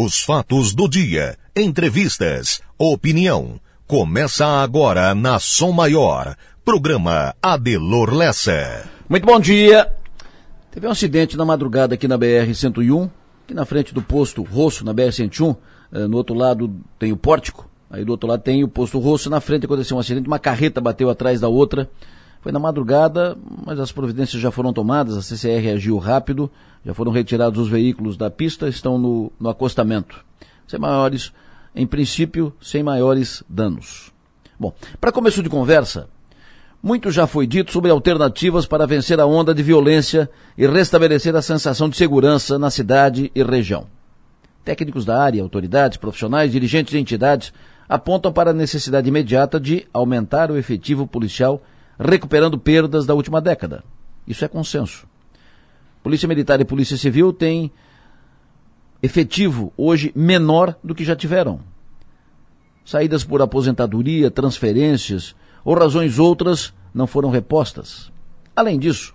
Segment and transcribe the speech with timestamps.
[0.00, 3.58] Os fatos do dia, entrevistas, opinião.
[3.84, 6.36] Começa agora na Som Maior.
[6.64, 8.88] Programa Adelor Lessa.
[9.08, 9.92] Muito bom dia.
[10.70, 13.10] Teve um acidente na madrugada aqui na BR-101,
[13.42, 15.56] aqui na frente do posto Rosso, na BR-101.
[15.92, 19.28] Eh, no outro lado tem o pórtico, aí do outro lado tem o posto Rosso.
[19.28, 21.90] Na frente aconteceu um acidente, uma carreta bateu atrás da outra.
[22.40, 23.36] Foi na madrugada,
[23.66, 26.50] mas as providências já foram tomadas, a CCR reagiu rápido,
[26.84, 30.24] já foram retirados os veículos da pista, estão no, no acostamento.
[30.66, 31.32] Sem maiores,
[31.74, 34.12] em princípio, sem maiores danos.
[34.58, 36.08] Bom, para começo de conversa,
[36.82, 41.42] muito já foi dito sobre alternativas para vencer a onda de violência e restabelecer a
[41.42, 43.86] sensação de segurança na cidade e região.
[44.64, 47.52] Técnicos da área, autoridades, profissionais, dirigentes de entidades
[47.88, 51.62] apontam para a necessidade imediata de aumentar o efetivo policial
[51.98, 53.82] recuperando perdas da última década.
[54.26, 55.06] Isso é consenso.
[56.02, 57.72] Polícia Militar e Polícia Civil têm
[59.02, 61.60] efetivo hoje menor do que já tiveram.
[62.84, 68.10] Saídas por aposentadoria, transferências ou razões outras não foram repostas.
[68.54, 69.14] Além disso,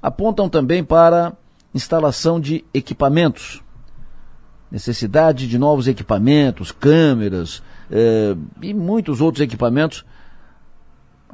[0.00, 1.32] apontam também para
[1.74, 3.62] instalação de equipamentos,
[4.70, 10.04] necessidade de novos equipamentos, câmeras eh, e muitos outros equipamentos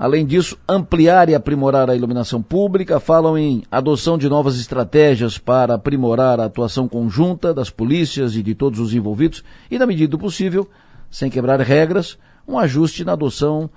[0.01, 5.75] Além disso, ampliar e aprimorar a iluminação pública, falam em adoção de novas estratégias para
[5.75, 10.19] aprimorar a atuação conjunta das polícias e de todos os envolvidos e, na medida do
[10.19, 10.67] possível,
[11.11, 12.17] sem quebrar regras,
[12.49, 13.69] um ajuste na adoção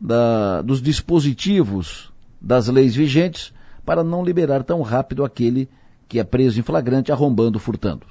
[0.00, 3.52] da, dos dispositivos das leis vigentes
[3.84, 5.68] para não liberar tão rápido aquele
[6.08, 8.06] que é preso em flagrante arrombando, furtando.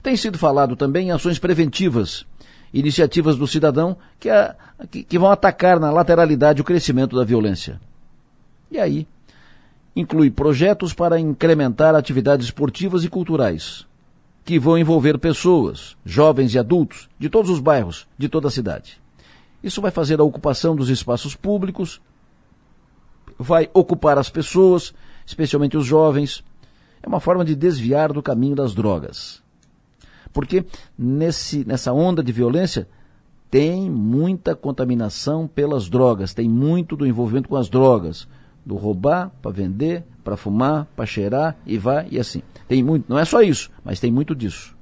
[0.00, 2.24] Tem sido falado também em ações preventivas
[2.72, 4.54] iniciativas do cidadão que, a,
[4.90, 7.80] que, que vão atacar na lateralidade o crescimento da violência.
[8.70, 9.06] E aí,
[9.96, 13.86] inclui projetos para incrementar atividades esportivas e culturais,
[14.44, 19.00] que vão envolver pessoas, jovens e adultos, de todos os bairros, de toda a cidade.
[19.62, 22.00] Isso vai fazer a ocupação dos espaços públicos,
[23.38, 24.94] vai ocupar as pessoas,
[25.26, 26.44] especialmente os jovens.
[27.02, 29.42] É uma forma de desviar do caminho das drogas.
[30.32, 30.64] Porque
[30.96, 32.88] nesse, nessa onda de violência
[33.50, 38.28] tem muita contaminação pelas drogas, tem muito do envolvimento com as drogas.
[38.66, 42.42] Do roubar para vender, para fumar, para cheirar e vai e assim.
[42.66, 44.76] Tem muito, não é só isso, mas tem muito disso.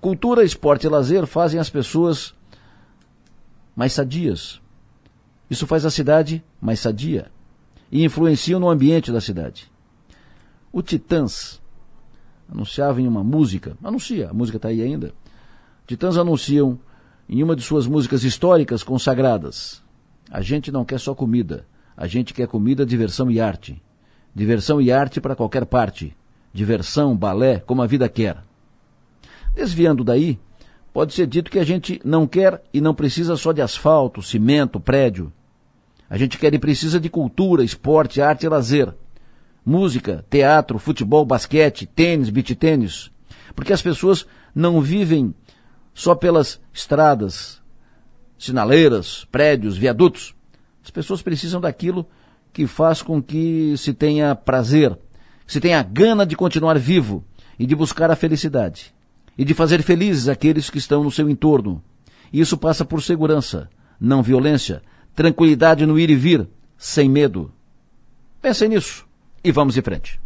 [0.00, 2.34] Cultura, esporte e lazer fazem as pessoas
[3.76, 4.62] mais sadias.
[5.50, 7.30] Isso faz a cidade mais sadia
[7.92, 9.70] e influencia no ambiente da cidade.
[10.72, 11.59] O Titãs,
[12.50, 15.12] anunciava em uma música, anuncia, a música está aí ainda.
[15.86, 16.78] Titãs anunciam
[17.28, 19.82] em uma de suas músicas históricas consagradas:
[20.30, 21.66] A gente não quer só comida,
[21.96, 23.80] a gente quer comida, diversão e arte.
[24.34, 26.16] Diversão e arte para qualquer parte.
[26.52, 28.38] Diversão, balé, como a vida quer.
[29.54, 30.38] Desviando daí,
[30.92, 34.80] pode ser dito que a gente não quer e não precisa só de asfalto, cimento,
[34.80, 35.32] prédio.
[36.08, 38.92] A gente quer e precisa de cultura, esporte, arte e lazer
[39.64, 43.10] música, teatro, futebol, basquete, tênis, beach tênis.
[43.54, 45.34] Porque as pessoas não vivem
[45.94, 47.60] só pelas estradas,
[48.38, 50.34] sinaleiras, prédios, viadutos.
[50.82, 52.06] As pessoas precisam daquilo
[52.52, 54.98] que faz com que se tenha prazer,
[55.46, 57.24] se tenha gana de continuar vivo
[57.58, 58.94] e de buscar a felicidade.
[59.36, 61.82] E de fazer felizes aqueles que estão no seu entorno.
[62.32, 64.82] E isso passa por segurança, não violência,
[65.14, 67.52] tranquilidade no ir e vir, sem medo.
[68.40, 69.09] Pensem nisso
[69.42, 70.20] e vamos em frente.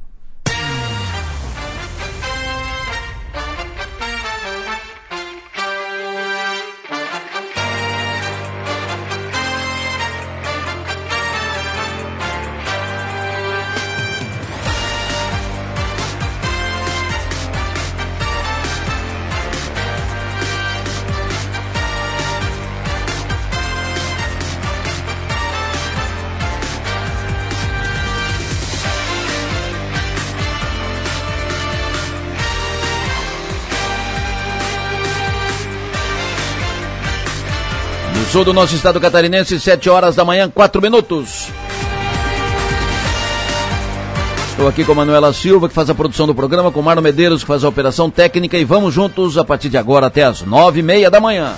[38.35, 41.47] Sul do nosso estado catarinense, 7 horas da manhã, 4 minutos.
[44.51, 47.43] Estou aqui com a Manuela Silva, que faz a produção do programa, com Marno Medeiros,
[47.43, 50.81] que faz a operação técnica, e vamos juntos a partir de agora até as nove
[50.81, 51.53] e meia da manhã.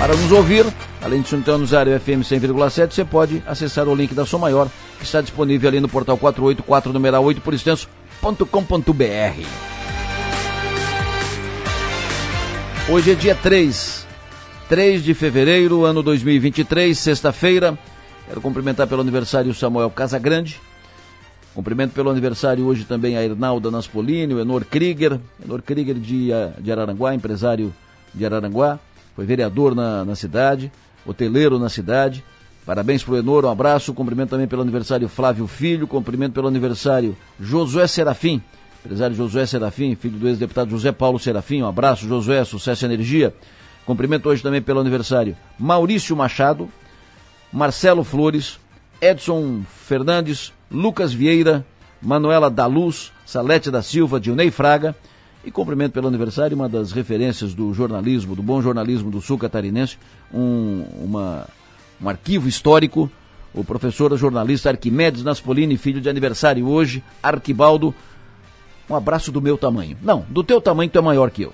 [0.00, 0.66] Para nos ouvir,
[1.00, 4.66] além de sintonizar Zero FM 100,7, você pode acessar o link da Som Maior,
[4.98, 9.77] que está disponível ali no portal 484 numeral 8 por extenso.com.br.
[12.90, 14.06] Hoje é dia 3,
[14.66, 17.78] 3 de fevereiro, ano 2023, sexta-feira.
[18.26, 20.58] Quero cumprimentar pelo aniversário Samuel Casagrande.
[21.54, 26.30] Cumprimento pelo aniversário hoje também a Irnalda Naspolini, o Enor Krieger, Enor Krieger de,
[26.60, 27.74] de Araranguá, empresário
[28.14, 28.78] de Araranguá
[29.14, 30.72] foi vereador na, na cidade,
[31.04, 32.24] hoteleiro na cidade.
[32.64, 37.86] Parabéns pro Enor, um abraço, cumprimento também pelo aniversário Flávio Filho, cumprimento pelo aniversário Josué
[37.86, 38.40] Serafim,
[38.84, 43.34] empresário Josué Serafim, filho do ex-deputado José Paulo Serafim, um abraço Josué, sucesso e energia.
[43.84, 46.68] Cumprimento hoje também pelo aniversário Maurício Machado,
[47.52, 48.58] Marcelo Flores,
[49.00, 51.64] Edson Fernandes, Lucas Vieira,
[52.00, 54.94] Manuela da Luz, Salete da Silva, Dionei Fraga,
[55.44, 59.96] e cumprimento pelo aniversário uma das referências do jornalismo, do bom jornalismo do sul catarinense,
[60.32, 61.46] um, uma,
[62.00, 63.10] um arquivo histórico,
[63.54, 67.94] o professor jornalista Arquimedes Naspolini, filho de aniversário hoje, Arquibaldo.
[68.88, 69.96] Um abraço do meu tamanho.
[70.02, 71.52] Não, do teu tamanho, tu é maior que eu.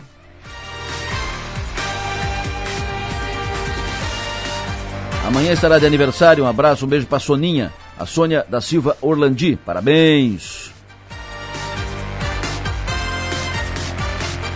[5.27, 6.45] Amanhã estará de aniversário.
[6.45, 9.59] Um abraço, um beijo para Soninha, a Sônia da Silva Orlandi.
[9.65, 10.71] Parabéns!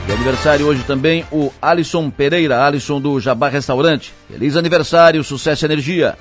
[0.07, 4.13] De aniversário hoje também o Alisson Pereira, Alisson do Jabá Restaurante.
[4.31, 6.17] Feliz aniversário, sucesso e energia.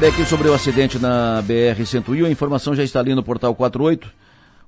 [0.00, 4.10] Falei aqui sobre o acidente na BR-101, a informação já está ali no portal 48.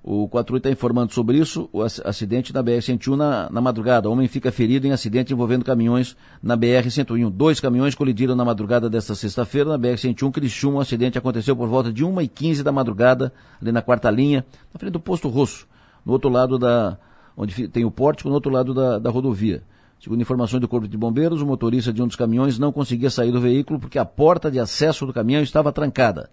[0.05, 4.11] O 48 está informando sobre isso, o acidente na BR-101 na, na, madrugada.
[4.11, 7.31] Homem fica ferido em acidente envolvendo caminhões na BR-101.
[7.31, 10.77] Dois caminhões colidiram na madrugada desta sexta-feira na BR-101 Criciúma.
[10.77, 14.93] O acidente aconteceu por volta de 1h15 da madrugada, ali na quarta linha, na frente
[14.93, 15.67] do posto Rosso,
[16.05, 16.99] no outro lado da,
[17.35, 19.63] onde tem o pórtico, no outro lado da, da rodovia.
[20.03, 23.31] Segundo informações do Corpo de Bombeiros, o motorista de um dos caminhões não conseguia sair
[23.31, 26.31] do veículo porque a porta de acesso do caminhão estava trancada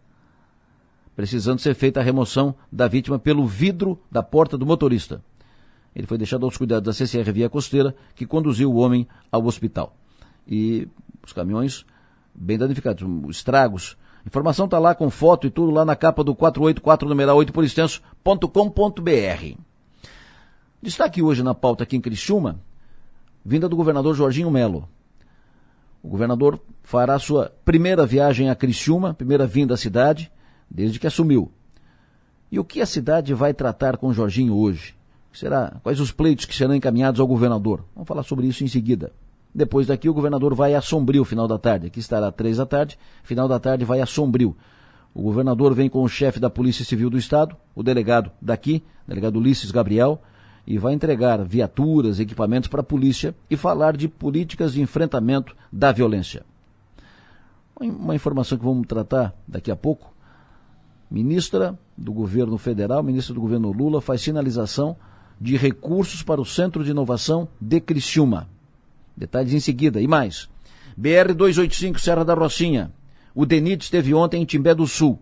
[1.19, 5.21] precisando ser feita a remoção da vítima pelo vidro da porta do motorista.
[5.94, 9.98] Ele foi deixado aos cuidados da CCR Via Costeira, que conduziu o homem ao hospital.
[10.48, 10.88] E
[11.22, 11.86] os caminhões
[12.33, 13.98] bem danificados, estragos.
[14.25, 17.65] Informação está lá com foto e tudo lá na capa do 484 numeral 8 por
[17.65, 19.60] extenso.com.br.
[20.81, 22.62] Destaque hoje na pauta aqui em Criciúma,
[23.50, 24.88] vinda do governador Jorginho Melo.
[26.04, 30.31] O governador fará sua primeira viagem a Criciúma, primeira vinda à cidade,
[30.69, 31.51] desde que assumiu.
[32.51, 34.96] E o que a cidade vai tratar com Jorginho hoje?
[35.34, 37.84] Será, quais os pleitos que serão encaminhados ao governador?
[37.96, 39.12] Vamos falar sobre isso em seguida.
[39.54, 41.88] Depois daqui, o governador vai a Sombrio, final da tarde.
[41.88, 44.56] Aqui estará três da tarde, final da tarde vai a Sombrio.
[45.12, 49.38] O governador vem com o chefe da Polícia Civil do Estado, o delegado daqui, delegado
[49.38, 50.22] Ulisses Gabriel,
[50.65, 55.91] e vai entregar viaturas, equipamentos para a polícia e falar de políticas de enfrentamento da
[55.91, 56.44] violência.
[57.79, 60.13] Uma informação que vamos tratar daqui a pouco
[61.09, 64.95] Ministra do governo federal, ministra do governo Lula, faz sinalização
[65.41, 68.47] de recursos para o Centro de Inovação de Criciúma.
[69.17, 70.00] Detalhes em seguida.
[70.00, 70.47] E mais.
[70.95, 72.91] BR 285 Serra da Rocinha.
[73.33, 75.19] O DENIT esteve ontem em Timbé do Sul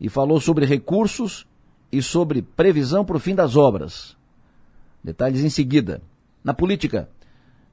[0.00, 1.46] e falou sobre recursos
[1.92, 4.16] e sobre previsão para o fim das obras.
[5.02, 6.02] Detalhes em seguida.
[6.44, 7.08] Na política,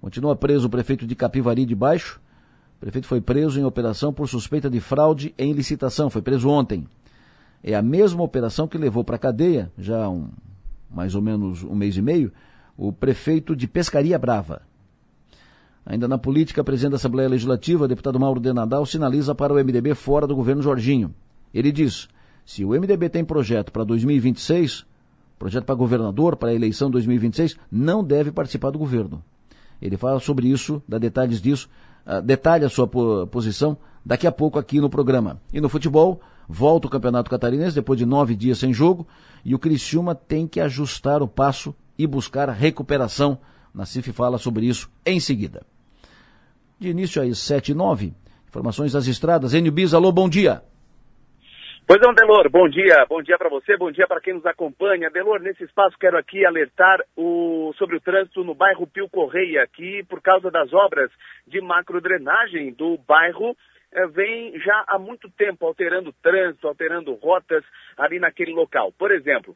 [0.02, 2.22] continua preso o prefeito de Capivari de Baixo.
[2.78, 6.10] O prefeito foi preso em operação por suspeita de fraude em licitação.
[6.10, 6.88] Foi preso ontem.
[7.64, 10.30] É a mesma operação que levou para a cadeia, já um,
[10.90, 12.32] mais ou menos um mês e meio,
[12.78, 14.62] o prefeito de Pescaria Brava.
[15.86, 19.96] Ainda na política, presidente da Assembleia Legislativa, deputado Mauro de Nadal, sinaliza para o MDB
[19.96, 21.16] fora do governo Jorginho.
[21.54, 22.08] Ele diz:
[22.46, 24.86] se o MDB tem projeto para 2026,
[25.38, 29.24] projeto para governador, para a eleição 2026, não deve participar do governo.
[29.82, 31.70] Ele fala sobre isso, dá detalhes disso,
[32.06, 32.88] uh, detalha a sua
[33.28, 35.40] posição daqui a pouco aqui no programa.
[35.54, 39.06] E no futebol, Volta o Campeonato Catarinense depois de nove dias sem jogo
[39.44, 43.38] e o Criciúma tem que ajustar o passo e buscar recuperação.
[43.74, 45.64] Nacife fala sobre isso em seguida.
[46.80, 48.14] De início às sete e nove,
[48.48, 49.54] informações das estradas.
[49.54, 50.64] Enio Bis, alô, bom dia.
[51.88, 55.10] Pois não, Delor, bom dia, bom dia para você, bom dia para quem nos acompanha.
[55.10, 60.04] Delor, nesse espaço quero aqui alertar o, sobre o trânsito no bairro Pio Correia, aqui
[60.04, 61.10] por causa das obras
[61.48, 63.56] de macrodrenagem do bairro
[63.94, 67.64] é, vem já há muito tempo alterando trânsito, alterando rotas
[67.98, 68.92] ali naquele local.
[68.92, 69.56] Por exemplo,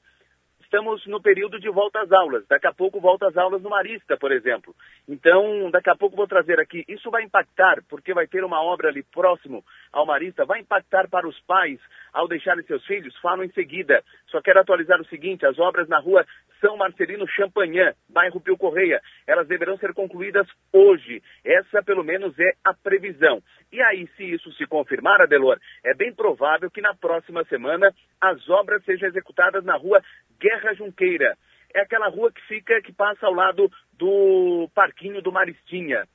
[0.71, 2.47] estamos no período de volta às aulas.
[2.47, 4.73] Daqui a pouco volta às aulas no Marista, por exemplo.
[5.05, 6.85] Então, daqui a pouco vou trazer aqui.
[6.87, 11.27] Isso vai impactar, porque vai ter uma obra ali próximo ao Marista, vai impactar para
[11.27, 11.77] os pais
[12.13, 13.13] ao deixarem seus filhos?
[13.19, 14.01] Falo em seguida.
[14.31, 16.25] Só quero atualizar o seguinte: as obras na rua
[16.61, 21.21] São Marcelino Champagnat, bairro Pio Correia, elas deverão ser concluídas hoje.
[21.43, 23.43] Essa, pelo menos, é a previsão.
[23.71, 28.49] E aí, se isso se confirmar, Adelor, é bem provável que na próxima semana as
[28.49, 30.01] obras sejam executadas na rua
[30.39, 31.37] Guerra Junqueira.
[31.73, 36.05] É aquela rua que fica, que passa ao lado do parquinho do Maristinha.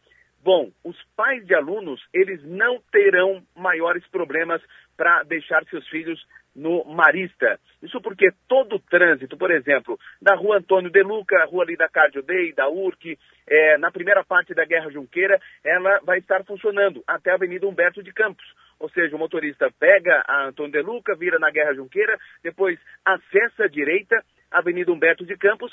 [0.42, 4.62] Bom, os pais de alunos, eles não terão maiores problemas
[4.96, 6.24] para deixar seus filhos
[6.56, 7.60] no Marista.
[7.82, 11.76] Isso porque todo o trânsito, por exemplo, da rua Antônio De Luca, a rua ali
[11.76, 16.42] da Cardio Day, da URC, é, na primeira parte da Guerra Junqueira, ela vai estar
[16.44, 18.46] funcionando até a Avenida Humberto de Campos.
[18.80, 23.64] Ou seja, o motorista pega a Antônio De Luca, vira na Guerra Junqueira, depois acessa
[23.64, 24.16] a direita,
[24.50, 25.72] Avenida Humberto de Campos,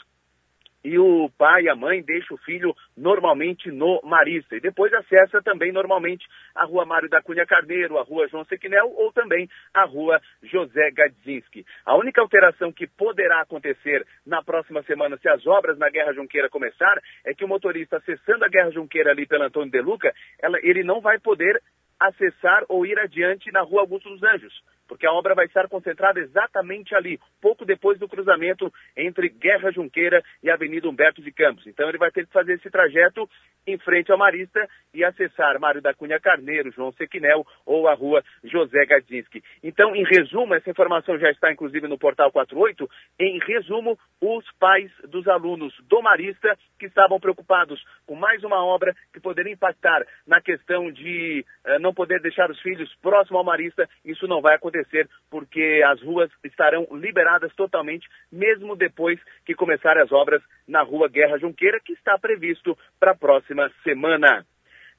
[0.83, 4.55] e o pai e a mãe deixam o filho normalmente no Marista.
[4.55, 8.91] E depois acessa também normalmente a rua Mário da Cunha Carneiro, a rua João Sequinel
[8.95, 11.65] ou também a rua José Gadzinski.
[11.85, 16.49] A única alteração que poderá acontecer na próxima semana, se as obras na Guerra Junqueira
[16.49, 20.57] começar, é que o motorista acessando a Guerra Junqueira ali pelo Antônio De Luca, ela,
[20.61, 21.61] ele não vai poder
[22.07, 24.53] acessar ou ir adiante na rua Augusto dos Anjos
[24.87, 30.23] porque a obra vai estar concentrada exatamente ali, pouco depois do cruzamento entre Guerra Junqueira
[30.41, 31.65] e Avenida Humberto de Campos.
[31.65, 33.27] Então ele vai ter que fazer esse trajeto
[33.65, 38.23] em frente ao Marista e acessar Mário da Cunha Carneiro, João Sequinel ou a rua
[38.43, 39.41] José Gadzinski.
[39.63, 44.91] Então, em resumo, essa informação já está inclusive no portal 48, em resumo, os pais
[45.07, 50.41] dos alunos do Marista que estavam preocupados com mais uma obra que poderia impactar na
[50.41, 55.07] questão de uh, não poder deixar os filhos próximo ao Marista, isso não vai acontecer
[55.29, 61.37] porque as ruas estarão liberadas totalmente, mesmo depois que começarem as obras na rua Guerra
[61.37, 64.45] Junqueira, que está previsto para a próxima semana.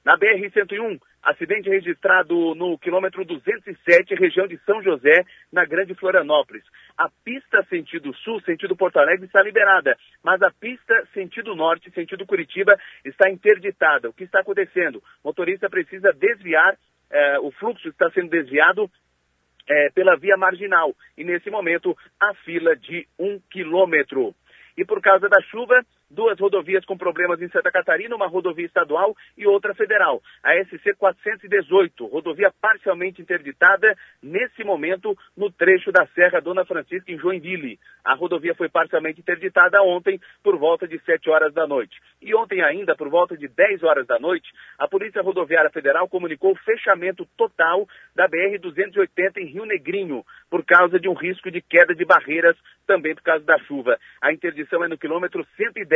[0.05, 6.63] Na BR-101, acidente registrado no quilômetro 207, região de São José, na Grande Florianópolis.
[6.95, 12.23] A pista sentido sul, sentido Porto Alegre, está liberada, mas a pista sentido norte, sentido
[12.23, 14.07] Curitiba, está interditada.
[14.07, 14.99] O que está acontecendo?
[15.23, 16.77] O motorista precisa desviar,
[17.09, 18.87] eh, o fluxo está sendo desviado
[19.67, 20.95] é, pela via marginal.
[21.17, 24.35] E nesse momento, a fila de um quilômetro.
[24.77, 29.15] E por causa da chuva, duas rodovias com problemas em Santa Catarina, uma rodovia estadual
[29.37, 30.21] e outra federal.
[30.43, 37.17] A SC 418, rodovia parcialmente interditada nesse momento no trecho da Serra Dona Francisca em
[37.17, 37.79] Joinville.
[38.03, 41.99] A rodovia foi parcialmente interditada ontem por volta de 7 horas da noite.
[42.21, 46.51] E ontem ainda, por volta de 10 horas da noite, a Polícia Rodoviária Federal comunicou
[46.51, 51.61] o fechamento total da BR 280 em Rio Negrinho, por causa de um risco de
[51.61, 53.97] queda de barreiras, também por causa da chuva.
[54.21, 55.94] A interdição é no quilômetro 110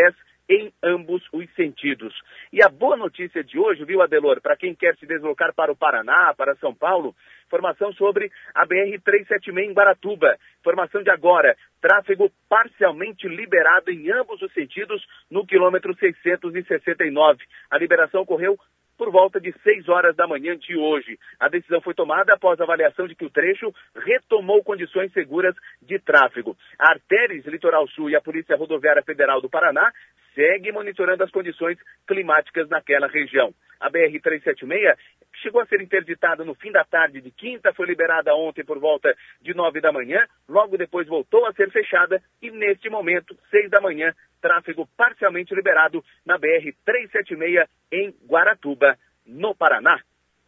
[0.50, 2.14] em ambos os sentidos.
[2.52, 5.76] E a boa notícia de hoje, viu, Adelor, para quem quer se deslocar para o
[5.76, 7.16] Paraná, para São Paulo,
[7.46, 10.36] informação sobre a BR-376 em Baratuba.
[10.60, 17.44] Informação de agora, tráfego parcialmente liberado em ambos os sentidos no quilômetro 669.
[17.70, 18.58] A liberação ocorreu
[19.00, 21.18] por volta de 6 horas da manhã de hoje.
[21.40, 26.56] A decisão foi tomada após avaliação de que o trecho retomou condições seguras de tráfego.
[26.78, 29.90] A Artéries Litoral Sul e a Polícia Rodoviária Federal do Paraná
[30.34, 33.54] seguem monitorando as condições climáticas naquela região.
[33.80, 34.96] A BR-376
[35.42, 39.16] chegou a ser interditada no fim da tarde de quinta, foi liberada ontem por volta
[39.42, 43.80] de 9 da manhã, logo depois voltou a ser fechada e neste momento, 6 da
[43.80, 50.00] manhã, tráfego parcialmente liberado na BR-376 em Guaratuba, no Paraná.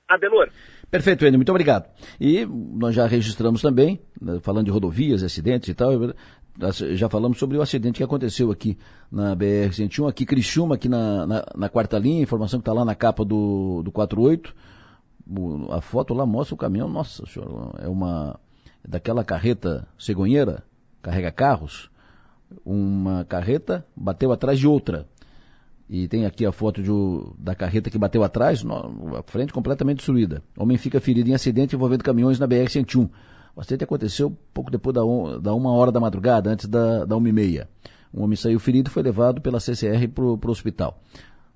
[0.07, 0.49] Adelor.
[0.89, 1.89] Perfeito, Enio, muito obrigado.
[2.19, 5.93] E nós já registramos também, né, falando de rodovias, acidentes e tal,
[6.95, 8.77] já falamos sobre o acidente que aconteceu aqui
[9.11, 12.93] na BR-101, aqui Criciúma, aqui na, na, na, quarta linha, informação que está lá na
[12.93, 14.53] capa do, do 48.
[15.29, 18.39] O, a foto lá mostra o caminhão, nossa senhora, é uma,
[18.85, 20.63] daquela carreta cegonheira,
[21.01, 21.89] carrega carros,
[22.65, 25.07] uma carreta bateu atrás de outra.
[25.89, 26.89] E tem aqui a foto de,
[27.37, 30.41] da carreta que bateu atrás, no, a frente completamente destruída.
[30.57, 33.09] Homem fica ferido em acidente envolvendo caminhões na BR-101.
[33.55, 37.17] O acidente aconteceu pouco depois da, um, da uma hora da madrugada, antes da, da
[37.17, 37.69] uma e meia.
[38.13, 40.99] Um homem saiu ferido e foi levado pela CCR para o hospital.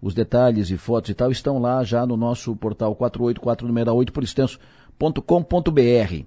[0.01, 4.13] Os detalhes e fotos e tal estão lá já no nosso portal 484 número 8
[4.13, 6.23] por extenso.com.br.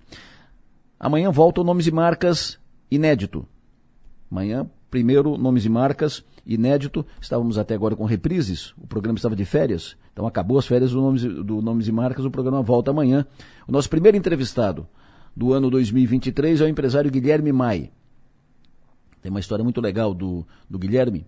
[0.99, 2.59] Amanhã voltam nomes e marcas
[2.91, 3.47] inédito.
[4.31, 7.07] Amanhã, primeiro, nomes e marcas inédito.
[7.21, 11.01] Estávamos até agora com reprises, o programa estava de férias, então acabou as férias do
[11.01, 13.25] Nomes, do nomes e Marcas, o programa volta amanhã.
[13.69, 14.89] O nosso primeiro entrevistado
[15.37, 17.91] do ano 2023 é o empresário Guilherme Mai.
[19.21, 21.27] Tem uma história muito legal do, do Guilherme.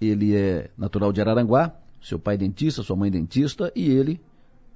[0.00, 4.20] Ele é natural de Araranguá, seu pai dentista, sua mãe dentista, e ele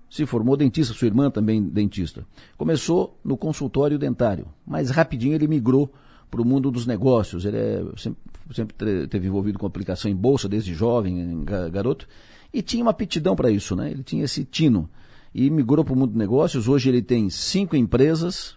[0.09, 2.27] se formou dentista, sua irmã também dentista.
[2.57, 5.93] Começou no consultório dentário, mas rapidinho ele migrou
[6.31, 7.45] para o mundo dos negócios.
[7.45, 8.19] Ele é, sempre,
[8.55, 12.09] sempre, teve envolvido com aplicação em bolsa desde jovem, garoto,
[12.53, 13.91] e tinha uma aptidão para isso, né?
[13.91, 14.89] Ele tinha esse tino
[15.35, 16.69] e migrou para o mundo dos negócios.
[16.69, 18.57] Hoje ele tem cinco empresas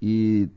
[0.00, 0.48] e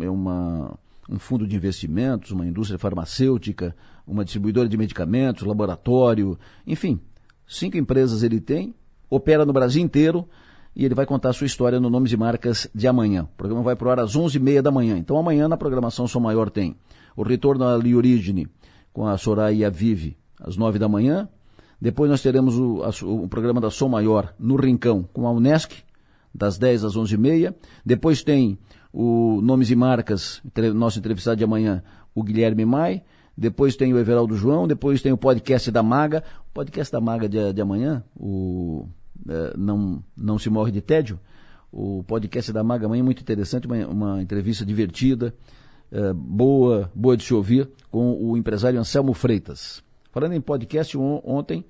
[0.00, 0.78] é uma,
[1.08, 3.74] um fundo de investimentos, uma indústria farmacêutica,
[4.06, 7.00] uma distribuidora de medicamentos, laboratório, enfim,
[7.46, 8.74] cinco empresas ele tem,
[9.10, 10.28] opera no Brasil inteiro
[10.74, 13.24] e ele vai contar a sua história no Nomes e Marcas de amanhã.
[13.24, 14.96] O programa vai para o ar às 11h30 da manhã.
[14.96, 16.76] Então amanhã na programação Som Maior tem
[17.16, 18.46] o retorno à Li Origine
[18.92, 21.28] com a Soraya Vive às 9 da manhã.
[21.80, 25.76] Depois nós teremos o, a, o programa da Som Maior no Rincão com a Unesc,
[26.34, 27.54] das 10 às 11h30.
[27.84, 28.58] Depois tem
[28.92, 30.42] o Nomes e Marcas,
[30.74, 31.82] nosso entrevistado de amanhã,
[32.14, 33.02] o Guilherme Mai.
[33.36, 36.24] Depois tem o Everaldo João, depois tem o podcast da Maga.
[36.50, 38.88] O podcast da Maga de, de amanhã, o
[39.28, 41.18] é, não, não se morre de tédio.
[41.70, 45.34] O podcast da Maga amanhã é muito interessante, uma, uma entrevista divertida,
[45.92, 49.82] é, boa, boa de se ouvir, com o empresário Anselmo Freitas.
[50.10, 51.64] Falando em podcast, on, ontem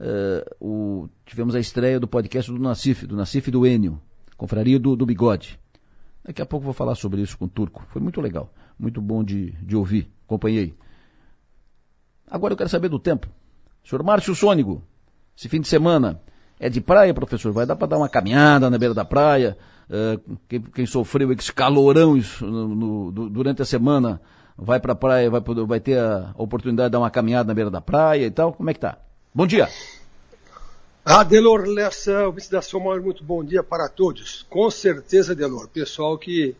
[0.00, 4.00] é, o, tivemos a estreia do podcast do Nacif, do Nacif do Enio,
[4.36, 5.58] Confraria do, do Bigode.
[6.24, 7.86] Daqui a pouco vou falar sobre isso com o Turco.
[7.90, 10.10] Foi muito legal, muito bom de, de ouvir.
[10.24, 10.74] Acompanhei.
[12.26, 13.28] Agora eu quero saber do tempo.
[13.84, 14.82] Senhor Márcio Sônigo,
[15.36, 16.20] esse fim de semana
[16.58, 17.52] é de praia, professor?
[17.52, 19.56] Vai dar para dar uma caminhada na beira da praia?
[19.88, 24.20] Uh, quem, quem, sofreu esse calorão isso, no, no, durante a semana
[24.56, 27.70] vai para a praia, vai, vai ter a oportunidade de dar uma caminhada na beira
[27.70, 28.52] da praia e tal?
[28.52, 28.98] Como é que tá?
[29.34, 29.68] Bom dia!
[31.04, 34.46] Adelor Lessa, o da Somar, muito bom dia para todos.
[34.48, 36.56] Com certeza, Adelor, pessoal que,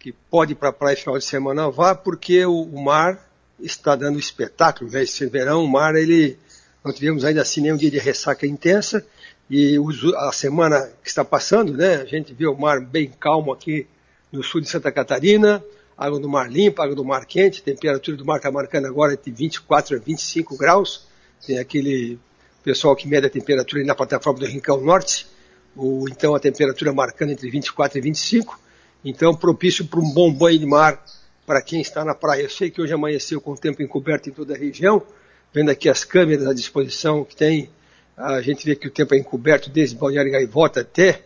[0.00, 3.28] que pode ir para a praia final de semana, vá, porque o, o mar
[3.60, 5.04] está dando espetáculo, né?
[5.04, 6.36] Esse verão, o mar, ele,
[6.84, 9.06] não tivemos ainda assim nenhum dia de ressaca intensa,
[9.50, 9.78] e
[10.16, 13.86] a semana que está passando, né, a gente vê o mar bem calmo aqui
[14.30, 15.62] no sul de Santa Catarina,
[15.98, 19.30] água do mar limpa, água do mar quente, temperatura do mar está marcando agora de
[19.32, 21.08] 24 a 25 graus,
[21.44, 22.18] tem aquele
[22.62, 25.26] pessoal que mede a temperatura na plataforma do Rincão Norte,
[25.76, 28.60] ou então a temperatura marcando entre 24 e 25,
[29.04, 31.04] então propício para um bom banho de mar
[31.44, 32.42] para quem está na praia.
[32.42, 35.02] Eu sei que hoje amanheceu com o tempo encoberto em toda a região,
[35.52, 37.70] vendo aqui as câmeras à disposição que tem.
[38.16, 41.22] A gente vê que o tempo é encoberto desde Balneário Gaivota até,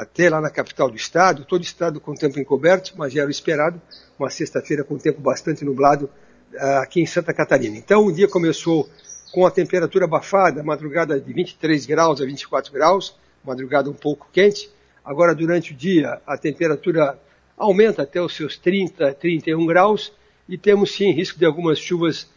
[0.00, 3.28] até lá na capital do estado, todo o estado com tempo encoberto, mas já era
[3.28, 3.80] o esperado,
[4.18, 6.10] uma sexta-feira com tempo bastante nublado
[6.52, 7.76] uh, aqui em Santa Catarina.
[7.76, 8.88] Então o dia começou
[9.32, 14.70] com a temperatura abafada, madrugada de 23 graus a 24 graus, madrugada um pouco quente.
[15.04, 17.18] Agora durante o dia a temperatura
[17.56, 20.12] aumenta até os seus 30, 31 graus
[20.48, 22.28] e temos sim risco de algumas chuvas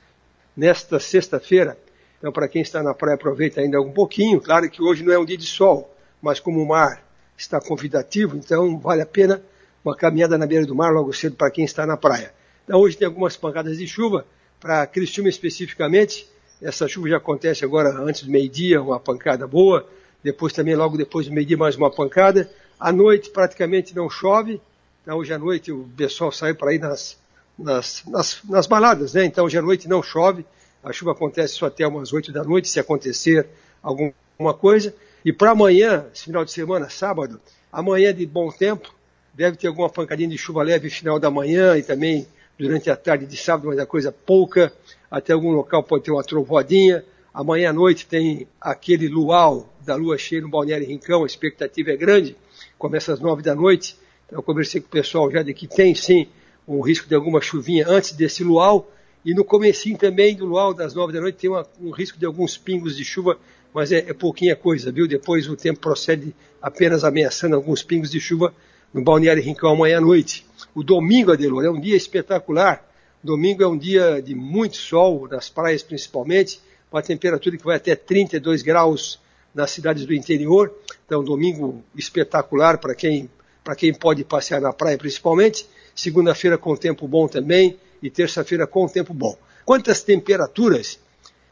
[0.55, 1.77] nesta sexta-feira
[2.23, 4.39] então, para quem está na praia, aproveita ainda um pouquinho.
[4.39, 7.03] Claro que hoje não é um dia de sol, mas como o mar
[7.43, 9.41] está convidativo, então vale a pena
[9.83, 12.33] uma caminhada na beira do mar logo cedo para quem está na praia.
[12.63, 14.25] Então, hoje tem algumas pancadas de chuva.
[14.59, 16.27] Para Criciúma especificamente,
[16.61, 19.85] essa chuva já acontece agora antes do meio-dia, uma pancada boa.
[20.23, 22.49] Depois também, logo depois do meio-dia, mais uma pancada.
[22.79, 24.61] À noite praticamente não chove.
[25.01, 27.17] Então, hoje à noite o pessoal sai para ir nas,
[27.59, 29.25] nas, nas, nas baladas, né?
[29.25, 30.45] Então, hoje à noite não chove.
[30.81, 33.47] A chuva acontece só até umas 8 da noite, se acontecer
[33.81, 34.13] alguma
[34.57, 34.95] coisa.
[35.25, 37.39] E para amanhã, esse final de semana, sábado,
[37.71, 38.93] amanhã de bom tempo,
[39.33, 42.95] deve ter alguma pancadinha de chuva leve no final da manhã e também durante a
[42.95, 44.71] tarde de sábado, mas a coisa pouca.
[45.09, 47.05] Até algum local pode ter uma trovoadinha.
[47.33, 51.97] Amanhã à noite tem aquele luau da lua cheia no Balneário Rincão, a expectativa é
[51.97, 52.35] grande,
[52.77, 53.97] começa às nove da noite.
[54.25, 56.27] Então eu conversei com o pessoal já de que tem sim
[56.67, 58.91] o risco de alguma chuvinha antes desse luau.
[59.25, 62.25] E no comecinho também do luau das nove da noite tem uma, um risco de
[62.25, 63.37] alguns pingos de chuva,
[63.73, 65.07] mas é, é pouquinha coisa, viu?
[65.07, 68.53] Depois o tempo procede apenas ameaçando alguns pingos de chuva
[68.93, 70.45] no Balneário Rincão amanhã à noite.
[70.75, 72.87] O domingo, Adelor, é um dia espetacular.
[73.23, 77.77] Domingo é um dia de muito sol, nas praias principalmente, com a temperatura que vai
[77.77, 79.19] até 32 graus
[79.53, 80.73] nas cidades do interior.
[81.05, 83.29] Então, domingo espetacular para quem,
[83.77, 85.65] quem pode passear na praia principalmente.
[85.95, 89.37] Segunda-feira com tempo bom também e terça-feira com tempo bom.
[89.65, 90.99] Quantas temperaturas?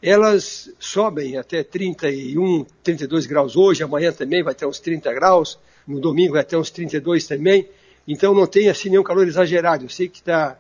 [0.01, 5.99] Elas sobem até 31, 32 graus hoje, amanhã também vai ter uns 30 graus, no
[5.99, 7.69] domingo vai ter uns 32 também.
[8.07, 9.85] Então não tem assim nenhum calor exagerado.
[9.85, 10.57] Eu sei que está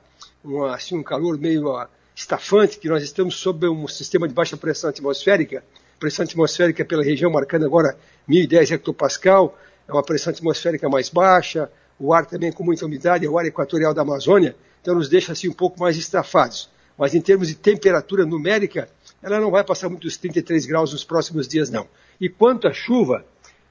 [0.73, 1.75] assim, um calor meio
[2.15, 5.63] estafante, que nós estamos sob um sistema de baixa pressão atmosférica,
[5.99, 12.13] pressão atmosférica pela região marcando agora 1010 hectopascal, é uma pressão atmosférica mais baixa, o
[12.13, 15.47] ar também com muita umidade, é o ar equatorial da Amazônia, então nos deixa assim
[15.47, 16.69] um pouco mais estrafados.
[16.97, 18.87] Mas em termos de temperatura numérica,
[19.21, 21.87] ela não vai passar muito dos 33 graus nos próximos dias, não.
[22.19, 23.25] E quanto à chuva,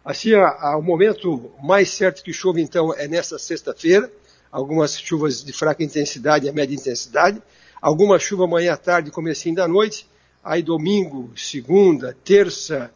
[0.04, 4.10] assim, o momento mais certo que chove, então, é nesta sexta-feira,
[4.50, 7.42] algumas chuvas de fraca intensidade a média intensidade,
[7.80, 10.06] alguma chuva amanhã à tarde, comecinho da noite,
[10.42, 12.90] aí domingo, segunda, terça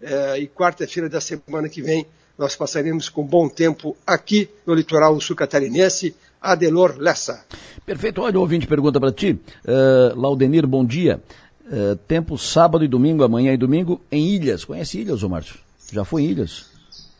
[0.00, 5.18] eh, e quarta-feira da semana que vem, nós passaremos com bom tempo aqui no litoral
[5.20, 7.44] sul catarinense, Adelor Lessa.
[7.86, 8.20] Perfeito.
[8.20, 9.38] Olha, o ouvinte pergunta para ti.
[9.64, 11.22] Uh, Laudenir, bom dia.
[11.66, 14.64] Uh, tempo sábado e domingo, amanhã e domingo, em Ilhas.
[14.64, 15.56] Conhece Ilhas, ô Márcio?
[15.90, 16.66] Já foi em Ilhas?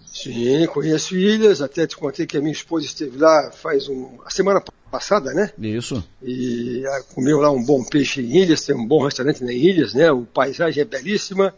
[0.07, 1.63] Sim, conheço Ilhas.
[1.63, 5.51] Até te contei que a minha esposa esteve lá faz um, a semana passada, né?
[5.59, 6.05] Isso.
[6.23, 9.93] E ah, comeu lá um bom peixe em Ilhas, tem um bom restaurante em Ilhas,
[9.95, 10.13] né?
[10.13, 11.55] O paisagem é belíssima.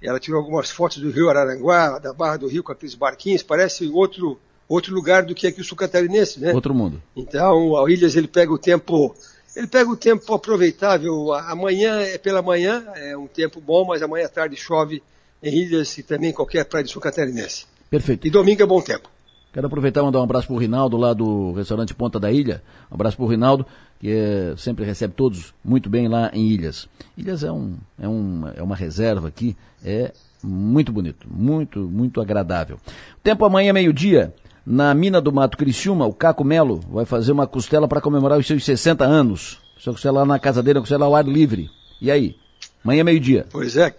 [0.00, 3.88] Ela tirou algumas fotos do rio Araranguá, da Barra do Rio com aqueles barquinhos, parece
[3.88, 6.52] outro outro lugar do que aqui o sul catarinense, né?
[6.52, 7.02] Outro mundo.
[7.16, 9.14] Então, o Ilhas ele pega o tempo,
[9.58, 11.32] ele pega o tempo aproveitável.
[11.34, 15.02] Amanhã é pela manhã, é um tempo bom, mas amanhã à tarde chove
[15.42, 17.66] em Ilhas e também em qualquer praia do sul catarinense.
[17.90, 18.24] Perfeito.
[18.24, 19.10] E domingo é bom tempo.
[19.52, 22.62] Quero aproveitar e mandar um abraço para o Rinaldo lá do restaurante Ponta da Ilha.
[22.88, 23.66] Um abraço para o Rinaldo,
[23.98, 26.88] que é, sempre recebe todos muito bem lá em Ilhas.
[27.16, 32.78] Ilhas é, um, é, um, é uma reserva aqui, é muito bonito, muito, muito agradável.
[33.24, 34.32] Tempo amanhã, meio-dia
[34.68, 38.46] na mina do Mato Criciúma, o Caco Melo vai fazer uma costela para comemorar os
[38.46, 39.58] seus 60 anos.
[39.78, 41.70] Só costela lá na casa dele, uma costela ao ar livre.
[42.02, 42.36] E aí?
[42.84, 43.46] Amanhã meio-dia.
[43.50, 43.94] Pois é,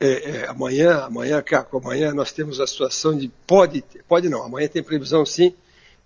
[0.00, 4.66] é, é, amanhã, amanhã, Caco, amanhã nós temos a situação de pode, pode não, amanhã
[4.66, 5.52] tem previsão sim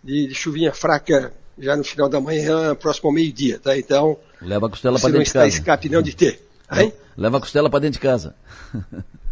[0.02, 3.78] de, de chuvinha fraca já no final da manhã, próximo ao meio-dia, tá?
[3.78, 5.44] Então, leva a costela para dentro de casa.
[5.44, 6.40] Não está escape não de ter.
[6.72, 6.92] Hein?
[7.16, 8.34] Leva a costela para dentro de casa.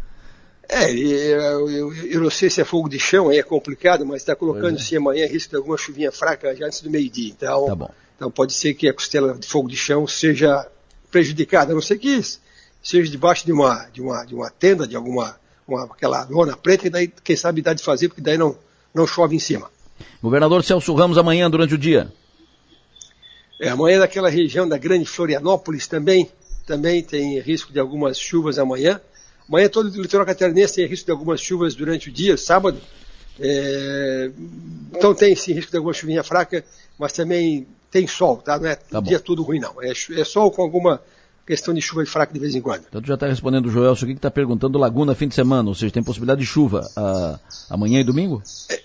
[0.69, 4.23] É, eu, eu, eu, não sei se é fogo de chão, aí é complicado, mas
[4.23, 4.99] está colocando se é.
[4.99, 7.31] amanhã risco de alguma chuvinha fraca já antes do meio-dia.
[7.31, 10.67] Então, tá então pode ser que a costela de fogo de chão seja
[11.11, 12.21] prejudicada, a não ser que
[12.83, 16.87] seja debaixo de uma, de uma, de uma tenda, de alguma uma, aquela lona preta,
[16.87, 18.57] e daí, quem sabe, dá de fazer, porque daí não,
[18.95, 19.71] não chove em cima.
[20.23, 22.13] Governador Celso Ramos, amanhã durante o dia.
[23.61, 26.31] É, amanhã naquela região da Grande Florianópolis também,
[26.67, 29.01] também tem risco de algumas chuvas amanhã.
[29.49, 32.81] Amanhã todo o litoral catarinense tem risco de algumas chuvas durante o dia, sábado.
[33.39, 34.31] É,
[34.93, 36.65] então tem sim risco de alguma chuvinha fraca,
[36.99, 38.59] mas também tem sol, tá?
[38.59, 39.81] Não é tá dia todo ruim, não.
[39.81, 41.01] É, é sol com alguma
[41.47, 42.85] questão de chuva fraca de vez em quando.
[42.89, 45.69] Então tu já está respondendo o Joel, o que está perguntando Laguna fim de semana,
[45.69, 47.39] ou seja, tem possibilidade de chuva a,
[47.71, 48.43] amanhã e domingo?
[48.69, 48.83] É,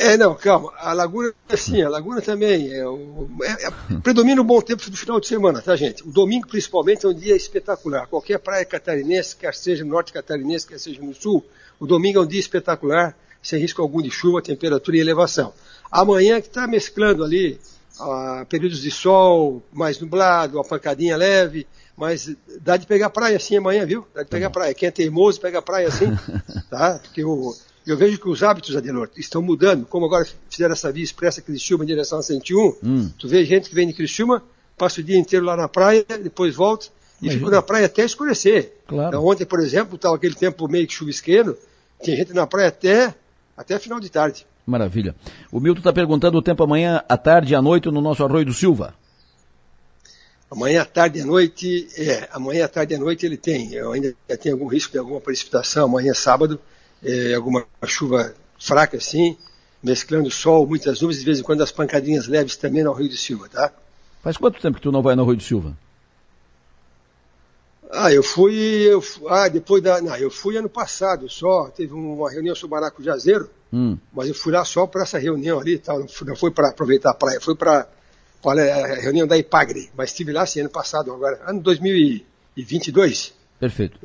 [0.00, 0.72] é, não, calma.
[0.78, 2.72] A Laguna, sim, a Laguna também.
[2.72, 6.02] É, é, é, predomina o bom tempo do final de semana, tá, gente?
[6.08, 8.06] O domingo, principalmente, é um dia espetacular.
[8.06, 11.44] Qualquer praia catarinense, quer seja no norte catarinense, quer seja no sul,
[11.78, 15.52] o domingo é um dia espetacular, sem risco algum de chuva, temperatura e elevação.
[15.90, 17.60] Amanhã que está mesclando ali
[18.00, 23.58] ah, períodos de sol, mais nublado, uma pancadinha leve, mas dá de pegar praia assim
[23.58, 24.06] amanhã, viu?
[24.14, 24.72] Dá de pegar tá praia.
[24.72, 26.06] Quem é teimoso pega praia assim,
[26.70, 26.98] tá?
[27.02, 27.54] Porque o
[27.86, 31.84] eu vejo que os hábitos, Adelor, estão mudando, como agora fizeram essa via expressa Criciúma
[31.84, 33.10] em direção a 101, hum.
[33.18, 34.42] tu vê gente que vem de Criciúma,
[34.76, 36.86] passa o dia inteiro lá na praia, depois volta
[37.20, 37.44] e Imagina.
[37.44, 38.72] fica na praia até escurecer.
[38.86, 39.08] Claro.
[39.08, 41.56] Então, ontem, por exemplo, estava aquele tempo meio que chuvisqueiro,
[42.02, 43.14] tinha gente na praia até,
[43.56, 44.46] até final de tarde.
[44.66, 45.14] Maravilha.
[45.50, 48.46] O Milton está perguntando o tempo amanhã, à tarde e à noite no nosso Arroio
[48.46, 48.94] do Silva.
[50.50, 53.72] Amanhã à tarde e à noite, é, amanhã à tarde e à noite ele tem,
[53.72, 56.58] eu ainda tenho algum risco de alguma precipitação, amanhã é sábado,
[57.02, 59.36] é, alguma chuva fraca assim,
[59.82, 63.16] mesclando sol, muitas nuvens, de vez em quando as pancadinhas leves também no Rio de
[63.16, 63.72] Silva, tá?
[64.22, 65.76] Faz quanto tempo que tu não vai no Rio de Silva?
[67.92, 72.30] Ah, eu fui, eu, ah, depois da, não, eu fui ano passado só, teve uma
[72.30, 73.98] reunião sobre Maracujazeiro, hum.
[74.12, 77.10] mas eu fui lá só para essa reunião ali, tal, não, não foi para aproveitar
[77.10, 77.88] a praia, foi para
[78.44, 83.34] a reunião da IPAGRE, mas estive lá sim, ano passado, agora, ano 2022.
[83.60, 83.98] Perfeito.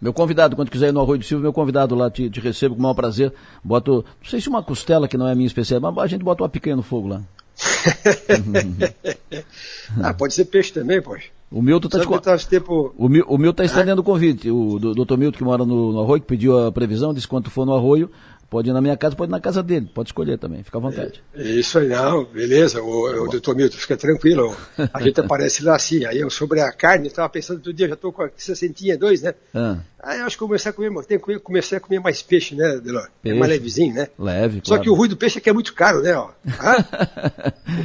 [0.00, 2.74] Meu convidado, quando quiser ir no Arroio do Silva, meu convidado lá, te, te recebo
[2.74, 3.32] com o maior prazer.
[3.62, 6.42] Boto, não sei se uma costela que não é minha especialidade, mas a gente bota
[6.42, 7.22] uma picanha no fogo lá.
[10.02, 11.22] ah, pode ser peixe também, pois.
[11.50, 12.48] O Milton está te...
[12.48, 12.92] tempo...
[12.98, 14.50] o, Mil, o Milton está estendendo o convite.
[14.50, 17.48] O doutor Milton, que mora no, no, Arroio, que pediu a previsão, disse que quando
[17.48, 18.10] for no Arroio,
[18.48, 19.90] pode ir na minha casa, pode ir na casa dele.
[19.92, 21.22] Pode escolher também, fica à vontade.
[21.34, 22.82] É, isso aí, não, beleza.
[22.82, 24.56] O, tá o doutor Milton, fica tranquilo.
[24.92, 26.04] A gente aparece lá assim.
[26.04, 29.34] Aí eu, sobre a carne, estava pensando todo dia, já estou com a 62, né?
[29.54, 29.78] Ah.
[30.06, 32.54] Aí eu acho que eu comecei a comer, tem que começar a comer mais peixe,
[32.54, 33.08] né, Delor?
[33.24, 34.06] É mais levezinho, né?
[34.16, 36.14] Leve, Só que o ruim do peixe é que é muito caro, né?
[36.14, 36.28] Ó.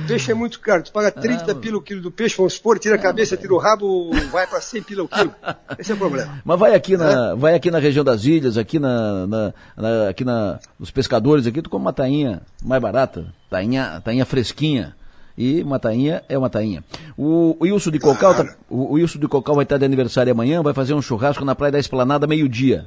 [0.03, 0.83] o peixe é muito caro.
[0.83, 3.51] Tu paga 30 ah, pila o quilo do peixe, vamos supor, tira a cabeça, tira
[3.51, 5.33] o rabo, vai para 100 pila o quilo.
[5.79, 6.39] Esse é o problema.
[6.45, 10.23] Mas vai aqui na, vai aqui na região das ilhas, aqui na, na, na aqui
[10.23, 14.95] na, os pescadores aqui, tu come uma tainha mais barata, tainha, tainha fresquinha.
[15.41, 16.83] E uma tainha é uma tainha.
[17.17, 20.61] O, Wilson de Cocal, tá, o, o Wilson de Cocal vai estar de aniversário amanhã,
[20.61, 22.85] vai fazer um churrasco na Praia da Esplanada meio-dia.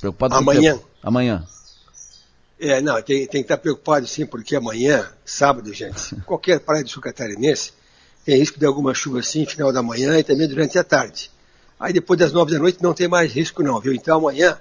[0.00, 0.76] Preocupado amanhã.
[0.76, 1.46] com Amanhã.
[2.58, 6.90] É, não, tem, tem que estar preocupado sim, porque amanhã, sábado, gente, qualquer praia do
[6.90, 7.72] sul catarinense
[8.24, 11.30] tem risco de alguma chuva assim, final da manhã e também durante a tarde.
[11.78, 13.94] Aí depois das nove da noite não tem mais risco não, viu?
[13.94, 14.58] Então amanhã,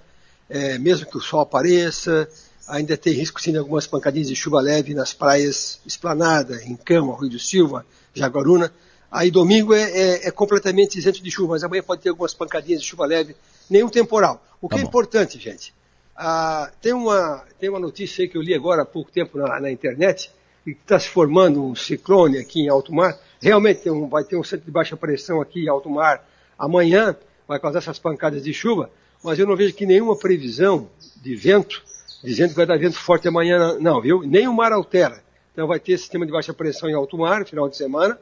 [0.47, 2.29] é, mesmo que o sol apareça,
[2.67, 7.17] ainda tem risco sim de algumas pancadinhas de chuva leve nas praias Esplanada, em Cama,
[7.19, 8.73] Rio do Silva, Jaguaruna.
[9.09, 12.81] Aí domingo é, é, é, completamente isento de chuva, mas amanhã pode ter algumas pancadinhas
[12.81, 13.35] de chuva leve,
[13.69, 14.43] nenhum temporal.
[14.61, 15.73] O que tá é importante, gente,
[16.15, 19.59] ah, tem, uma, tem uma notícia aí que eu li agora há pouco tempo na,
[19.61, 20.29] na internet,
[20.63, 23.17] que está se formando um ciclone aqui em alto mar.
[23.41, 26.27] Realmente um, vai ter um centro de baixa pressão aqui em alto mar
[26.59, 27.15] amanhã,
[27.47, 28.89] vai causar essas pancadas de chuva,
[29.23, 30.89] mas eu não vejo que nenhuma previsão
[31.21, 31.81] de vento
[32.27, 34.21] dizendo que vai dar vento forte amanhã, não, viu?
[34.21, 35.23] Nem o mar altera.
[35.53, 38.19] Então vai ter sistema de baixa pressão em alto mar, final de semana,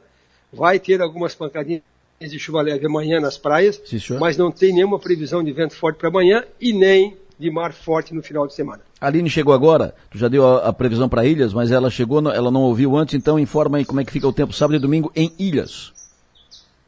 [0.52, 1.82] vai ter algumas pancadinhas
[2.20, 5.96] de chuva leve amanhã nas praias, Sim, mas não tem nenhuma previsão de vento forte
[5.96, 8.80] para amanhã e nem de mar forte no final de semana.
[9.00, 12.20] A Aline chegou agora, tu já deu a, a previsão para Ilhas, mas ela chegou,
[12.30, 14.78] ela não ouviu antes, então informa aí como é que fica o tempo sábado e
[14.78, 15.92] domingo em Ilhas.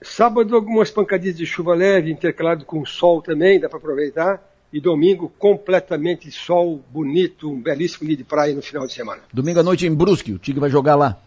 [0.01, 5.33] Sábado algumas pancadinhas de chuva leve, intercalado com sol também, dá para aproveitar e domingo
[5.39, 9.23] completamente sol bonito, um belíssimo dia de praia no final de semana.
[9.33, 11.19] Domingo à noite em Brusque, o Tigre vai jogar lá.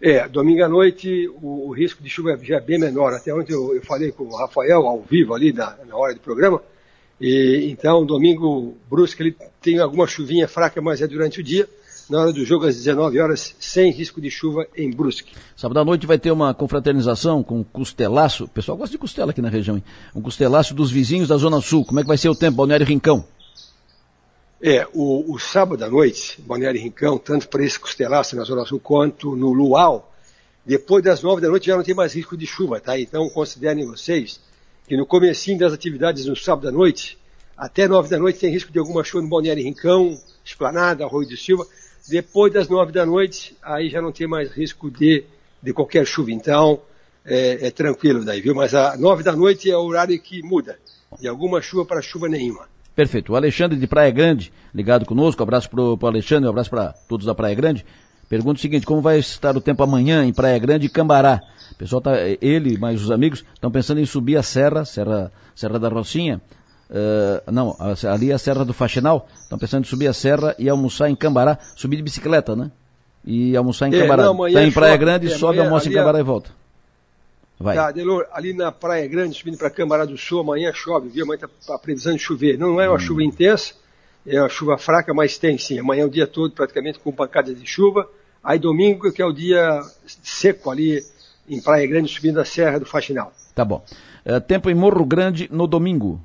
[0.00, 3.12] É, domingo à noite o, o risco de chuva já é bem menor.
[3.12, 6.20] Até ontem eu, eu falei com o Rafael ao vivo ali na, na hora do
[6.20, 6.62] programa.
[7.20, 11.68] E então domingo Brusque ele tem alguma chuvinha fraca, mas é durante o dia
[12.08, 15.32] na hora do jogo às 19 horas, sem risco de chuva em Brusque.
[15.56, 18.44] Sábado à noite vai ter uma confraternização com costelaço.
[18.44, 19.84] O pessoal gosta de costela aqui na região, hein?
[20.14, 21.84] Um costelaço dos vizinhos da Zona Sul.
[21.84, 23.24] Como é que vai ser o tempo, Balneário Rincão?
[24.60, 28.80] É, o, o sábado à noite, Balneário Rincão, tanto para esse costelaço na Zona Sul
[28.80, 30.12] quanto no Luau,
[30.66, 32.98] depois das nove da noite já não tem mais risco de chuva, tá?
[32.98, 34.40] Então considerem vocês
[34.86, 37.18] que no comecinho das atividades no sábado à noite,
[37.56, 41.36] até nove da noite tem risco de alguma chuva no Balneário Rincão, Esplanada, Arroio de
[41.36, 41.66] Silva,
[42.08, 45.24] depois das nove da noite, aí já não tem mais risco de,
[45.62, 46.30] de qualquer chuva.
[46.32, 46.80] Então,
[47.24, 48.54] é, é tranquilo daí, viu?
[48.54, 50.78] Mas a nove da noite é o horário que muda.
[51.18, 52.66] De alguma chuva para chuva nenhuma.
[52.94, 53.32] Perfeito.
[53.32, 55.42] O Alexandre de Praia Grande, ligado conosco.
[55.42, 57.84] Abraço para o Alexandre, um abraço para todos da Praia Grande.
[58.28, 61.40] Pergunta o seguinte, como vai estar o tempo amanhã em Praia Grande e Cambará?
[61.72, 65.78] O pessoal tá, ele mais os amigos estão pensando em subir a serra, serra, serra
[65.78, 66.40] da Rocinha,
[66.90, 67.76] Uh, não,
[68.10, 69.28] ali é a Serra do Faxinal.
[69.40, 71.58] Estão pensando em subir a serra e almoçar em Cambará.
[71.76, 72.70] Subir de bicicleta, né?
[73.24, 74.24] E almoçar em é, Cambará.
[74.48, 76.20] Está em Praia Grande, é, sobe, almoça em Cambará é...
[76.20, 76.50] e volta.
[77.60, 77.74] Vai.
[77.74, 81.24] Tá, Delor, ali na Praia Grande, subindo para Cambará do Sul, amanhã chove, viu?
[81.24, 82.56] Amanhã está a previsão de chover.
[82.56, 83.00] Não é uma hum.
[83.00, 83.74] chuva intensa,
[84.26, 85.78] é uma chuva fraca, mas tem sim.
[85.78, 88.08] Amanhã é o dia todo praticamente com pancadas de chuva.
[88.42, 89.82] Aí domingo, que é o dia
[90.22, 91.02] seco ali
[91.48, 93.32] em Praia Grande, subindo a Serra do Faxinal.
[93.54, 93.84] Tá bom.
[94.24, 96.20] Uh, tempo em Morro Grande no domingo.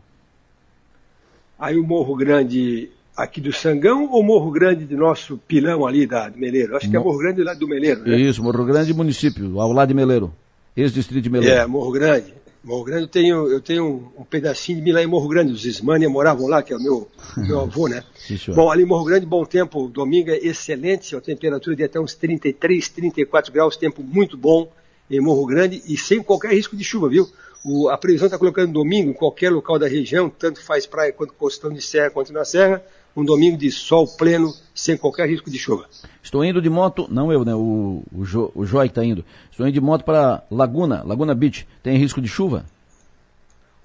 [1.63, 6.27] Aí o Morro Grande aqui do Sangão ou Morro Grande de nosso pilão ali da,
[6.27, 6.75] do Meleiro?
[6.75, 8.19] Acho que é Morro Grande lá do Meleiro, né?
[8.19, 10.33] Isso, Morro Grande município, ao lado de Meleiro.
[10.75, 11.55] Ex-distrito de Meleiro.
[11.55, 12.33] É, Morro Grande.
[12.61, 15.53] Morro Grande eu tenho, eu tenho um, um pedacinho de mim lá em Morro Grande,
[15.53, 18.03] os Ismânia moravam lá, que é o meu, meu avô, né?
[18.13, 21.97] Sim, bom, ali em Morro Grande, bom tempo, domingo é excelente, a temperatura de até
[21.97, 24.69] uns 33, 34 graus, tempo muito bom
[25.09, 27.25] em Morro Grande e sem qualquer risco de chuva, viu?
[27.63, 31.33] O, a previsão está colocando domingo em qualquer local da região, tanto faz praia quanto
[31.33, 32.83] costão de serra quanto na serra,
[33.15, 35.85] um domingo de sol pleno, sem qualquer risco de chuva.
[36.21, 37.53] Estou indo de moto, não eu, né?
[37.53, 39.23] O, o, jo, o Joy está indo.
[39.49, 41.67] Estou indo de moto para Laguna, Laguna Beach.
[41.81, 42.65] Tem risco de chuva?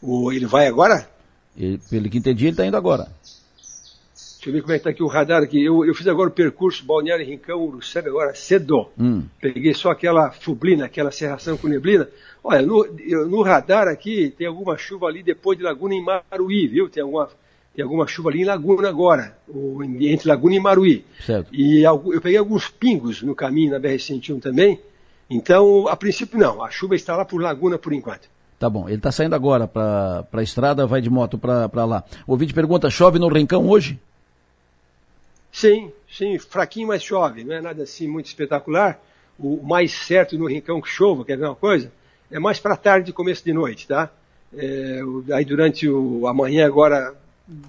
[0.02, 1.08] O, ele vai agora?
[1.56, 3.08] Ele, pelo que entendi, ele está indo agora.
[4.38, 5.64] Deixa eu ver como é que está aqui o radar aqui.
[5.64, 8.86] Eu, eu fiz agora o percurso Balneário Rincão, Uruçanga, agora cedo.
[8.96, 9.24] Hum.
[9.40, 12.08] Peguei só aquela fublina, aquela serração com neblina.
[12.42, 12.86] Olha, no,
[13.26, 16.88] no, radar aqui tem alguma chuva ali depois de Laguna em Maruí, viu?
[16.88, 17.28] Tem alguma,
[17.74, 21.04] tem alguma chuva ali em Laguna agora, ou entre Laguna e Maruí.
[21.20, 21.52] Certo.
[21.52, 24.80] E eu peguei alguns pingos no caminho na BR-101 também.
[25.28, 28.28] Então, a princípio não, a chuva está lá por Laguna por enquanto.
[28.56, 32.04] Tá bom, ele está saindo agora para a estrada, vai de moto para lá.
[32.24, 33.98] O ouvinte pergunta, chove no Rincão hoje?
[35.58, 37.42] Sim, sim, fraquinho, mas chove.
[37.42, 39.00] Não é nada assim muito espetacular.
[39.36, 41.90] O mais certo no rincão que chova, quer ver uma coisa?
[42.30, 44.08] É mais para tarde e começo de noite, tá?
[44.56, 45.00] É,
[45.34, 47.12] aí durante o amanhã agora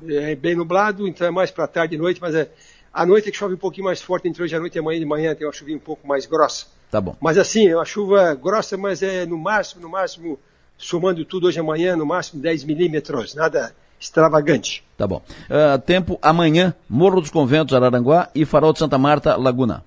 [0.08, 2.52] é bem nublado, então é mais para tarde e noite, mas é
[2.94, 5.00] à noite é que chove um pouquinho mais forte, entre hoje à noite e amanhã
[5.00, 6.68] de manhã tem uma chuvinha um pouco mais grossa.
[6.92, 7.16] Tá bom.
[7.20, 10.40] Mas assim, é uma chuva grossa, mas é no máximo, no máximo,
[10.78, 14.84] somando tudo hoje amanhã, no máximo 10 milímetros, nada extravagante.
[14.98, 15.22] Tá bom.
[15.50, 19.84] Uh, tempo amanhã, Morro dos Conventos, Araranguá e Farol de Santa Marta, Laguna.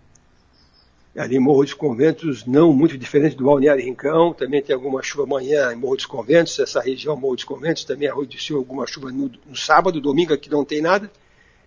[1.16, 5.24] Ali em Morro dos Conventos, não muito diferente do Balneário Rincão, também tem alguma chuva
[5.24, 9.30] amanhã em Morro dos Conventos, essa região Morro dos Conventos, também aconteceu alguma chuva no,
[9.46, 11.10] no sábado, domingo aqui não tem nada.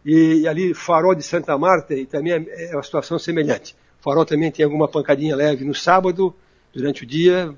[0.04, 3.76] E, e, ali Farol de Santa Marta e também é, é uma situação semelhante.
[4.00, 6.34] Farol também tem alguma pancadinha leve no sábado,
[6.74, 7.56] durante o dia,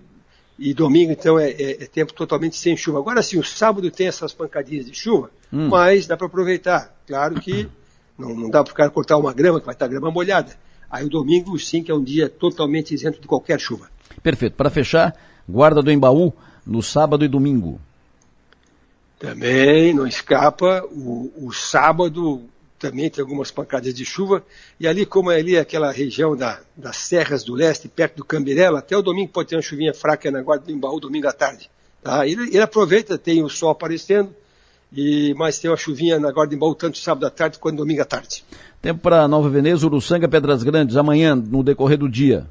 [0.60, 3.00] e domingo, então, é, é, é, tempo totalmente sem chuva.
[3.00, 5.70] Agora sim, o sábado tem essas pancadinhas de chuva, hum.
[5.70, 6.96] mas dá para aproveitar.
[7.06, 7.70] Claro que
[8.18, 10.56] não, não dá para ficar cortar uma grama, que vai estar grama molhada.
[10.90, 13.90] Aí o domingo, sim, que é um dia totalmente isento de qualquer chuva.
[14.24, 14.56] Perfeito.
[14.56, 15.16] Para fechar,
[15.48, 16.34] guarda do Embaú
[16.66, 17.80] no sábado e domingo.
[19.20, 20.84] Também não escapa.
[20.92, 22.44] O, o sábado
[22.80, 24.44] também tem algumas pancadas de chuva.
[24.80, 28.80] E ali, como é ali aquela região da, das serras do leste, perto do Cambirela,
[28.80, 31.70] até o domingo pode ter uma chuvinha fraca na guarda do Embaú, domingo à tarde.
[32.04, 32.28] Tá?
[32.28, 34.34] Ele, ele aproveita, tem o sol aparecendo,
[34.94, 38.02] e mas tem uma chuvinha na guarda do Embaú tanto sábado à tarde quanto domingo
[38.02, 38.44] à tarde.
[38.82, 42.48] Tempo para Nova Veneza, Uruçanga, Pedras Grandes, amanhã, no decorrer do dia.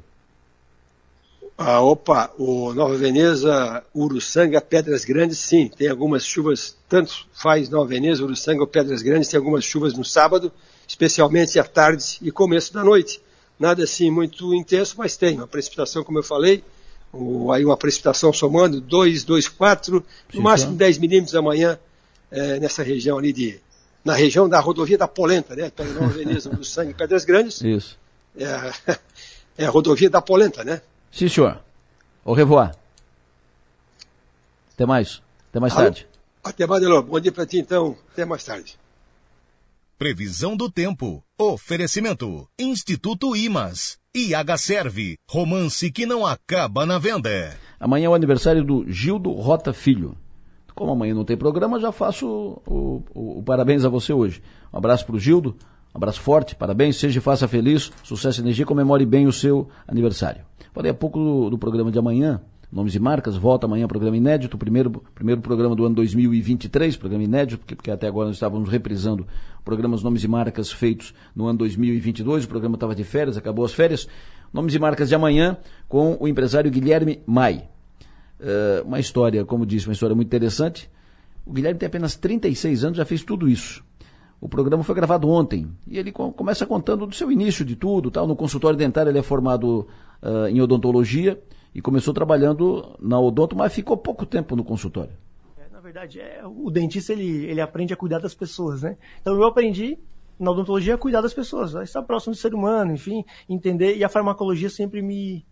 [1.57, 7.87] Ah, opa, o Nova Veneza, Uruçanga, Pedras Grandes, sim, tem algumas chuvas, tanto faz Nova
[7.87, 10.51] Veneza, Uruçanga ou Pedras Grandes, tem algumas chuvas no sábado,
[10.87, 13.19] especialmente à tarde e começo da noite.
[13.59, 16.63] Nada assim muito intenso, mas tem uma precipitação, como eu falei,
[17.11, 21.79] o, aí uma precipitação somando 2, 2, 4, no máximo 10 milímetros amanhã
[22.29, 23.59] é, nessa região ali de,
[24.05, 27.61] na região da rodovia da Polenta, né, pega Nova Veneza, Uruçanga e Pedras Grandes.
[27.61, 27.97] Isso.
[28.37, 28.97] É,
[29.57, 30.83] é a rodovia da Polenta, né?
[31.11, 31.61] Sim, senhor.
[32.23, 32.75] Au revoir.
[34.73, 35.21] Até mais.
[35.49, 35.83] Até mais Alô?
[35.83, 36.07] tarde.
[36.43, 37.03] Até mais, Delor.
[37.03, 37.97] Bom dia para ti, então.
[38.11, 38.77] Até mais tarde.
[39.97, 41.23] Previsão do tempo.
[41.39, 42.47] Oferecimento.
[42.59, 43.97] Instituto Imas.
[44.15, 45.17] IH Serve.
[45.29, 47.57] Romance que não acaba na venda.
[47.79, 50.15] Amanhã é o aniversário do Gildo Rota Filho.
[50.75, 54.43] Como amanhã não tem programa, já faço o, o, o parabéns a você hoje.
[54.71, 55.57] Um abraço para o Gildo.
[55.93, 60.41] Abraço forte, parabéns, seja e faça feliz, sucesso e energia, comemore bem o seu aniversário.
[60.73, 62.39] Falei há pouco do, do, programa de amanhã,
[62.71, 67.59] Nomes e Marcas, volta amanhã programa inédito, primeiro, primeiro programa do ano 2023, programa inédito,
[67.59, 69.25] porque, porque até agora nós estávamos reprisando
[69.65, 73.73] programas Nomes e Marcas feitos no ano 2022, o programa estava de férias, acabou as
[73.73, 74.07] férias.
[74.53, 77.67] Nomes e Marcas de amanhã com o empresário Guilherme Mai.
[78.39, 80.89] Uh, uma história, como disse, uma história muito interessante.
[81.45, 83.83] O Guilherme tem apenas 36 anos, já fez tudo isso.
[84.39, 88.27] O programa foi gravado ontem e ele começa contando do seu início de tudo, tal.
[88.27, 89.87] No consultório dentário ele é formado
[90.21, 91.41] uh, em odontologia
[91.73, 95.13] e começou trabalhando na odonto, mas ficou pouco tempo no consultório.
[95.57, 98.97] É, na verdade, é, o dentista ele, ele aprende a cuidar das pessoas, né?
[99.21, 99.97] Então eu aprendi
[100.39, 104.03] na odontologia a cuidar das pessoas, a estar próximo do ser humano, enfim, entender e
[104.03, 105.43] a farmacologia sempre me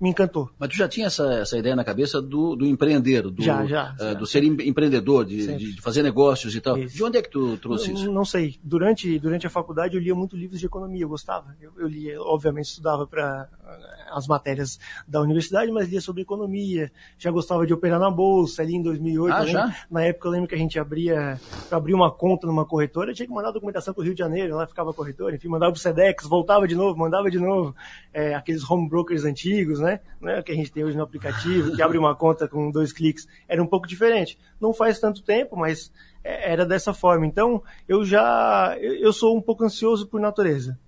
[0.00, 0.48] me encantou.
[0.58, 3.94] Mas tu já tinha essa, essa ideia na cabeça do, do empreender, do, já, já,
[4.00, 6.78] uh, do ser empreendedor, de, de, fazer negócios e tal.
[6.78, 6.96] Isso.
[6.96, 8.10] De onde é que tu trouxe isso?
[8.10, 8.58] Não sei.
[8.64, 11.54] Durante, durante a faculdade eu lia muito livros de economia, eu gostava.
[11.60, 16.90] Eu, eu lia, obviamente estudava para eh, as matérias da universidade, mas lia sobre economia.
[17.18, 19.34] Já gostava de operar na bolsa, ali em 2008.
[19.34, 19.76] Ah, já?
[19.90, 23.26] Na época eu lembro que a gente abria, para abrir uma conta numa corretora, tinha
[23.26, 25.78] que mandar documentação para o Rio de Janeiro, lá ficava a corretora, enfim, mandava para
[25.78, 27.74] o Sedex, voltava de novo, mandava de novo.
[28.14, 29.89] É, aqueles home brokers antigos, né?
[30.20, 30.42] Né?
[30.42, 33.62] Que a gente tem hoje no aplicativo, que abre uma conta com dois cliques, era
[33.62, 34.38] um pouco diferente.
[34.60, 35.90] Não faz tanto tempo, mas
[36.22, 37.26] é, era dessa forma.
[37.26, 40.78] Então, eu já, eu sou um pouco ansioso por natureza.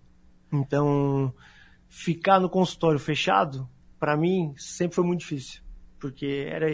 [0.52, 1.32] Então,
[1.88, 5.62] ficar no consultório fechado, para mim, sempre foi muito difícil.
[5.98, 6.66] Porque era,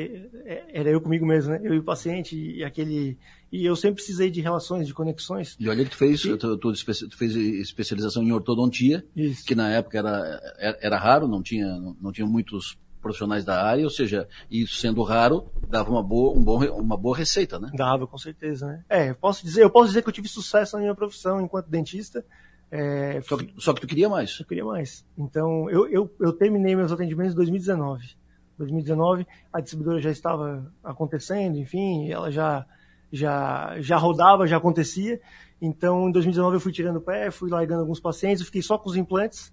[0.73, 1.61] era eu comigo mesmo, né?
[1.62, 3.19] Eu e o paciente e aquele...
[3.50, 5.56] E eu sempre precisei de relações, de conexões.
[5.58, 6.37] E olha que tu fez, e...
[6.37, 9.44] tu, tu, tu, fez especialização em ortodontia, Isso.
[9.44, 13.64] que na época era, era, era raro, não tinha, não, não tinha muitos profissionais da
[13.64, 17.70] área, ou seja, isso sendo raro, dava uma boa, um bom, uma boa receita, né?
[17.74, 18.84] Dava, com certeza, né?
[18.88, 21.68] É, eu posso dizer, eu posso dizer que eu tive sucesso na minha profissão enquanto
[21.68, 22.24] dentista.
[22.70, 24.38] É, só, que, só que tu queria mais.
[24.40, 25.06] Eu queria mais.
[25.16, 28.18] Então, eu, eu, eu terminei meus atendimentos em 2019.
[28.58, 32.66] 2019, a distribuidora já estava acontecendo, enfim, ela já,
[33.12, 35.21] já, já rodava, já acontecia.
[35.61, 38.79] Então, em 2019 eu fui tirando o pé, fui largando alguns pacientes, eu fiquei só
[38.79, 39.53] com os implantes.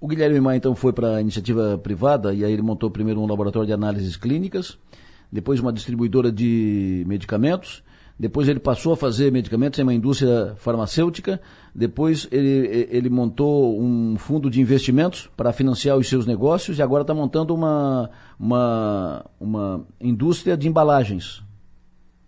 [0.00, 3.26] O Guilherme Maia então foi para a iniciativa privada e aí ele montou primeiro um
[3.26, 4.78] laboratório de análises clínicas,
[5.32, 7.82] depois uma distribuidora de medicamentos,
[8.18, 11.40] depois ele passou a fazer medicamentos em uma indústria farmacêutica,
[11.74, 17.02] depois ele, ele montou um fundo de investimentos para financiar os seus negócios e agora
[17.02, 21.45] está montando uma, uma, uma indústria de embalagens.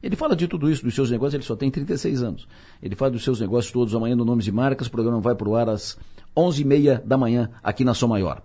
[0.02, 2.48] Ele fala de tudo isso, dos seus negócios, ele só tem 36 anos.
[2.82, 5.48] Ele fala dos seus negócios todos amanhã no Nomes e Marcas, o programa vai para
[5.48, 5.98] o ar às
[6.36, 8.42] 11h30 da manhã aqui na Som Maior.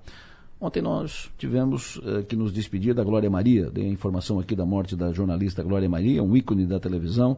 [0.60, 4.66] Ontem nós tivemos uh, que nos despedir da Glória Maria, dei a informação aqui da
[4.66, 7.38] morte da jornalista Glória Maria, um ícone da televisão,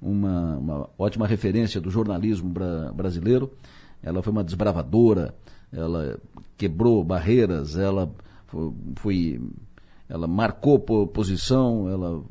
[0.00, 3.50] uma, uma ótima referência do jornalismo bra brasileiro.
[4.02, 5.34] Ela foi uma desbravadora,
[5.72, 6.18] ela
[6.56, 8.12] quebrou barreiras, ela
[8.46, 9.40] foi, foi
[10.08, 12.22] ela marcou posição, ela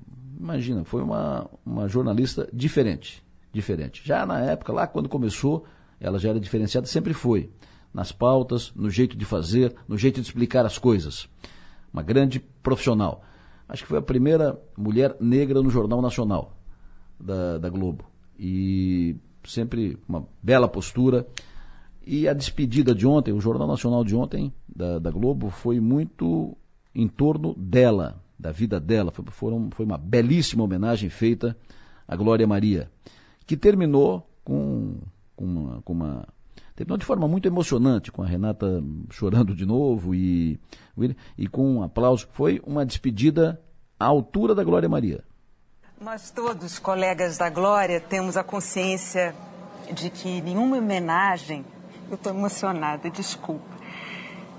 [0.45, 4.01] imagina, foi uma, uma jornalista diferente, diferente.
[4.05, 5.65] Já na época, lá quando começou,
[5.99, 7.49] ela já era diferenciada, sempre foi.
[7.91, 11.27] Nas pautas, no jeito de fazer, no jeito de explicar as coisas.
[11.91, 13.23] Uma grande profissional.
[13.67, 16.55] Acho que foi a primeira mulher negra no Jornal Nacional
[17.19, 18.05] da, da Globo.
[18.37, 21.25] E sempre uma bela postura.
[22.05, 26.55] E a despedida de ontem, o Jornal Nacional de ontem, da, da Globo, foi muito
[26.93, 29.11] em torno dela, da vida dela.
[29.11, 31.57] Foi, foram, foi uma belíssima homenagem feita
[32.07, 32.91] à Glória Maria,
[33.45, 34.97] que terminou com,
[35.35, 36.27] com, uma, com uma
[36.75, 40.59] terminou de forma muito emocionante, com a Renata chorando de novo e,
[41.37, 42.27] e com um aplauso.
[42.31, 43.61] Foi uma despedida
[43.99, 45.23] à altura da Glória Maria.
[45.99, 49.33] Nós todos, colegas da Glória, temos a consciência
[49.93, 51.63] de que nenhuma homenagem,
[52.09, 53.74] eu estou emocionada, desculpa,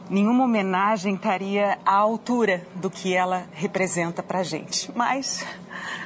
[0.08, 4.90] nenhuma homenagem estaria à altura do que ela representa para a gente.
[4.94, 5.44] Mas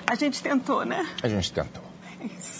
[0.06, 1.06] a gente tentou, né?
[1.22, 1.82] A gente tentou.
[2.20, 2.59] É isso.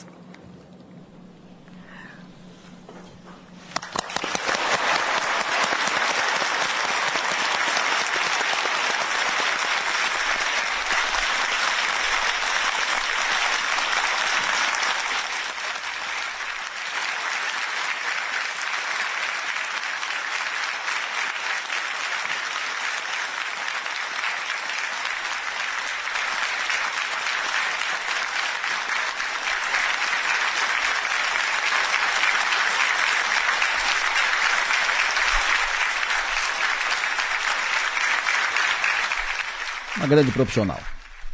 [40.11, 40.81] Grande profissional.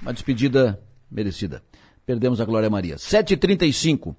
[0.03, 0.79] Uma despedida
[1.11, 1.62] merecida.
[2.05, 2.97] Perdemos a Glória Maria.
[2.97, 4.14] 7h35.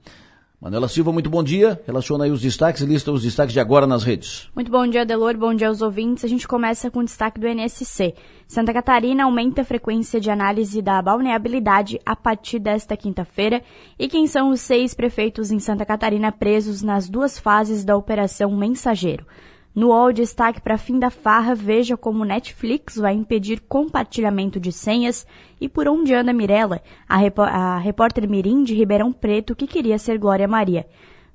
[0.60, 1.80] Manuela Silva, muito bom dia.
[1.86, 4.49] Relaciona aí os destaques lista os destaques de agora nas redes.
[4.55, 5.38] Muito bom dia, Delor.
[5.38, 6.26] Bom dia aos ouvintes.
[6.26, 8.16] A gente começa com o destaque do NSC.
[8.47, 13.62] Santa Catarina aumenta a frequência de análise da balneabilidade a partir desta quinta-feira.
[13.99, 18.58] E quem são os seis prefeitos em Santa Catarina presos nas duas fases da Operação
[18.58, 19.28] Mensageiro?
[19.78, 25.28] No UOL, destaque para fim da farra, veja como Netflix vai impedir compartilhamento de senhas
[25.61, 30.17] e por onde anda Mirella, a, a repórter Mirim de Ribeirão Preto que queria ser
[30.17, 30.88] Glória Maria.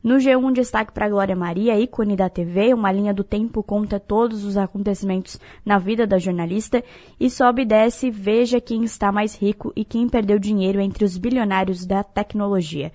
[0.03, 4.45] No G1, destaque para Glória Maria, ícone da TV, uma linha do tempo conta todos
[4.45, 6.83] os acontecimentos na vida da jornalista
[7.21, 11.17] e sobe e desce, veja quem está mais rico e quem perdeu dinheiro entre os
[11.17, 12.91] bilionários da tecnologia.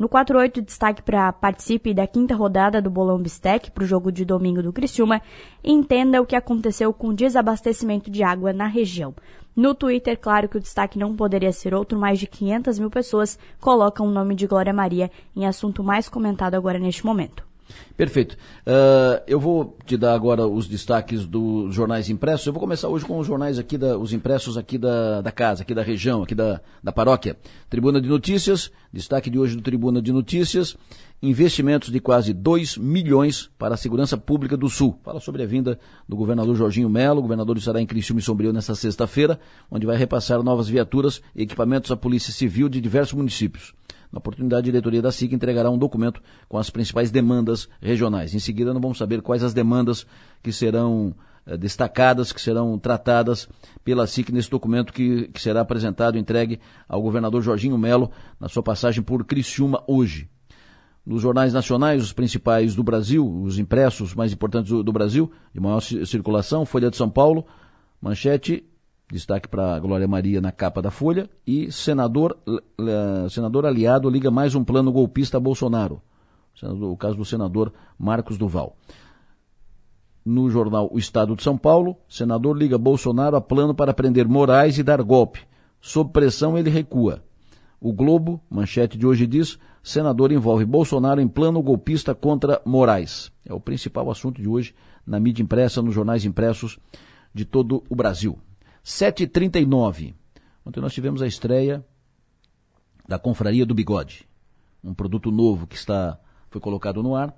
[0.00, 4.24] No 48, destaque para participe da quinta rodada do Bolão Bistec para o jogo de
[4.24, 5.20] domingo do Criciúma
[5.62, 9.14] e entenda o que aconteceu com o desabastecimento de água na região.
[9.54, 13.38] No Twitter, claro que o destaque não poderia ser outro, mais de 500 mil pessoas
[13.60, 17.49] colocam o nome de Glória Maria em assunto mais comentado agora neste momento.
[17.96, 18.36] Perfeito.
[18.66, 22.46] Uh, eu vou te dar agora os destaques dos jornais impressos.
[22.46, 25.62] Eu vou começar hoje com os jornais aqui, da, os impressos aqui da, da casa,
[25.62, 27.36] aqui da região, aqui da, da paróquia.
[27.68, 30.76] Tribuna de Notícias, destaque de hoje do Tribuna de Notícias,
[31.22, 34.98] investimentos de quase 2 milhões para a segurança pública do Sul.
[35.02, 38.52] Fala sobre a vinda do governador Jorginho Melo, o governador estará em Criciúma e Sombrio
[38.52, 39.38] nesta sexta-feira,
[39.70, 43.74] onde vai repassar novas viaturas e equipamentos à Polícia Civil de diversos municípios.
[44.12, 48.34] Na oportunidade, a diretoria da SIC entregará um documento com as principais demandas regionais.
[48.34, 50.04] Em seguida, nós vamos saber quais as demandas
[50.42, 51.14] que serão
[51.46, 53.48] eh, destacadas, que serão tratadas
[53.84, 56.58] pela SIC nesse documento que, que será apresentado entregue
[56.88, 60.28] ao governador Jorginho Melo na sua passagem por Criciúma hoje.
[61.06, 65.60] Nos jornais nacionais, os principais do Brasil, os impressos mais importantes do, do Brasil, de
[65.60, 67.46] maior circulação, Folha de São Paulo,
[68.02, 68.64] manchete
[69.10, 71.28] Destaque para Glória Maria na capa da Folha.
[71.46, 72.38] E senador,
[73.28, 76.00] senador aliado liga mais um plano golpista a Bolsonaro.
[76.62, 78.76] O caso do senador Marcos Duval.
[80.24, 84.78] No jornal O Estado de São Paulo, senador liga Bolsonaro a plano para prender Moraes
[84.78, 85.40] e dar golpe.
[85.80, 87.24] Sob pressão, ele recua.
[87.80, 93.32] O Globo, manchete de hoje diz: senador envolve Bolsonaro em plano golpista contra Moraes.
[93.44, 94.74] É o principal assunto de hoje
[95.06, 96.78] na mídia impressa, nos jornais impressos
[97.34, 98.38] de todo o Brasil.
[98.84, 100.14] 7h39.
[100.64, 101.84] Ontem nós tivemos a estreia
[103.06, 104.28] da Confraria do Bigode.
[104.82, 106.18] Um produto novo que está
[106.48, 107.34] foi colocado no ar,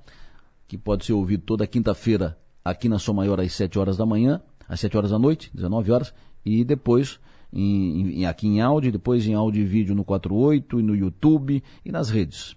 [0.66, 4.40] que pode ser ouvido toda quinta-feira aqui na Som Maior às 7 horas da manhã,
[4.68, 6.14] às 7 horas da noite, 19 horas,
[6.44, 7.18] e depois
[7.52, 11.62] em, em, aqui em áudio, depois em áudio e vídeo no 48 e no YouTube
[11.84, 12.56] e nas redes.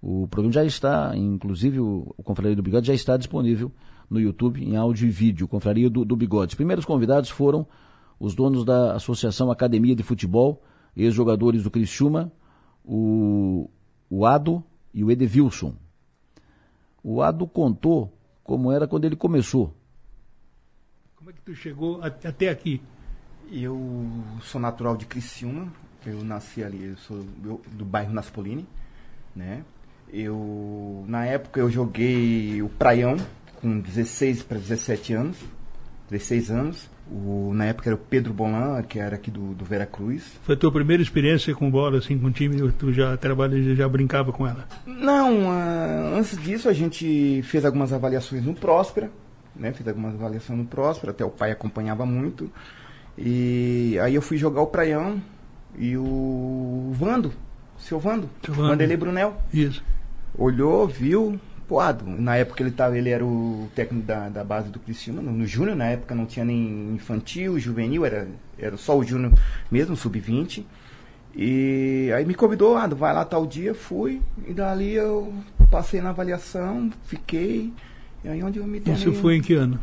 [0.00, 3.70] O programa já está, inclusive o, o Confraria do Bigode já está disponível
[4.08, 6.52] no YouTube em áudio e vídeo, Confraria do, do Bigode.
[6.52, 7.66] Os primeiros convidados foram
[8.20, 10.62] os donos da Associação Academia de Futebol,
[10.94, 12.30] ex-jogadores do Criciúma,
[12.84, 13.70] o,
[14.10, 14.62] o Ado
[14.92, 15.74] e o Edevilson.
[17.02, 18.12] O Ado contou
[18.44, 19.74] como era quando ele começou.
[21.16, 22.82] Como é que tu chegou até aqui?
[23.50, 23.80] Eu
[24.42, 25.72] sou natural de Criciúma,
[26.04, 27.24] eu nasci ali, eu sou
[27.72, 28.66] do bairro Naspolini,
[29.34, 29.64] né?
[30.12, 33.16] Eu, na época eu joguei o Praião
[33.60, 35.38] com 16 para 17 anos,
[36.10, 36.90] 16 anos.
[37.10, 40.38] O, na época era o Pedro Bolan, que era aqui do, do Veracruz.
[40.42, 42.70] Foi a tua primeira experiência com bola, assim, com o time?
[42.72, 44.64] Tu já trabalha, já brincava com ela?
[44.86, 49.10] Não, uh, antes disso a gente fez algumas avaliações no Próspera,
[49.56, 49.72] né?
[49.72, 52.48] Fiz algumas avaliações no Próspera, até o pai acompanhava muito.
[53.18, 55.20] E aí eu fui jogar o Praião
[55.76, 57.32] e o Vando,
[57.76, 58.68] o seu Vando, seu Vando.
[58.68, 59.36] Vanderlei Brunel.
[59.52, 59.82] Isso.
[60.38, 61.40] Olhou, viu,
[62.18, 65.46] Na época ele, tava, ele era o técnico da, da base do Cristiano, no, no
[65.46, 69.32] Júnior, na época não tinha nem infantil, juvenil, era, era só o Júnior
[69.70, 70.64] mesmo, sub-20.
[71.34, 75.32] E aí me convidou, ah, vai lá tal dia, fui, e dali eu
[75.70, 77.72] passei na avaliação, fiquei,
[78.24, 79.00] e aí onde eu me tornei...
[79.00, 79.78] Isso foi em que ano?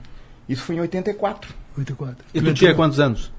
[0.49, 1.53] Isso foi em 84.
[1.77, 2.25] 84.
[2.33, 3.31] E tu tinha quantos anos?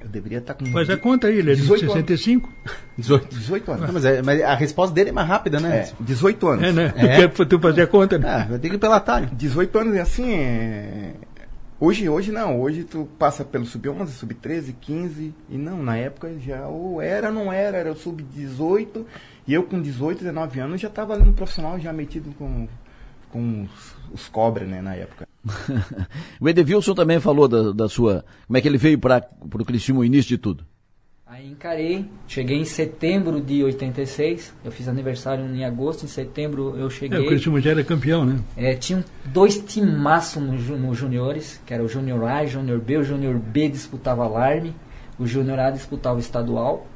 [0.00, 0.66] Eu deveria estar com.
[0.66, 2.52] Faz a conta aí, ele é de 65?
[2.98, 3.28] 18.
[3.34, 3.86] 18 anos.
[3.86, 5.78] Não, mas, é, mas, a resposta dele é mais rápida, né?
[5.78, 6.64] É, 18 anos.
[6.64, 6.92] É, né?
[6.96, 7.28] É.
[7.28, 8.28] Tu quer tu fazer a conta, né?
[8.28, 9.28] Ah, vai ter que ir pela atalho.
[9.32, 10.34] 18 anos é assim.
[10.34, 11.14] É...
[11.78, 16.66] Hoje, hoje não, hoje tu passa pelo sub-11, sub-13, 15, e não, na época já
[16.66, 19.04] ou era não era, era o sub-18,
[19.46, 22.66] e eu com 18, 19 anos já estava ali no profissional, já metido com,
[23.30, 25.28] com os, os cobras, né, na época.
[26.40, 28.24] o Edevilson também falou da, da, sua.
[28.46, 30.64] Como é que ele veio para o Criciúma, o início de tudo?
[31.26, 36.88] Aí encarei, cheguei em setembro de 86, eu fiz aniversário em agosto, em setembro eu
[36.88, 37.18] cheguei.
[37.18, 38.38] É, o Criciúma já era campeão, né?
[38.56, 42.78] É, tinham dois timaços nos no juniores, que era o Júnior A e o Júnior
[42.78, 42.98] B.
[42.98, 44.72] O Júnior B disputava alarme,
[45.18, 46.86] o Júnior A disputava o estadual.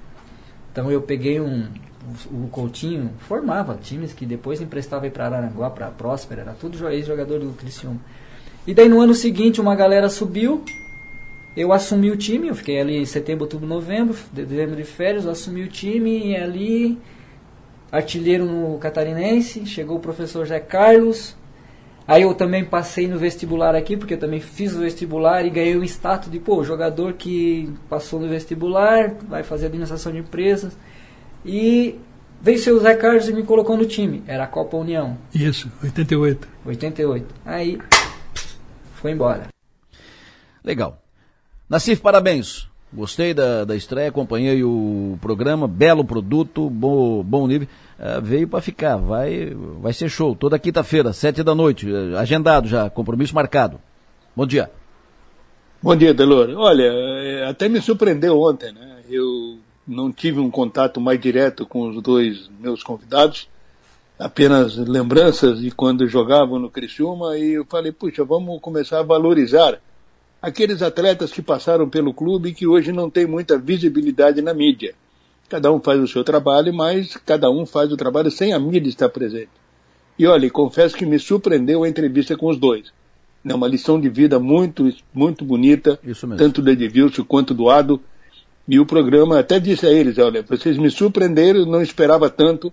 [0.70, 1.66] Então eu peguei um,
[2.30, 7.52] o Coutinho formava times que depois emprestava para Araranguá, para Próspera, era tudo ex-jogador do
[7.52, 8.00] Criciúma.
[8.70, 10.62] E daí no ano seguinte uma galera subiu,
[11.56, 15.32] eu assumi o time, eu fiquei ali em setembro, outubro, novembro, dezembro de férias, eu
[15.32, 16.96] assumi o time e ali
[17.90, 21.34] artilheiro no catarinense, chegou o professor José Carlos.
[22.06, 25.76] Aí eu também passei no vestibular aqui, porque eu também fiz o vestibular e ganhei
[25.76, 30.78] um status de, pô, jogador que passou no vestibular, vai fazer administração de empresas.
[31.44, 31.98] E
[32.40, 34.22] veio o Zé Carlos e me colocou no time.
[34.28, 35.18] Era a Copa União.
[35.34, 36.48] Isso, 88.
[36.64, 37.34] 88.
[37.44, 37.76] Aí
[39.00, 39.48] foi embora.
[40.62, 41.02] Legal.
[41.68, 42.68] Nassif, parabéns.
[42.92, 47.68] Gostei da, da estreia, acompanhei o programa, belo produto, bom, bom nível.
[47.98, 50.34] Uh, veio para ficar, vai, vai ser show.
[50.34, 53.80] Toda quinta-feira, sete da noite, uh, agendado já, compromisso marcado.
[54.34, 54.70] Bom dia.
[55.80, 56.50] Bom dia, Delor.
[56.56, 58.98] Olha, é, até me surpreendeu ontem, né?
[59.08, 63.48] Eu não tive um contato mais direto com os dois meus convidados
[64.20, 69.80] apenas lembranças de quando jogavam no Criciúma e eu falei, puxa, vamos começar a valorizar
[70.42, 74.94] aqueles atletas que passaram pelo clube e que hoje não tem muita visibilidade na mídia.
[75.48, 78.90] Cada um faz o seu trabalho, mas cada um faz o trabalho sem a mídia
[78.90, 79.50] estar presente.
[80.18, 82.92] E olha, confesso que me surpreendeu a entrevista com os dois.
[83.42, 85.98] É uma lição de vida muito, muito bonita,
[86.36, 87.98] tanto do Edilson quanto do Ado.
[88.68, 92.70] E o programa até disse a eles, olha, vocês me surpreenderam, não esperava tanto,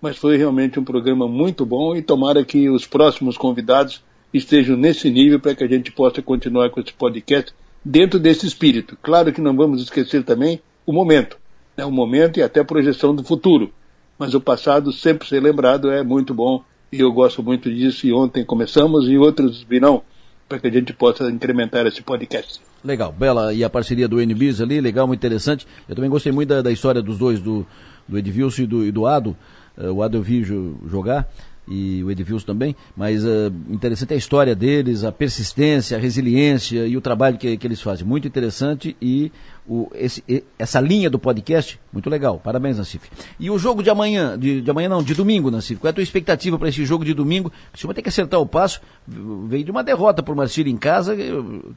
[0.00, 5.10] mas foi realmente um programa muito bom e tomara que os próximos convidados estejam nesse
[5.10, 8.96] nível para que a gente possa continuar com esse podcast dentro desse espírito.
[9.02, 11.38] Claro que não vamos esquecer também o momento,
[11.76, 13.72] né, o momento e até a projeção do futuro.
[14.18, 18.06] Mas o passado sempre ser lembrado é muito bom e eu gosto muito disso.
[18.06, 20.02] E ontem começamos e outros virão
[20.48, 22.60] para que a gente possa incrementar esse podcast.
[22.84, 25.66] Legal, bela e a parceria do NBIS ali, legal, muito interessante.
[25.88, 27.66] Eu também gostei muito da, da história dos dois, do,
[28.06, 29.36] do Edvilson e do, e do.
[29.76, 31.28] Uh, o vi jogar
[31.68, 36.96] e o Edvilson também, mas uh, interessante a história deles, a persistência, a resiliência e
[36.96, 38.06] o trabalho que, que eles fazem.
[38.06, 39.32] Muito interessante e
[39.68, 40.22] o, esse,
[40.58, 42.40] essa linha do podcast, muito legal.
[42.42, 43.10] Parabéns, Nassif.
[43.38, 45.94] E o jogo de amanhã, de, de amanhã não, de domingo, Nassif, qual é a
[45.94, 47.52] tua expectativa para esse jogo de domingo?
[47.74, 50.76] O senhor vai ter que acertar o passo, veio de uma derrota por Marcílio em
[50.76, 51.16] casa,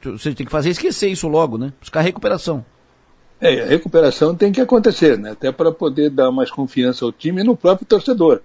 [0.02, 1.72] você tem que fazer esquecer isso logo, né?
[1.80, 2.64] Buscar recuperação.
[3.40, 5.30] É, a recuperação tem que acontecer, né?
[5.30, 8.42] até para poder dar mais confiança ao time e no próprio torcedor,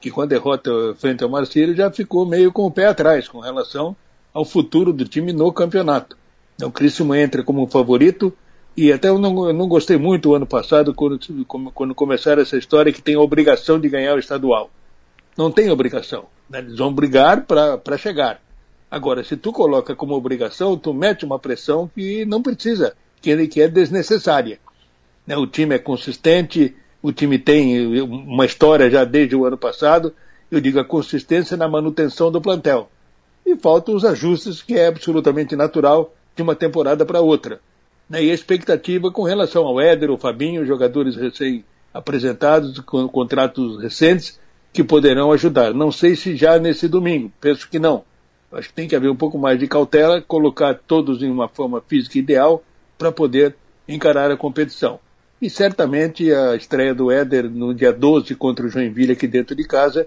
[0.00, 3.38] que com a derrota frente ao Marcílio já ficou meio com o pé atrás com
[3.38, 3.94] relação
[4.34, 6.16] ao futuro do time no campeonato.
[6.56, 8.32] Então, o Criciúma entra como favorito,
[8.76, 11.20] e até eu não, eu não gostei muito o ano passado, quando,
[11.72, 14.70] quando começaram essa história que tem a obrigação de ganhar o estadual.
[15.36, 16.24] Não tem obrigação.
[16.50, 16.58] Né?
[16.58, 18.40] Eles vão brigar para chegar.
[18.90, 23.62] Agora, se tu coloca como obrigação, tu mete uma pressão que não precisa que, que
[23.62, 24.58] é desnecessária.
[25.26, 25.36] Né?
[25.36, 30.12] O time é consistente, o time tem uma história já desde o ano passado,
[30.50, 32.90] eu digo a consistência na manutenção do plantel.
[33.46, 37.60] E faltam os ajustes, que é absolutamente natural de uma temporada para outra.
[38.08, 38.24] Né?
[38.24, 44.38] E a expectativa com relação ao Éder, o Fabinho, jogadores recém-apresentados, com contratos recentes,
[44.72, 45.72] que poderão ajudar.
[45.72, 48.04] Não sei se já nesse domingo, penso que não.
[48.52, 51.80] Acho que tem que haver um pouco mais de cautela, colocar todos em uma forma
[51.80, 52.62] física ideal
[53.02, 53.56] para poder
[53.88, 55.00] encarar a competição.
[55.40, 59.64] E certamente a estreia do Éder no dia 12 contra o Joinville aqui dentro de
[59.64, 60.06] casa,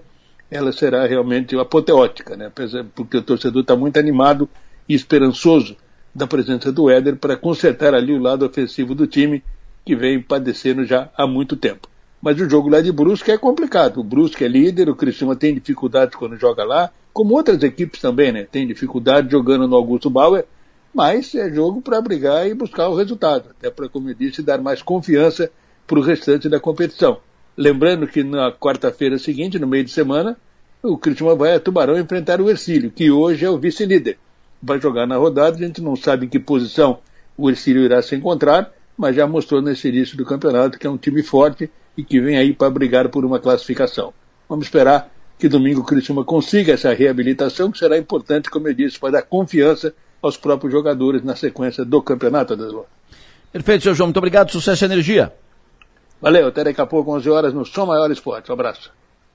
[0.50, 2.50] ela será realmente apoteótica, né?
[2.94, 4.48] porque o torcedor está muito animado
[4.88, 5.76] e esperançoso
[6.14, 9.44] da presença do Éder para consertar ali o lado ofensivo do time
[9.84, 11.86] que vem padecendo já há muito tempo.
[12.22, 14.00] Mas o jogo lá de Brusque é complicado.
[14.00, 18.32] O Brusque é líder, o Cristiano tem dificuldades quando joga lá, como outras equipes também,
[18.32, 18.46] né?
[18.50, 20.46] Tem dificuldade jogando no Augusto Bauer,
[20.96, 24.62] mas é jogo para brigar e buscar o resultado, até para, como eu disse, dar
[24.62, 25.50] mais confiança
[25.86, 27.18] para o restante da competição.
[27.54, 30.38] Lembrando que na quarta-feira seguinte, no meio de semana,
[30.82, 34.16] o Cristiano vai a Tubarão enfrentar o Ercílio, que hoje é o vice-líder.
[34.62, 37.00] Vai jogar na rodada, a gente não sabe em que posição
[37.36, 40.96] o Ercílio irá se encontrar, mas já mostrou nesse início do campeonato que é um
[40.96, 44.14] time forte e que vem aí para brigar por uma classificação.
[44.48, 48.98] Vamos esperar que domingo o Criciúma consiga essa reabilitação, que será importante, como eu disse,
[48.98, 52.86] para dar confiança aos próprios jogadores na sequência do campeonato, Adeslor.
[53.52, 54.08] Perfeito, seu João.
[54.08, 54.50] Muito obrigado.
[54.50, 55.32] Sucesso e energia.
[56.20, 56.48] Valeu.
[56.48, 58.50] Até daqui a pouco, 11 horas, no Som Maior Esporte.
[58.50, 58.90] Um abraço.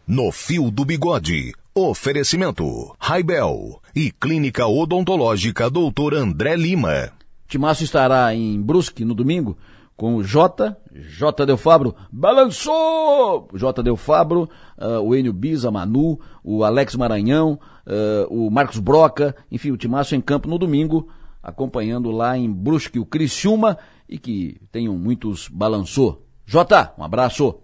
[0.08, 1.54] No Fio do Bigode.
[1.74, 2.96] Oferecimento.
[3.00, 7.12] Raibel e Clínica Odontológica Doutor André Lima.
[7.48, 9.58] Timaço estará em Brusque no domingo
[10.02, 13.48] com o J, J Del Fabro, balançou!
[13.54, 19.36] J Del Fabro, uh, o Enio Biza, Manu, o Alex Maranhão, uh, o Marcos Broca,
[19.52, 21.08] enfim, o Timaço em campo no domingo,
[21.42, 23.78] acompanhando lá em Brusque o Criciúma
[24.08, 26.26] e que tenham muitos balançou.
[26.46, 27.60] J, um abraço!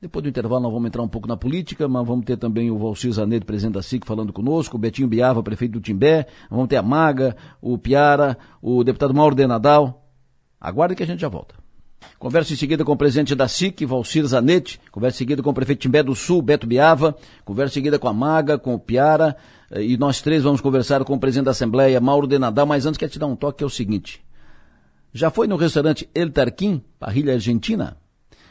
[0.00, 2.78] Depois do intervalo nós vamos entrar um pouco na política, mas vamos ter também o
[2.78, 6.76] Valcir Zanedo, presidente da SIC, falando conosco, o Betinho Biava, prefeito do Timbé, vamos ter
[6.76, 10.08] a Maga, o Piara, o deputado Mauro de Nadal,
[10.60, 11.54] Aguarde que a gente já volta.
[12.18, 14.80] Conversa em seguida com o presidente da SIC, Valcir Zanetti.
[14.90, 17.16] Conversa em seguida com o prefeito Timbé do Sul, Beto Biava.
[17.44, 19.36] Conversa em seguida com a Maga, com o Piara.
[19.70, 22.66] Eh, e nós três vamos conversar com o presidente da Assembleia, Mauro de Nadal.
[22.66, 24.20] Mas antes quero te dar um toque, que é o seguinte.
[25.12, 27.96] Já foi no restaurante El Tarquim, parrilha argentina?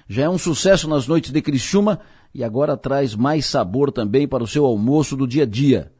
[0.07, 1.99] Já é um sucesso nas noites de Criciúma
[2.33, 5.91] e agora traz mais sabor também para o seu almoço do dia a dia.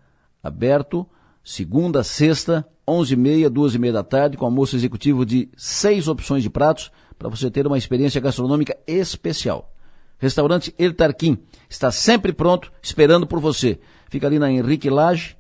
[0.42, 1.08] Aberto
[1.48, 7.30] segunda, sexta, 11h30, 2h30 da tarde, com almoço executivo de seis opções de pratos, para
[7.30, 9.74] você ter uma experiência gastronômica especial.
[10.18, 11.38] Restaurante El Tarquim
[11.70, 13.80] está sempre pronto, esperando por você.
[14.10, 15.38] Fica ali na Henrique Lage,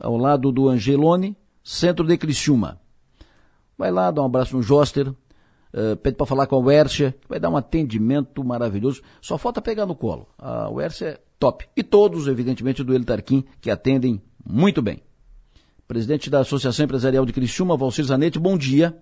[0.00, 2.80] ao lado do Angelone, centro de Criciúma.
[3.76, 7.38] Vai lá, dá um abraço no Joster, uh, pede para falar com a Wercia, vai
[7.38, 9.02] dar um atendimento maravilhoso.
[9.20, 10.26] Só falta pegar no colo.
[10.38, 11.66] A Wercia é top.
[11.76, 15.02] E todos, evidentemente, do El Tarquim, que atendem muito bem
[15.88, 18.94] presidente da Associação Empresarial de Criciúma, Valcir Zanetti, bom dia.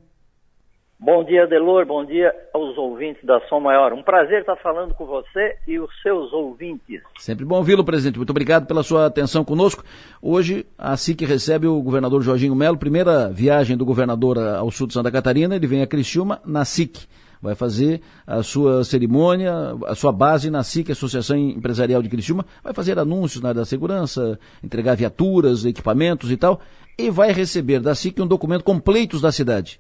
[0.99, 3.93] Bom dia, Delor, bom dia aos ouvintes da Som Maior.
[3.93, 7.03] Um prazer estar falando com você e os seus ouvintes.
[7.19, 8.17] Sempre bom ouvi-lo, presidente.
[8.17, 9.85] Muito obrigado pela sua atenção conosco.
[10.23, 14.95] Hoje, a SIC recebe o governador Jorginho Melo, primeira viagem do governador ao sul de
[14.95, 17.07] Santa Catarina, ele vem a Criciúma na SIC
[17.41, 19.53] vai fazer a sua cerimônia,
[19.87, 23.67] a sua base na SIC, Associação Empresarial de Criciúma, vai fazer anúncios na área da
[23.67, 26.61] segurança, entregar viaturas, equipamentos e tal,
[26.99, 29.79] e vai receber da SIC um documento com pleitos da cidade.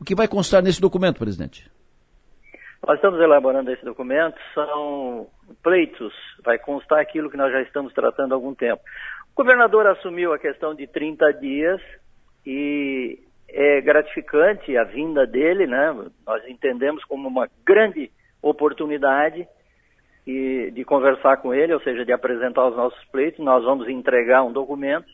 [0.00, 1.70] O que vai constar nesse documento, presidente?
[2.86, 5.26] Nós estamos elaborando esse documento, são
[5.62, 6.12] pleitos,
[6.44, 8.82] vai constar aquilo que nós já estamos tratando há algum tempo.
[9.34, 11.80] O governador assumiu a questão de 30 dias
[12.46, 13.18] e
[13.48, 15.92] é gratificante a vinda dele, né?
[16.26, 18.10] Nós entendemos como uma grande
[18.42, 19.46] oportunidade
[20.26, 23.44] e, de conversar com ele, ou seja, de apresentar os nossos pleitos.
[23.44, 25.06] Nós vamos entregar um documento.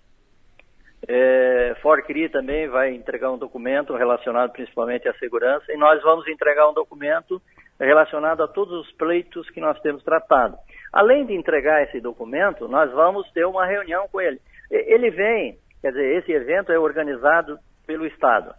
[1.08, 6.68] É, Forcri também vai entregar um documento relacionado principalmente à segurança e nós vamos entregar
[6.68, 7.42] um documento
[7.78, 10.56] relacionado a todos os pleitos que nós temos tratado.
[10.92, 14.40] Além de entregar esse documento, nós vamos ter uma reunião com ele.
[14.70, 18.54] Ele vem, quer dizer, esse evento é organizado pelo Estado.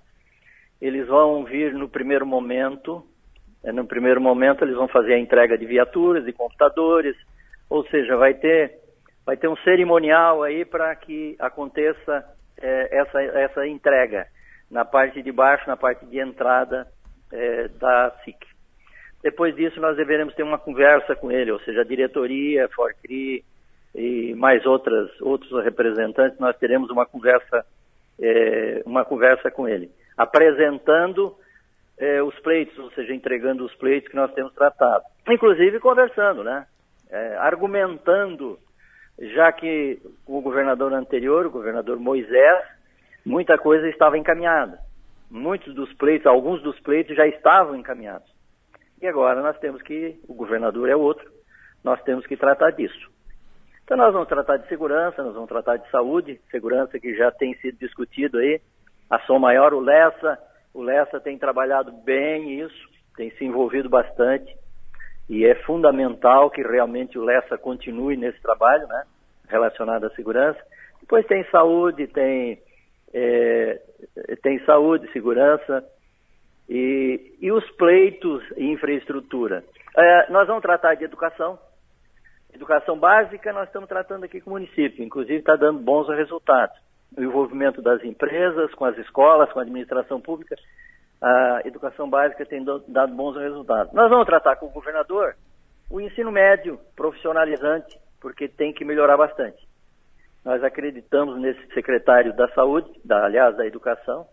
[0.82, 3.04] eles vão vir no primeiro momento,
[3.64, 7.16] é, no primeiro momento eles vão fazer a entrega de viaturas, de computadores,
[7.70, 8.80] ou seja, vai ter,
[9.26, 12.26] vai ter um cerimonial aí para que aconteça
[12.61, 14.28] é, essa, essa entrega
[14.69, 16.88] na parte de baixo, na parte de entrada
[17.32, 18.38] é, da SIC.
[19.21, 23.43] Depois disso, nós deveremos ter uma conversa com ele, ou seja, a diretoria, Forcri
[23.95, 27.65] e mais outras, outros representantes, nós teremos uma conversa,
[28.19, 31.36] é, uma conversa com ele, apresentando
[31.97, 35.03] é, os pleitos, ou seja, entregando os pleitos que nós temos tratado.
[35.30, 36.65] Inclusive conversando, né?
[37.09, 38.57] É, argumentando,
[39.32, 42.63] já que o governador anterior, o governador Moisés,
[43.26, 44.80] muita coisa estava encaminhada.
[45.30, 48.32] Muitos dos pleitos, alguns dos pleitos já estavam encaminhados.
[49.01, 51.30] E agora nós temos que, o governador é outro,
[51.84, 53.11] nós temos que tratar disso.
[53.84, 57.53] Então nós vamos tratar de segurança, nós vamos tratar de saúde, segurança que já tem
[57.55, 58.61] sido discutido aí.
[59.09, 60.39] A Som Maior, o Lessa,
[60.74, 64.55] o Lessa tem trabalhado bem isso, tem se envolvido bastante.
[65.30, 69.03] E é fundamental que realmente o Lessa continue nesse trabalho, né?
[69.47, 70.59] Relacionado à segurança.
[71.01, 72.61] Depois tem saúde, tem
[73.13, 73.80] é,
[74.41, 75.86] tem saúde, segurança
[76.67, 79.63] e, e os pleitos e infraestrutura.
[79.95, 81.59] É, nós vamos tratar de educação,
[82.53, 86.76] educação básica nós estamos tratando aqui com o município, inclusive está dando bons resultados.
[87.15, 90.55] O envolvimento das empresas, com as escolas, com a administração pública,
[91.24, 93.93] a educação básica tem dado bons resultados.
[93.93, 95.36] Nós vamos tratar com o governador
[95.89, 99.65] o ensino médio profissionalizante, porque tem que melhorar bastante.
[100.43, 104.28] Nós acreditamos nesse secretário da Saúde, da, aliás, da Educação,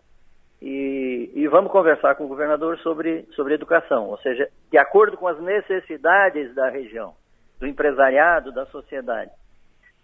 [0.61, 5.27] e, e, vamos conversar com o governador sobre, sobre educação, ou seja, de acordo com
[5.27, 7.15] as necessidades da região,
[7.59, 9.31] do empresariado, da sociedade.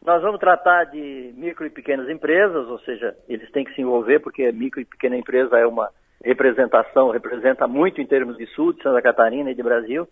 [0.03, 4.19] Nós vamos tratar de micro e pequenas empresas, ou seja, eles têm que se envolver,
[4.19, 5.91] porque micro e pequena empresa é uma
[6.27, 10.05] representação, representa muito em termos de sul, de Santa Catarina e de Brasil.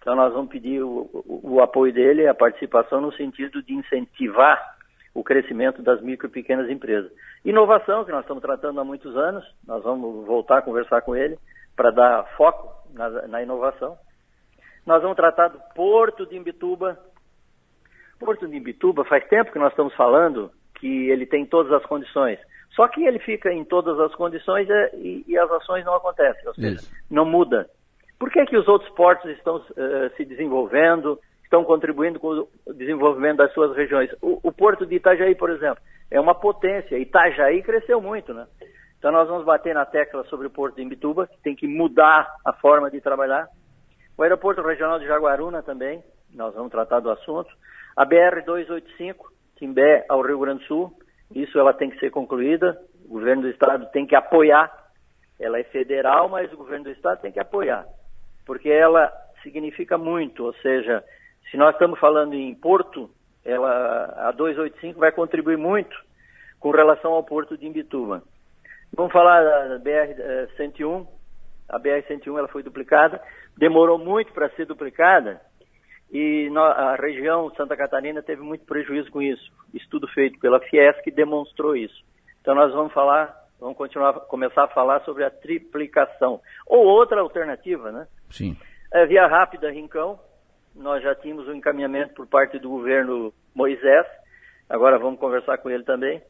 [0.00, 4.58] Então nós vamos pedir o, o, o apoio dele, a participação no sentido de incentivar
[5.14, 7.12] o crescimento das micro e pequenas empresas.
[7.44, 11.38] Inovação, que nós estamos tratando há muitos anos, nós vamos voltar a conversar com ele
[11.76, 13.96] para dar foco na, na, inovação.
[14.86, 16.98] Nós vamos tratar do Porto de Imbituba.
[18.18, 22.38] Porto de Imbituba, faz tempo que nós estamos falando que ele tem todas as condições.
[22.74, 26.46] Só que ele fica em todas as condições é, e, e, as ações não acontecem,
[26.46, 26.92] ou seja, Isso.
[27.10, 27.68] não muda.
[28.18, 31.18] Por que, que os outros portos estão uh, se desenvolvendo,
[31.52, 34.10] estão contribuindo com o desenvolvimento das suas regiões.
[34.22, 36.96] O, o, Porto de Itajaí, por exemplo, é uma potência.
[36.96, 38.46] Itajaí cresceu muito, né?
[38.98, 42.34] Então nós vamos bater na tecla sobre o Porto de Imbituba, que tem que mudar
[42.46, 43.48] a forma de trabalhar.
[44.16, 46.02] O Aeroporto Regional de Jaguaruna também,
[46.32, 47.50] nós vamos tratar do assunto.
[47.94, 49.16] A BR-285,
[49.56, 50.96] Timbé ao Rio Grande do Sul,
[51.34, 52.78] isso ela tem que ser concluída.
[53.04, 54.70] O governo do estado tem que apoiar.
[55.40, 57.84] Ela é federal, mas o governo do estado tem que apoiar,
[58.46, 59.12] porque ela
[59.42, 61.02] significa muito, ou seja,
[61.50, 63.10] se nós estamos falando em porto,
[63.44, 65.96] ela, a 285 vai contribuir muito
[66.60, 68.22] com relação ao porto de Imbituba.
[68.94, 71.06] Vamos falar da BR-101.
[71.68, 73.20] A BR-101 ela foi duplicada,
[73.56, 75.40] demorou muito para ser duplicada
[76.12, 79.50] e a região Santa Catarina teve muito prejuízo com isso.
[79.72, 82.04] Estudo feito pela Fiesc demonstrou isso.
[82.42, 86.38] Então nós vamos falar, vamos continuar, começar a falar sobre a triplicação.
[86.66, 88.06] Ou outra alternativa, né?
[88.28, 88.54] Sim.
[88.92, 90.20] É, via rápida Rincão,
[90.74, 94.06] nós já tínhamos um encaminhamento por parte do governo Moisés,
[94.68, 96.22] agora vamos conversar com ele também.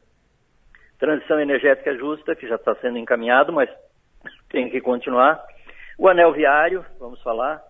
[0.97, 3.69] Transição energética justa, que já está sendo encaminhado, mas
[4.49, 5.43] tem que continuar.
[5.97, 7.61] O anel viário, vamos falar.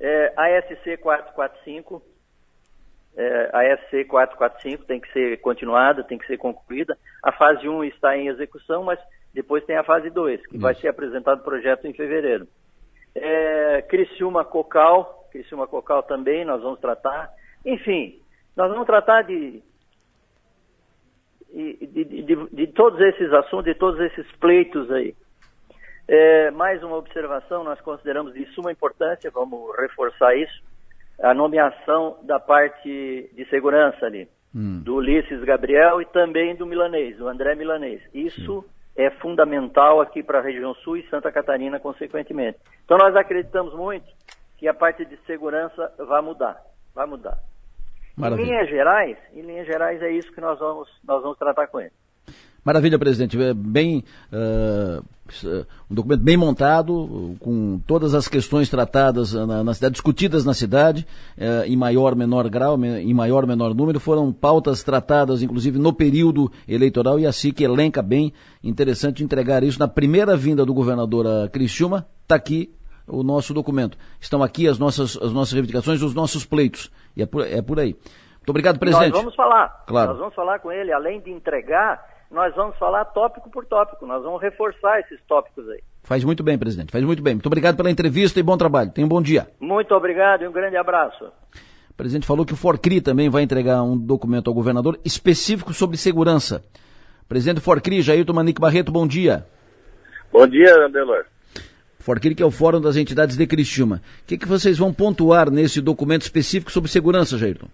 [0.00, 2.02] É, a SC 445,
[3.16, 6.96] é, a SC 445 tem que ser continuada, tem que ser concluída.
[7.22, 8.98] A fase 1 está em execução, mas
[9.34, 10.62] depois tem a fase 2, que Isso.
[10.62, 12.48] vai ser apresentado o projeto em fevereiro.
[13.14, 17.30] É, Criciúma Cocal, Criciúma Cocal também nós vamos tratar.
[17.64, 18.20] Enfim,
[18.56, 19.62] nós vamos tratar de,
[21.52, 25.14] de, de, de, de todos esses assuntos, de todos esses pleitos aí.
[26.12, 30.60] É, mais uma observação, nós consideramos de suma importância, vamos reforçar isso,
[31.22, 34.82] a nomeação da parte de segurança ali, hum.
[34.82, 38.02] do Ulisses Gabriel e também do Milanês, do André Milanês.
[38.12, 38.68] Isso Sim.
[38.96, 42.58] é fundamental aqui para a região sul e Santa Catarina, consequentemente.
[42.84, 44.10] Então nós acreditamos muito
[44.58, 46.60] que a parte de segurança vai mudar,
[46.92, 47.38] vai mudar.
[48.16, 48.42] Maravilha.
[48.42, 51.78] Em linhas gerais, em linhas gerais é isso que nós vamos, nós vamos tratar com
[51.80, 51.92] ele.
[52.64, 53.40] Maravilha, presidente.
[53.40, 55.04] É bem uh,
[55.90, 61.06] um documento bem montado, com todas as questões tratadas na, na cidade, discutidas na cidade,
[61.38, 66.50] eh, em maior menor grau, em maior menor número, foram pautas tratadas, inclusive, no período
[66.66, 68.32] eleitoral, e assim que elenca bem,
[68.62, 72.74] interessante entregar isso na primeira vinda do governador a Criciúma, está aqui
[73.06, 73.96] o nosso documento.
[74.20, 77.78] Estão aqui as nossas, as nossas reivindicações, os nossos pleitos, e é por, é por
[77.78, 77.94] aí.
[78.38, 79.12] Muito obrigado, presidente.
[79.12, 80.10] Nós vamos falar, claro.
[80.10, 84.22] nós vamos falar com ele, além de entregar nós vamos falar tópico por tópico, nós
[84.22, 85.80] vamos reforçar esses tópicos aí.
[86.04, 87.34] Faz muito bem, presidente, faz muito bem.
[87.34, 88.90] Muito obrigado pela entrevista e bom trabalho.
[88.90, 89.48] Tenha um bom dia.
[89.58, 91.24] Muito obrigado e um grande abraço.
[91.90, 95.96] O presidente falou que o Forcri também vai entregar um documento ao governador específico sobre
[95.96, 96.64] segurança.
[97.28, 99.46] Presidente Forcri, Jailton Manique Barreto, bom dia.
[100.32, 101.24] Bom dia, Andelor.
[101.98, 104.00] Forcri, que é o Fórum das Entidades de Criciúma.
[104.22, 107.68] O que, que vocês vão pontuar nesse documento específico sobre segurança, Jailton?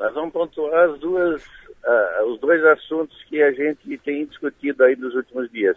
[0.00, 1.42] Nós vamos pontuar as duas
[1.84, 5.76] uh, os dois assuntos que a gente tem discutido aí nos últimos dias.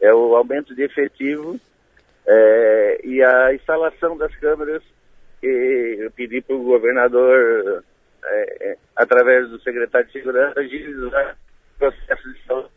[0.00, 1.58] É o aumento de efetivo
[2.26, 4.82] é, e a instalação das câmeras
[5.40, 7.84] que eu pedi para o governador,
[8.24, 11.36] é, é, através do secretário de Segurança, agilizar
[11.74, 12.68] o processo de saúde.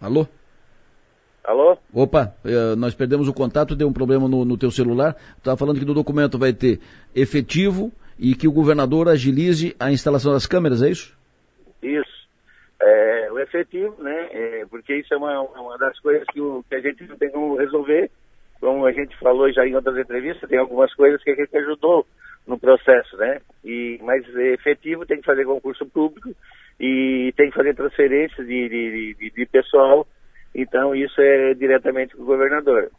[0.00, 0.26] Alô?
[1.44, 1.78] Alô?
[1.92, 2.34] Opa,
[2.76, 5.14] nós perdemos o contato, deu um problema no, no teu celular.
[5.38, 6.80] Estava falando que no documento vai ter
[7.14, 11.16] efetivo, e que o governador agilize a instalação das câmeras, é isso?
[11.82, 12.16] Isso.
[12.80, 14.28] É, o efetivo, né?
[14.30, 17.56] É, porque isso é uma, uma das coisas que, o, que a gente tem como
[17.56, 18.10] resolver.
[18.60, 22.06] Como a gente falou já em outras entrevistas, tem algumas coisas que a gente ajudou
[22.46, 23.40] no processo, né?
[23.64, 26.30] E, mas efetivo tem que fazer concurso público
[26.78, 30.06] e tem que fazer transferência de, de, de, de pessoal.
[30.54, 32.90] Então isso é diretamente com o governador.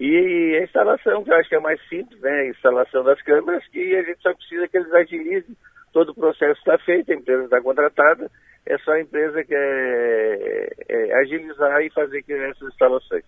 [0.00, 2.30] E a instalação, que eu acho que é mais simples, né?
[2.30, 5.56] A instalação das câmeras, que a gente só precisa que eles agilizem.
[5.92, 8.30] Todo o processo está feito, a empresa está contratada,
[8.64, 13.24] é só a empresa que é, é agilizar e fazer essas instalações.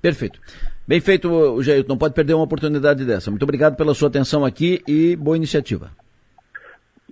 [0.00, 0.40] Perfeito.
[0.88, 1.84] Bem feito, Jair.
[1.86, 3.30] Não pode perder uma oportunidade dessa.
[3.30, 5.90] Muito obrigado pela sua atenção aqui e boa iniciativa.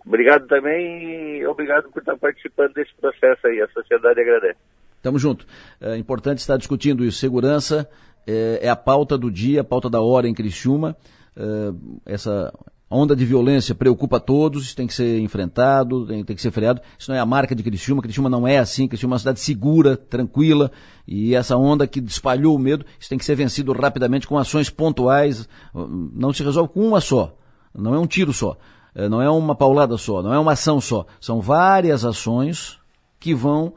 [0.07, 3.61] Obrigado também e obrigado por estar participando desse processo aí.
[3.61, 4.59] A sociedade agradece.
[5.03, 5.47] Tamo junto.
[5.81, 7.19] É importante estar discutindo isso.
[7.19, 7.89] Segurança
[8.29, 10.95] é, é a pauta do dia, a pauta da hora em Criciúma.
[11.35, 11.73] É,
[12.05, 12.53] essa
[12.91, 16.81] onda de violência preocupa todos, isso tem que ser enfrentado, tem, tem, que ser freado.
[16.99, 19.41] Isso não é a marca de Criciúma, Criciúma não é assim, Criciúma é uma cidade
[19.41, 20.71] segura, tranquila,
[21.07, 24.71] e essa onda que espalhou o medo, isso tem que ser vencido rapidamente com ações
[24.71, 27.35] pontuais, não se resolve com uma só,
[27.75, 28.57] não é um tiro só,
[28.95, 32.79] é, não é uma paulada só, não é uma ação só, são várias ações
[33.21, 33.75] que vão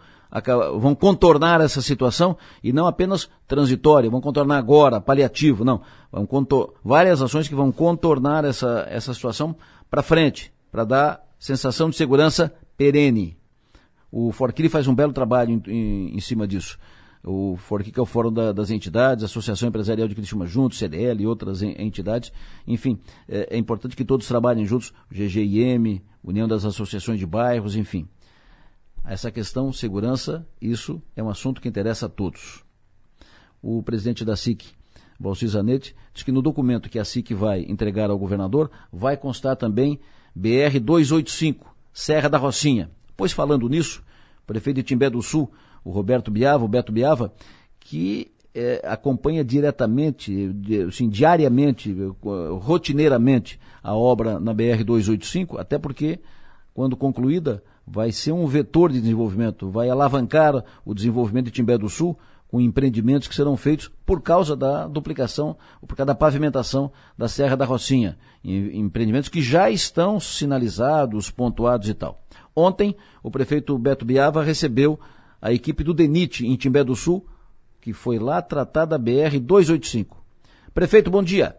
[0.80, 5.82] vão contornar essa situação e não apenas transitória, vão contornar agora, paliativo, não.
[6.12, 9.56] Vão contor várias ações que vão contornar essa, essa situação
[9.90, 13.38] para frente, para dar sensação de segurança perene.
[14.12, 16.78] O Forquili faz um belo trabalho em, em, em cima disso.
[17.24, 21.22] O Forqui, que é o Fórum da, das Entidades, Associação Empresarial de Criciúma Juntos, CDL
[21.22, 22.32] e outras entidades.
[22.68, 28.08] Enfim, é, é importante que todos trabalhem juntos, GGIM, União das Associações de Bairros, enfim.
[29.04, 32.64] Essa questão segurança, isso é um assunto que interessa a todos.
[33.62, 34.66] O presidente da SIC,
[35.20, 39.56] Valcir Zanetti, diz que no documento que a SIC vai entregar ao governador vai constar
[39.56, 40.00] também
[40.36, 42.90] BR 285, Serra da Rocinha.
[43.18, 44.04] Pois falando nisso,
[44.44, 45.52] o prefeito de Timbé do Sul,
[45.84, 47.34] o Roberto Biava, o Beto Biava,
[47.80, 50.52] que é, acompanha diretamente,
[50.88, 51.96] assim, diariamente,
[52.60, 56.20] rotineiramente a obra na BR 285, até porque,
[56.74, 61.90] quando concluída, vai ser um vetor de desenvolvimento, vai alavancar o desenvolvimento de Timbé do
[61.90, 62.18] Sul
[62.48, 67.58] com empreendimentos que serão feitos por causa da duplicação, por causa da pavimentação da Serra
[67.58, 68.18] da Rocinha.
[68.44, 72.22] Empreendimentos que já estão sinalizados, pontuados e tal.
[72.56, 74.98] Ontem, o prefeito Beto Biava recebeu
[75.42, 77.26] a equipe do DENIT em Timbé do Sul,
[77.82, 80.18] que foi lá tratar da BR 285.
[80.74, 81.58] Prefeito, bom dia.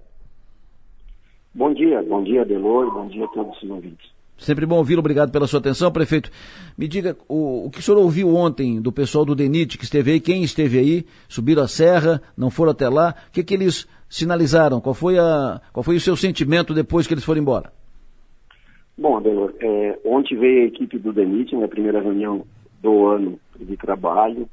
[1.54, 4.11] Bom dia, bom dia, Delor, bom dia a todos os ouvintes.
[4.38, 6.30] Sempre bom ouvi-lo, obrigado pela sua atenção, prefeito.
[6.76, 10.12] Me diga o, o que o senhor ouviu ontem do pessoal do DENIT que esteve
[10.12, 13.86] aí, quem esteve aí, subiram a serra, não foram até lá, o que, que eles
[14.08, 14.80] sinalizaram?
[14.80, 17.72] Qual foi, a, qual foi o seu sentimento depois que eles foram embora?
[18.98, 22.44] Bom, Adelor, é, ontem veio a equipe do DENIT, na primeira reunião
[22.82, 24.48] do ano de trabalho.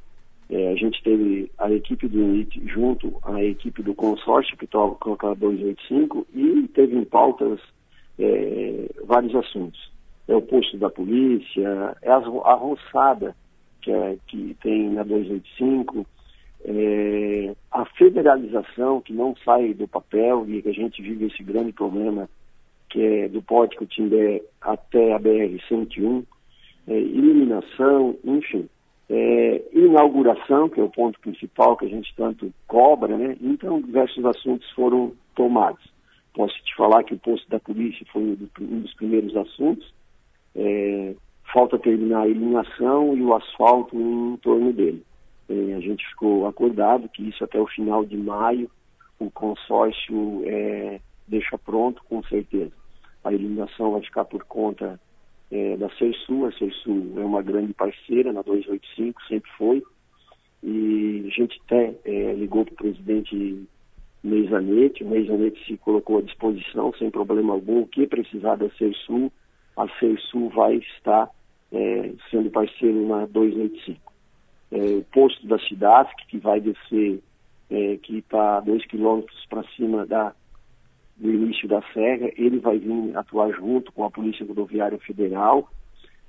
[0.50, 4.96] É, a gente teve a equipe do DENIT junto à equipe do consórcio que estava
[4.96, 7.60] com a 285 e teve em pautas
[8.20, 9.92] é, vários assuntos.
[10.28, 13.36] É o posto da polícia, é a, a roçada
[13.82, 16.06] que, é, que tem na 285,
[16.66, 21.72] é, a federalização que não sai do papel e que a gente vive esse grande
[21.72, 22.30] problema
[22.90, 26.26] que é do Pótico Timbé até a BR-101,
[26.88, 28.68] é, iluminação, enfim.
[29.12, 33.38] É, inauguração, que é o ponto principal que a gente tanto cobra, né?
[33.42, 35.84] Então, diversos assuntos foram tomados.
[36.34, 38.22] Posso te falar que o posto da polícia foi
[38.62, 39.94] um dos primeiros assuntos.
[40.56, 41.16] É,
[41.52, 45.04] falta terminar a iluminação e o asfalto em torno dele.
[45.50, 48.70] É, a gente ficou acordado que isso até o final de maio
[49.20, 52.72] o consórcio é, deixa pronto, com certeza.
[53.24, 55.00] A iluminação vai ficar por conta
[55.52, 56.46] é, da Cersul.
[56.46, 59.84] A Cersul é uma grande parceira na 285, sempre foi.
[60.64, 63.68] E a gente até é, ligou para o presidente
[64.24, 67.82] Meizanete, o Meizanete se colocou à disposição sem problema algum.
[67.82, 69.32] O que precisar da Cersul,
[69.78, 71.30] a Cersul vai estar
[71.72, 74.14] é, sendo parceiro na 285.
[74.72, 77.22] É, o posto da cidade que vai descer,
[77.70, 80.34] é, que está dois quilômetros para cima da,
[81.18, 85.70] do início da serra, ele vai vir atuar junto com a Polícia Rodoviária Federal.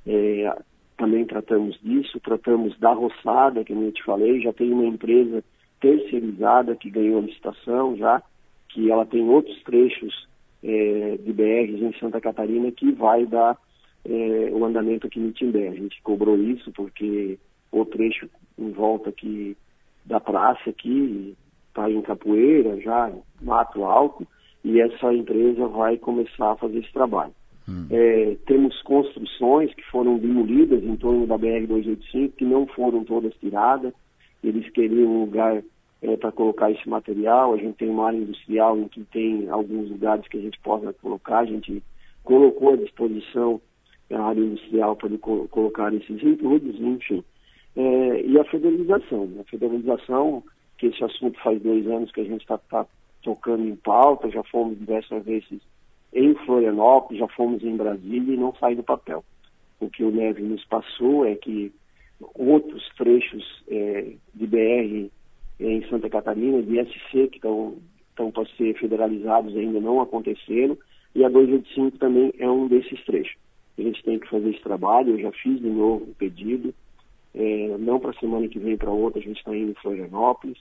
[0.06, 0.56] É,
[0.96, 5.42] também tratamos disso, tratamos da roçada, que eu te falei, já tem uma empresa
[5.80, 8.22] terceirizada que ganhou a licitação já,
[8.68, 10.28] que ela tem outros trechos
[10.62, 13.56] é, de BRs em Santa Catarina que vai dar
[14.04, 15.68] é, o andamento aqui no Timbé.
[15.68, 17.38] A gente cobrou isso porque
[17.72, 18.28] o trecho
[18.58, 19.56] em volta aqui
[20.04, 21.36] da praça aqui
[21.68, 23.10] está em capoeira, já
[23.40, 24.26] mato alto,
[24.64, 27.32] e essa empresa vai começar a fazer esse trabalho.
[27.68, 27.86] Hum.
[27.90, 33.92] É, temos construções que foram demolidas em torno da BR-285, que não foram todas tiradas.
[34.42, 35.62] Eles queriam um lugar
[36.02, 37.54] é, para colocar esse material.
[37.54, 40.92] A gente tem uma área industrial em que tem alguns lugares que a gente possa
[40.94, 41.40] colocar.
[41.40, 41.82] A gente
[42.24, 43.60] colocou à disposição
[44.10, 47.22] a área industrial para co colocar esses entulhos, enfim.
[47.76, 49.26] É, e a federalização.
[49.26, 49.42] Né?
[49.42, 50.42] A federalização,
[50.78, 52.86] que esse assunto faz dois anos que a gente está tá
[53.22, 55.60] tocando em pauta, já fomos diversas vezes
[56.12, 59.24] em Florianópolis, já fomos em Brasília e não sai do papel.
[59.78, 61.72] O que o Neve nos passou é que
[62.34, 65.10] outros trechos é, de BR
[65.58, 67.76] em Santa Catarina, de SC, que estão
[68.32, 70.76] para ser federalizados ainda não aconteceram,
[71.14, 73.36] e a 285 também é um desses trechos.
[73.78, 76.74] A gente tem que fazer esse trabalho, eu já fiz de novo o pedido,
[77.34, 80.58] é, não para a semana que vem, para outra, a gente está indo em Florianópolis.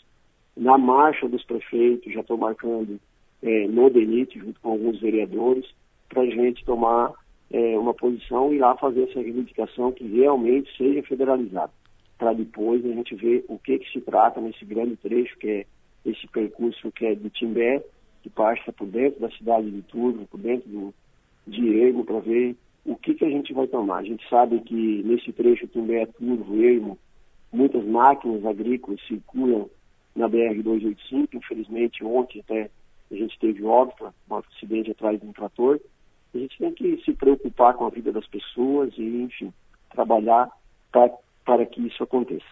[0.56, 3.00] Na marcha dos prefeitos, já estou marcando
[3.42, 5.66] é, no DENIT, junto com alguns vereadores,
[6.08, 7.14] para a gente tomar
[7.52, 11.72] é, uma posição e lá fazer essa reivindicação que realmente seja federalizada,
[12.18, 15.66] para depois a gente ver o que, que se trata nesse grande trecho, que é
[16.06, 17.84] esse percurso que é de Timbé,
[18.22, 20.94] que passa por dentro da cidade de Turvo, por dentro do,
[21.48, 23.98] de Ermo, para ver o que, que a gente vai tomar.
[23.98, 26.98] A gente sabe que nesse trecho Tumbé, Turvo, Ermo,
[27.52, 29.70] muitas máquinas agrícolas circulam
[30.16, 31.30] na BR-285.
[31.34, 32.70] Infelizmente, ontem até
[33.12, 35.80] a gente teve óbito, um acidente atrás de um trator.
[36.34, 39.54] A gente tem que se preocupar com a vida das pessoas e, enfim,
[39.92, 40.50] trabalhar
[40.92, 42.46] para que isso aconteça.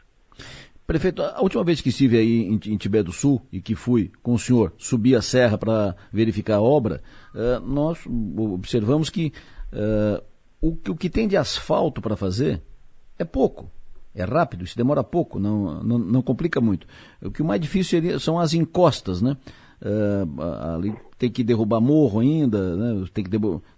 [0.86, 4.10] Prefeito, a última vez que estive aí em, em Tibé do Sul e que fui
[4.24, 7.02] com o senhor subir a serra para verificar a obra,
[7.36, 9.34] uh, nós observamos que
[9.72, 10.24] Uh,
[10.62, 12.62] o, o que tem de asfalto para fazer
[13.18, 13.70] é pouco.
[14.16, 16.88] É rápido, isso demora pouco, não, não, não complica muito.
[17.22, 19.38] O que o mais difícil seria, são as encostas, né?
[19.80, 20.42] Uh,
[20.74, 23.06] ali tem que derrubar morro ainda, né?
[23.14, 23.30] tem que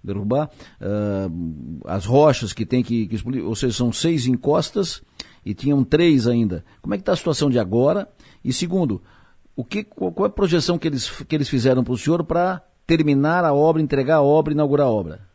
[0.03, 0.49] derrubar
[0.81, 5.01] uh, as rochas que tem que, que explodir, ou seja, são seis encostas
[5.45, 6.63] e tinham três ainda.
[6.81, 8.07] Como é que está a situação de agora?
[8.43, 9.01] E segundo,
[9.55, 12.23] o que, qual, qual é a projeção que eles, que eles fizeram para o senhor
[12.23, 15.28] para terminar a obra, entregar a obra, inaugurar a obra?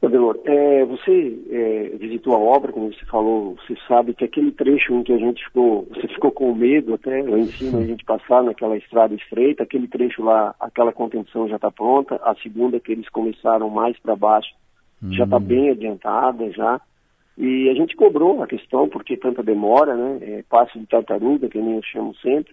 [0.00, 4.94] Adelor, é, você é, visitou a obra, como você falou, você sabe que aquele trecho
[4.94, 8.04] em que a gente ficou, você ficou com medo até lá em cima a gente
[8.04, 12.92] passar naquela estrada estreita, aquele trecho lá, aquela contenção já está pronta, a segunda que
[12.92, 14.54] eles começaram mais para baixo
[15.10, 15.40] já está hum.
[15.40, 16.80] bem adiantada já.
[17.36, 20.18] E a gente cobrou a questão, porque tanta demora, né?
[20.22, 22.52] É, passo de tartaruga, que nem eu chamo sempre.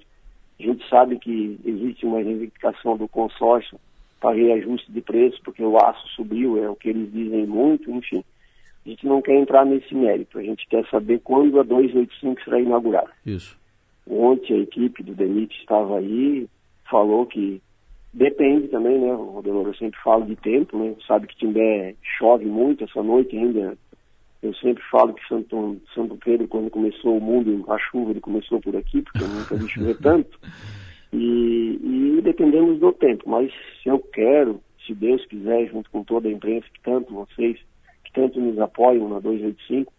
[0.60, 3.80] A gente sabe que existe uma reivindicação do consórcio
[4.34, 8.24] reajuste de preço, porque o aço subiu, é o que eles dizem muito, enfim.
[8.86, 12.60] A gente não quer entrar nesse mérito, a gente quer saber quando a 285 será
[12.60, 13.10] inaugurada.
[13.26, 13.58] Isso.
[14.08, 16.48] Ontem a equipe do DENIT estava aí,
[16.90, 17.62] falou que
[18.14, 22.84] depende também, né, Rodelor, eu sempre falo de tempo, né, sabe que Timbé chove muito,
[22.84, 23.76] essa noite ainda,
[24.42, 28.62] eu sempre falo que Santo, Santo Pedro, quando começou o mundo, a chuva, ele começou
[28.62, 30.40] por aqui, porque eu nunca vi chover tanto.
[31.14, 33.52] E, e dependemos do tempo, mas
[33.82, 37.58] se eu quero, se Deus quiser, junto com toda a imprensa, que tanto vocês,
[38.04, 39.92] que tanto nos apoiam na 285,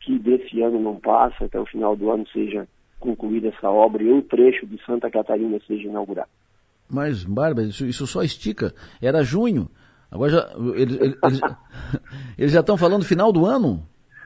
[0.00, 2.66] que desse ano não passe, até o final do ano seja
[2.98, 6.30] concluída essa obra e o trecho de Santa Catarina seja inaugurado.
[6.90, 8.72] Mas, Bárbara, isso, isso só estica.
[9.00, 9.68] Era junho.
[10.10, 11.40] Agora já, eles, eles,
[12.38, 13.82] eles já estão falando final do ano?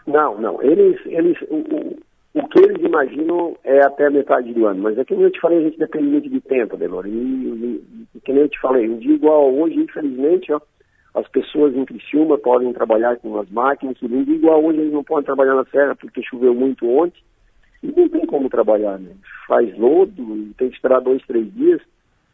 [0.06, 0.62] Não, não.
[0.62, 1.96] Eles, eles, o,
[2.34, 4.82] o, que eles imaginam é até metade do ano.
[4.82, 7.06] Mas é que eu te falei, a gente depende muito de tempo, Delor.
[7.06, 10.60] E, e, e que nem eu te falei, um dia igual hoje, infelizmente, ó,
[11.14, 14.92] as pessoas em Criciúma podem trabalhar com as máquinas, e um dia igual hoje eles
[14.92, 17.22] não podem trabalhar na serra porque choveu muito ontem.
[17.82, 19.10] E não tem como trabalhar, né?
[19.46, 21.82] Faz lodo, tem que esperar dois, três dias.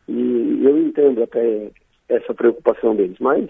[0.07, 1.71] E eu entendo até
[2.09, 3.17] essa preocupação deles.
[3.19, 3.49] Mas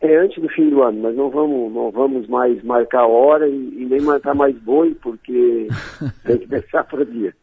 [0.00, 3.82] é antes do fim do ano, mas não vamos, não vamos mais marcar hora e,
[3.82, 5.68] e nem marcar mais boi, porque
[6.24, 7.34] tem que deixar para dia.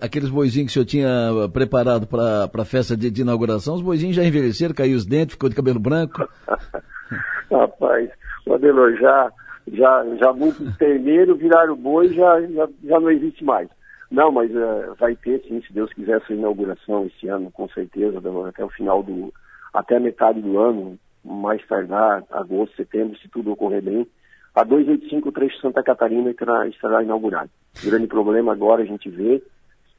[0.00, 4.16] Aqueles boizinhos que o senhor tinha preparado para a festa de, de, inauguração, os boizinhos
[4.16, 6.26] já envelheceram, caiu os dentes, ficou de cabelo branco.
[7.50, 8.10] Rapaz,
[8.46, 9.30] o Adelor, já,
[9.72, 13.68] já, já muitos terneiros viraram boi já, já, já não existe mais.
[14.10, 18.16] Não, mas uh, vai ter sim, se Deus quiser, essa inauguração esse ano, com certeza,
[18.16, 19.32] Adelor, até o final do,
[19.74, 24.06] até a metade do ano, mais tardar, agosto, setembro, se tudo ocorrer bem,
[24.54, 27.50] a 285 o trecho Santa Catarina estará, inaugurado.
[27.82, 29.42] O grande problema agora a gente vê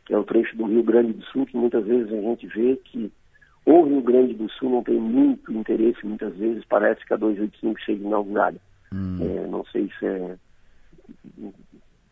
[0.06, 2.76] que é o trecho do Rio Grande do Sul, que muitas vezes a gente vê
[2.78, 3.12] que
[3.64, 7.80] o Rio Grande do Sul não tem muito interesse, muitas vezes parece que a 285
[7.82, 8.58] chega inaugurada.
[8.92, 9.20] Hum.
[9.22, 10.36] É, não sei se é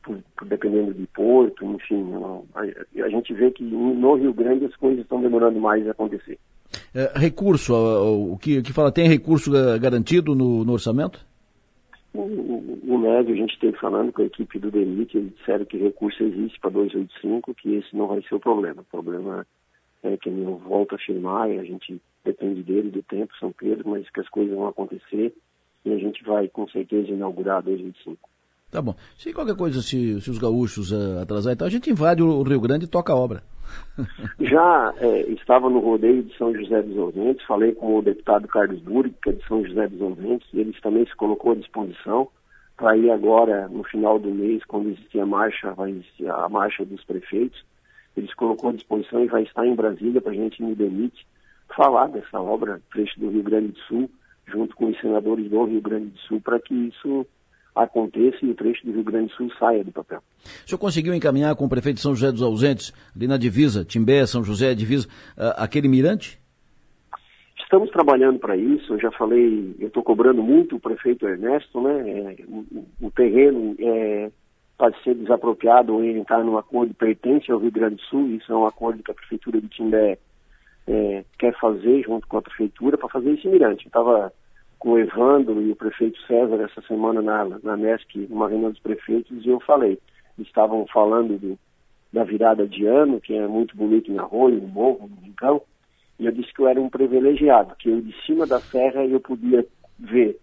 [0.07, 4.65] por, por, dependendo de porto, enfim, não, a, a, gente vê que no Rio Grande
[4.65, 6.39] as coisas estão demorando mais a acontecer.
[6.93, 11.25] É, recurso, o, que, o que fala, tem recurso garantido no, no orçamento?
[12.13, 15.77] O, o, o a gente esteve falando com a equipe do DENIT, eles disseram que
[15.77, 18.81] recurso existe para 285, que esse não vai ser o problema.
[18.81, 19.45] O problema
[20.03, 23.89] é que eu volto a afirmar, e a gente depende dele, do tempo, São Pedro,
[23.89, 25.33] mas que as coisas vão acontecer
[25.85, 28.17] e a gente vai com certeza inaugurar 285.
[28.69, 28.93] Tá bom.
[29.17, 32.59] Se qualquer coisa, se, se os gaúchos uh, atrasar então, a gente invade o Rio
[32.59, 33.41] Grande e toca a obra.
[34.39, 38.79] Já é, estava no rodeio de São José dos Ouvintes, falei com o deputado Carlos
[38.81, 42.27] Burg, que é de São José dos Ouvintes, e eles também se colocou à disposição
[42.77, 46.85] para ir agora, no final do mês, quando existir a marcha, vai existir a marcha
[46.85, 47.65] dos prefeitos,
[48.15, 51.25] ele se colocou à disposição e vai estar em Brasília para a gente, no DENIT,
[51.75, 54.11] falar dessa obra, trecho do Rio Grande do Sul,
[54.45, 57.25] junto com os senadores do Rio Grande do Sul, para que isso
[57.83, 60.19] aconteça e o trecho do Rio Grande do Sul saia do papel.
[60.65, 63.85] O senhor conseguiu encaminhar com o prefeito de São José dos Ausentes, ali na divisa,
[63.85, 65.07] Timbé, São José, divisa,
[65.55, 66.39] aquele mirante?
[67.67, 72.09] Estamos trabalhando para isso, eu já falei, eu estou cobrando muito o prefeito Ernesto, né?
[72.09, 72.65] É, o,
[73.01, 74.31] o, terreno é,
[74.77, 78.55] pode ser desapropriado ou entrar num acordo pertence ao Rio Grande do Sul, isso é
[78.55, 80.17] um acordo que a prefeitura de Timbé
[80.87, 83.85] é, quer fazer junto com a prefeitura para fazer esse mirante.
[83.85, 84.31] Eu estava
[84.79, 88.79] com o Evandro e o prefeito César essa semana na, na MESC, numa reunião dos
[88.79, 89.99] prefeitos, e eu falei,
[90.37, 91.57] estavam falando do,
[92.13, 95.61] da virada de ano, que é muito bonito em Arroio, no Morro, no Rincão,
[96.19, 99.19] e eu disse que eu era um privilegiado, que eu de cima da serra eu
[99.19, 99.65] podia
[99.99, 100.39] ver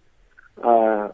[0.62, 1.12] a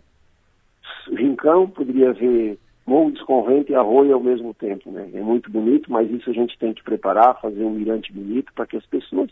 [1.09, 5.09] Rincão, poderia ver Morro dos Convento e Arroio ao mesmo tempo, né?
[5.15, 8.67] É muito bonito, mas isso a gente tem que preparar, fazer um mirante bonito para
[8.67, 9.31] que as pessoas,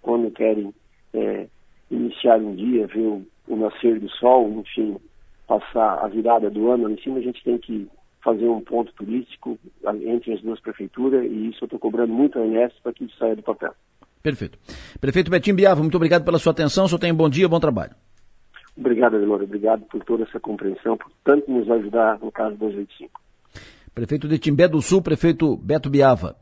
[0.00, 0.72] quando querem
[1.12, 1.46] é,
[1.90, 4.96] iniciar um dia, ver o, o nascer do sol, enfim,
[5.46, 7.88] passar a virada do ano em cima, a gente tem que
[8.22, 9.58] fazer um ponto turístico
[10.02, 13.16] entre as duas prefeituras e isso eu estou cobrando muito a Ernesto para que isso
[13.18, 13.74] saia do papel.
[14.22, 14.58] Perfeito.
[14.98, 17.92] Prefeito Betim Biava, muito obrigado pela sua atenção, só tenha um bom dia, bom trabalho.
[18.74, 23.20] Obrigado, Adelor, obrigado por toda essa compreensão, por tanto nos ajudar no caso 285.
[23.94, 26.34] Prefeito de Timbé do Sul, prefeito Beto Biava.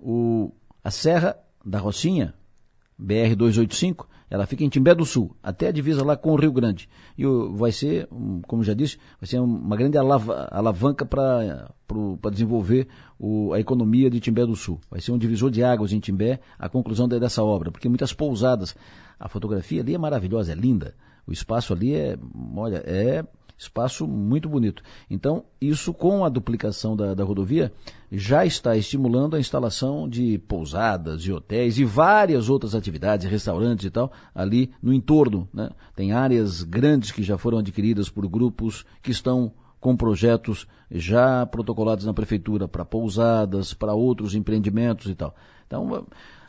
[0.00, 2.32] O, a Serra da Rocinha,
[2.96, 6.50] BR 285, ela fica em Timbé do Sul, até a divisa lá com o Rio
[6.50, 6.88] Grande.
[7.16, 7.22] E
[7.52, 8.08] vai ser,
[8.48, 11.68] como já disse, vai ser uma grande alavanca para
[12.32, 14.80] desenvolver o, a economia de Timbé do Sul.
[14.90, 18.74] Vai ser um divisor de águas em Timbé, a conclusão dessa obra, porque muitas pousadas.
[19.20, 20.96] A fotografia ali é maravilhosa, é linda.
[21.24, 22.18] O espaço ali é,
[22.56, 23.24] olha, é
[23.56, 24.82] Espaço muito bonito.
[25.08, 27.72] Então, isso com a duplicação da, da rodovia
[28.10, 33.90] já está estimulando a instalação de pousadas, de hotéis e várias outras atividades, restaurantes e
[33.90, 35.48] tal, ali no entorno.
[35.54, 35.70] Né?
[35.94, 42.06] Tem áreas grandes que já foram adquiridas por grupos que estão com projetos já protocolados
[42.06, 45.34] na prefeitura para pousadas, para outros empreendimentos e tal.
[45.66, 46.06] Então,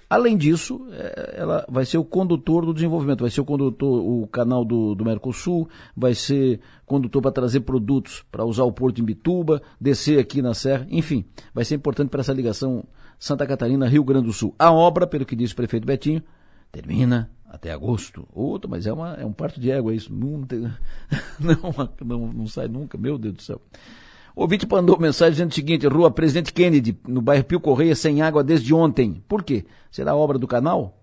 [0.10, 4.28] Além disso, é, ela vai ser o condutor do desenvolvimento, vai ser o condutor, o
[4.28, 9.03] canal do, do Mercosul, vai ser condutor para trazer produtos para usar o porto em
[9.03, 12.86] Bituba, descer aqui na Serra, enfim, vai ser importante para essa ligação
[13.18, 14.53] Santa Catarina-Rio Grande do Sul.
[14.60, 16.22] A obra, pelo que disse o prefeito Betinho,
[16.72, 18.27] termina até agosto.
[18.34, 20.14] Outra, mas é, uma, é um parto de égua isso.
[20.14, 20.45] Não,
[21.40, 23.61] não, não, não sai nunca, meu Deus do céu.
[24.36, 28.22] O ouvinte mandou mensagem dizendo o seguinte: Rua Presidente Kennedy, no bairro Pio Correia, sem
[28.22, 29.24] água desde ontem.
[29.28, 29.66] Por quê?
[29.90, 31.02] Será obra do canal?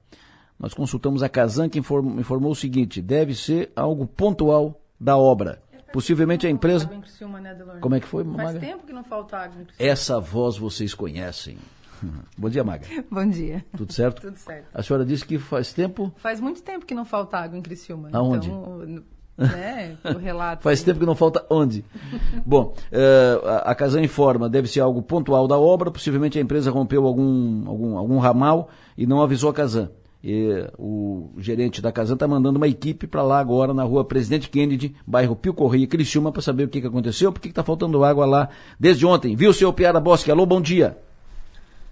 [0.58, 5.62] Nós consultamos a Casan, que informou, informou o seguinte: deve ser algo pontual da obra.
[5.92, 6.86] Possivelmente a empresa.
[6.86, 7.54] Criciúma, né?
[7.80, 8.60] Como é que foi, Faz Maga?
[8.60, 9.62] tempo que não falta água.
[9.78, 11.58] Essa voz vocês conhecem.
[12.36, 12.86] Bom dia, Maga.
[13.10, 13.64] Bom dia.
[13.76, 14.22] Tudo certo?
[14.22, 14.68] Tudo certo.
[14.74, 16.12] A senhora disse que faz tempo.
[16.16, 18.08] Faz muito tempo que não falta água em Criciúma.
[18.12, 18.48] Aonde?
[18.48, 19.02] Então,
[19.36, 20.62] né, o relato.
[20.62, 21.84] Faz tempo que não falta onde?
[22.44, 26.70] Bom, eh, a a Casan informa, deve ser algo pontual da obra, possivelmente a empresa
[26.70, 29.90] rompeu algum, algum, algum ramal e não avisou a Casan.
[30.24, 34.48] E o gerente da Casan está mandando uma equipe para lá agora, na rua Presidente
[34.48, 38.04] Kennedy, bairro Pio Correia, Criciúma, para saber o que, que aconteceu, por que está faltando
[38.04, 38.48] água lá
[38.78, 39.34] desde ontem.
[39.34, 40.30] Viu, seu Piara Bosque?
[40.30, 40.96] Alô, bom dia.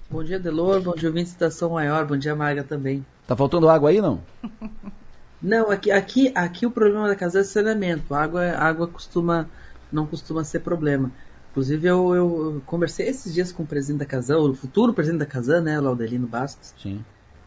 [0.09, 0.81] Bom dia, Delor.
[0.81, 2.05] Bom dia, ouvinte da Estação Maior.
[2.05, 3.05] Bom dia, Marga também.
[3.27, 4.21] Tá faltando água aí, não?
[5.43, 8.15] Não, aqui, aqui, aqui o problema da casa é saneamento.
[8.15, 9.49] A água, a água costuma,
[9.91, 11.11] não costuma ser problema.
[11.51, 15.27] Inclusive, eu, eu conversei esses dias com o presidente da Casan, o futuro presidente da
[15.27, 16.75] Casan, né, o Laudelino Bastos.
[16.81, 17.03] Sim.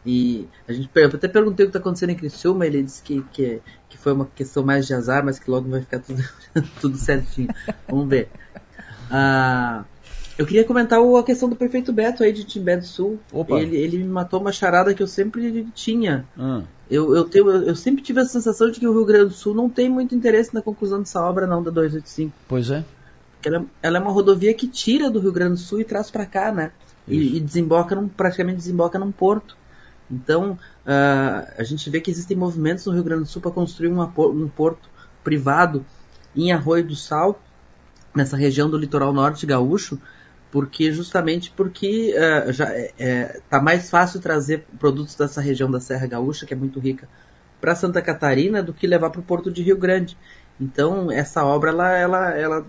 [0.05, 3.21] E a gente, eu até perguntei o que está acontecendo em Criciúma, ele disse que,
[3.31, 6.21] que, que foi uma questão mais de azar, mas que logo vai ficar tudo,
[6.81, 7.47] tudo certinho.
[7.87, 8.29] Vamos ver.
[9.09, 9.85] Ah,
[10.37, 13.19] eu queria comentar a questão do prefeito Beto aí de Timbé do Sul.
[13.31, 13.59] Opa.
[13.59, 16.25] Ele, ele me matou uma charada que eu sempre tinha.
[16.37, 19.33] Ah, Eu, eu, tenho, eu, sempre tive a sensação de que o Rio Grande do
[19.33, 22.33] Sul não tem muito interesse na conclusão dessa obra, não, da 285.
[22.47, 22.83] pois é.
[23.33, 26.09] Porque ela, ela é uma rodovia que tira do Rio Grande do Sul e traz
[26.09, 26.71] para cá, né?
[27.07, 29.57] E, e desemboca num, praticamente desemboca num porto.
[30.09, 33.89] Então, ah, a gente vê que existem movimentos no Rio Grande do Sul para construir
[33.89, 34.89] uma um porto
[35.23, 35.85] privado
[36.35, 37.39] em Arroio do Sal,
[38.15, 39.99] nessa região do litoral norte gaúcho,
[40.53, 45.79] porque justamente porque ah, já é, é, tá mais fácil trazer produtos dessa região da
[45.79, 47.09] Serra Gaúcha, que é muito rica,
[47.59, 50.15] para Santa Catarina do que levar para o Porto de Rio Grande.
[50.61, 52.67] Então, essa obra ela, ela, ela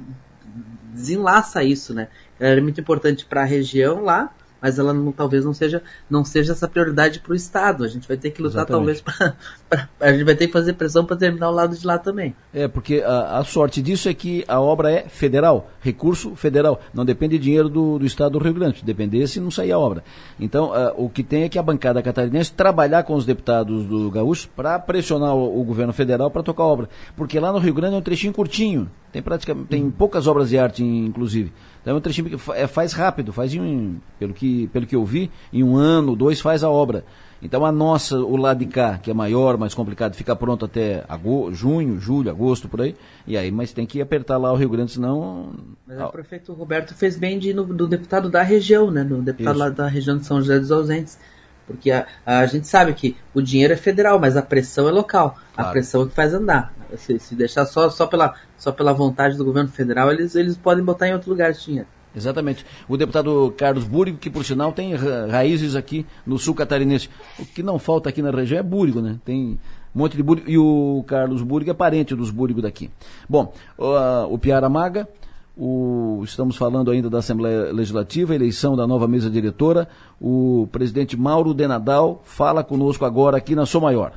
[0.95, 2.09] desenlaça isso, né?
[2.41, 6.25] Ela é muito importante para a região lá, mas ela não, talvez não seja, não
[6.25, 7.85] seja essa prioridade para o Estado.
[7.85, 9.03] A gente vai ter que lutar Exatamente.
[9.05, 9.37] talvez
[10.01, 12.35] a gente vai ter que fazer pressão para terminar o lado de lá também.
[12.53, 16.81] É, porque a, a sorte disso é que a obra é federal, recurso federal.
[16.93, 18.79] Não depende de dinheiro do, do Estado do Rio Grande.
[18.79, 20.03] Se dependesse, não saía a obra.
[20.39, 24.49] Então, o que tem é que a bancada catarinense trabalhar com os deputados do Gaúcho
[24.55, 26.89] para pressionar o, o governo federal para tocar a obra.
[27.17, 28.91] Porque lá no Rio Grande é um trechinho curtinho.
[29.13, 31.53] Tem praticamente tem poucas obras de arte, inclusive.
[31.81, 35.05] Então é um trechinho que é, faz rápido, faz em, pelo que pelo que eu
[35.05, 37.05] vi, em um ano, dois faz a obra.
[37.45, 41.05] Então a nossa, o lado de cá, que é maior, mais complicado, fica pronto até
[41.07, 42.97] ago, junho, julho, agosto, por aí.
[43.27, 45.53] E aí, mas tem que apertar lá o Rio Grande, senão.
[45.87, 49.05] Mas o prefeito Roberto fez bem de no, do deputado da região, né?
[49.05, 49.63] Do deputado Isso.
[49.63, 51.19] lá da região de São José dos Ausentes.
[51.67, 55.37] Porque a, a gente sabe que o dinheiro é federal, mas a pressão é local.
[55.53, 55.73] A Claro.
[55.73, 56.73] pressão é que faz andar.
[56.97, 60.83] Se, se deixar só, só, pela, só pela vontade do governo federal, eles, eles podem
[60.83, 61.89] botar em outro lugar esse dinheiro.
[62.17, 62.65] Exatamente.
[62.89, 67.09] O deputado Carlos Búrigo, que por sinal tem ra- raízes aqui no sul catarinense.
[67.39, 69.17] O que não falta aqui na região é Búrigo, né?
[69.25, 69.59] Tem
[69.95, 70.49] um monte de Búrigo.
[70.49, 72.89] E o Carlos Búrigo é parente dos Búrigo daqui.
[73.29, 75.09] Bom, o, o Piara Maga,
[75.57, 79.89] o- estamos falando ainda da Assembleia Legislativa, eleição da nova mesa diretora.
[80.21, 84.13] O presidente Mauro Denadal fala conosco agora aqui na Sou Maior.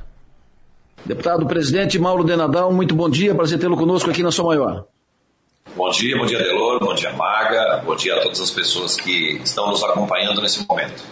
[1.04, 4.86] Deputado presidente Mauro Denadal, muito bom dia, prazer tê-lo conosco aqui na Sou Maior.
[5.76, 9.40] Bom dia, bom dia Delor, bom dia Maga, bom dia a todas as pessoas que
[9.44, 11.04] estão nos acompanhando nesse momento.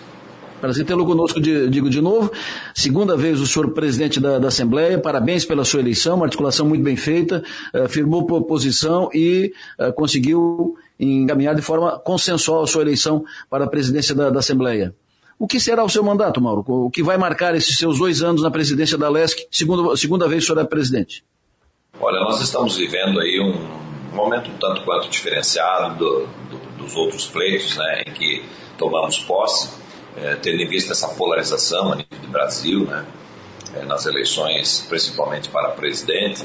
[0.61, 2.33] Prazer tê-lo conosco, digo de novo.
[2.75, 6.83] Segunda vez o senhor presidente da, da Assembleia, parabéns pela sua eleição, uma articulação muito
[6.83, 12.81] bem feita, eh, firmou po- posição e eh, conseguiu encaminhar de forma consensual a sua
[12.83, 14.95] eleição para a presidência da, da Assembleia.
[15.39, 16.65] O que será o seu mandato, Mauro?
[16.67, 20.43] O que vai marcar esses seus dois anos na presidência da LESC, segunda, segunda vez
[20.43, 21.23] o senhor é presidente?
[22.01, 23.86] Olha, nós estamos vivendo aí um
[24.17, 28.45] momento um tanto quanto diferenciado do- do- dos outros pleitos, né, em que
[28.79, 29.71] tomamos posse,
[30.17, 33.05] eh, tendo em vista essa polarização a nível do Brasil, né,
[33.77, 36.45] eh, nas eleições, principalmente para presidente.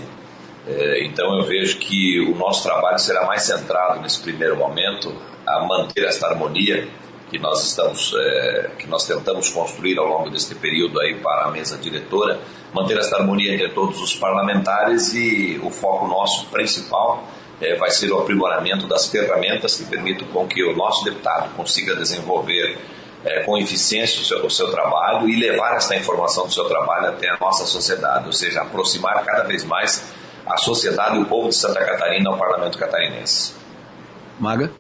[0.67, 5.13] Eh, então eu vejo que o nosso trabalho será mais centrado nesse primeiro momento
[5.45, 6.87] a manter esta harmonia
[7.29, 11.51] que nós estamos, eh, que nós tentamos construir ao longo deste período aí para a
[11.51, 12.39] mesa diretora,
[12.73, 17.23] manter esta harmonia entre todos os parlamentares e o foco nosso principal
[17.61, 21.95] eh, vai ser o aprimoramento das ferramentas que permitam com que o nosso deputado consiga
[21.95, 22.77] desenvolver
[23.23, 27.09] eh, com eficiência o seu, o seu trabalho e levar esta informação do seu trabalho
[27.09, 30.03] até a nossa sociedade, ou seja, aproximar cada vez mais
[30.45, 33.53] a sociedade e o povo de Santa Catarina ao parlamento catarinense.
[34.39, 34.71] Maga?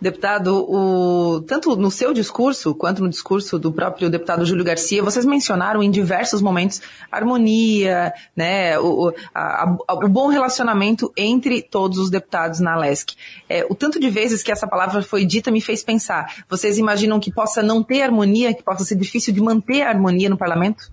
[0.00, 5.24] Deputado, o- tanto no seu discurso quanto no discurso do próprio deputado Júlio Garcia, vocês
[5.24, 6.80] mencionaram em diversos momentos
[7.10, 13.14] harmonia, né, o, a- a- o bom relacionamento entre todos os deputados na LESC.
[13.48, 16.44] É, o tanto de vezes que essa palavra foi dita me fez pensar.
[16.48, 20.28] Vocês imaginam que possa não ter harmonia, que possa ser difícil de manter a harmonia
[20.30, 20.92] no parlamento?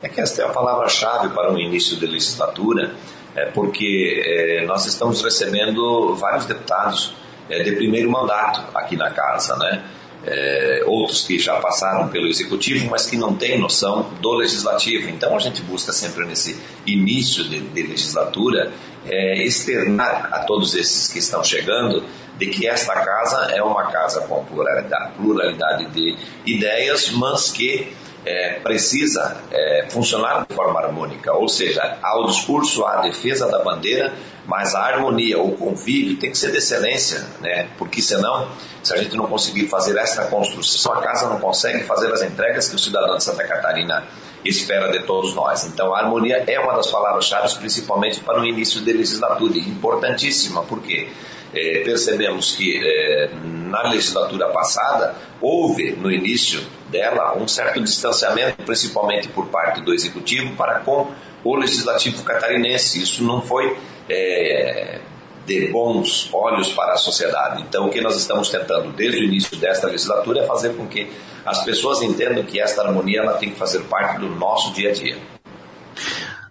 [0.00, 2.94] É que esta é a palavra-chave para o início da legislatura,
[3.36, 7.14] é, porque é, nós estamos recebendo vários deputados
[7.52, 9.84] é, de primeiro mandato aqui na casa, né?
[10.24, 15.10] É, outros que já passaram pelo executivo, mas que não têm noção do legislativo.
[15.10, 18.72] Então a gente busca sempre nesse início de, de legislatura
[19.04, 22.04] é, externar a todos esses que estão chegando
[22.38, 26.16] de que esta casa é uma casa com pluralidade, pluralidade de
[26.46, 27.92] ideias, mas que
[28.24, 33.48] é, precisa é, funcionar de forma harmônica, ou seja, há o discurso, há a defesa
[33.48, 34.12] da bandeira,
[34.46, 37.68] mas a harmonia, o convívio tem que ser de excelência, né?
[37.78, 38.48] porque senão,
[38.82, 42.68] se a gente não conseguir fazer esta construção, a casa não consegue fazer as entregas
[42.68, 44.04] que o cidadão de Santa Catarina
[44.44, 45.64] espera de todos nós.
[45.64, 51.08] Então, a harmonia é uma das palavras-chave, principalmente para o início de legislatura, importantíssima, porque
[51.54, 59.28] é, percebemos que é, na legislatura passada houve no início dela um certo distanciamento, principalmente
[59.28, 61.10] por parte do executivo para com
[61.44, 63.02] o legislativo catarinense.
[63.02, 63.76] Isso não foi
[64.08, 64.98] é,
[65.46, 67.62] de bons olhos para a sociedade.
[67.62, 71.10] Então, o que nós estamos tentando desde o início desta legislatura é fazer com que
[71.44, 74.92] as pessoas entendam que esta harmonia ela tem que fazer parte do nosso dia a
[74.92, 75.16] dia.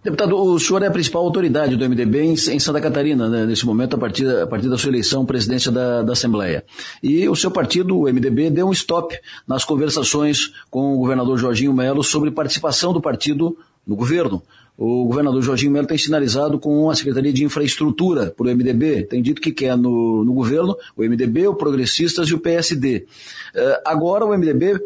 [0.04, 3.96] Deputado, o senhor é a principal autoridade do MDB em Santa Catarina, né, nesse momento,
[3.96, 6.66] a partir, a partir da sua eleição presidência da, da Assembleia.
[7.04, 9.16] E o seu partido, o MDB, deu um stop
[9.48, 13.56] nas conversações com o governador Jorginho Melo sobre participação do partido
[13.86, 14.42] no governo.
[14.84, 19.22] O governador Jorginho Melo tem sinalizado com a Secretaria de Infraestrutura para o MDB, tem
[19.22, 23.06] dito que quer no, no governo o MDB, o Progressistas e o PSD.
[23.54, 24.80] Uh, eh, agora o MDB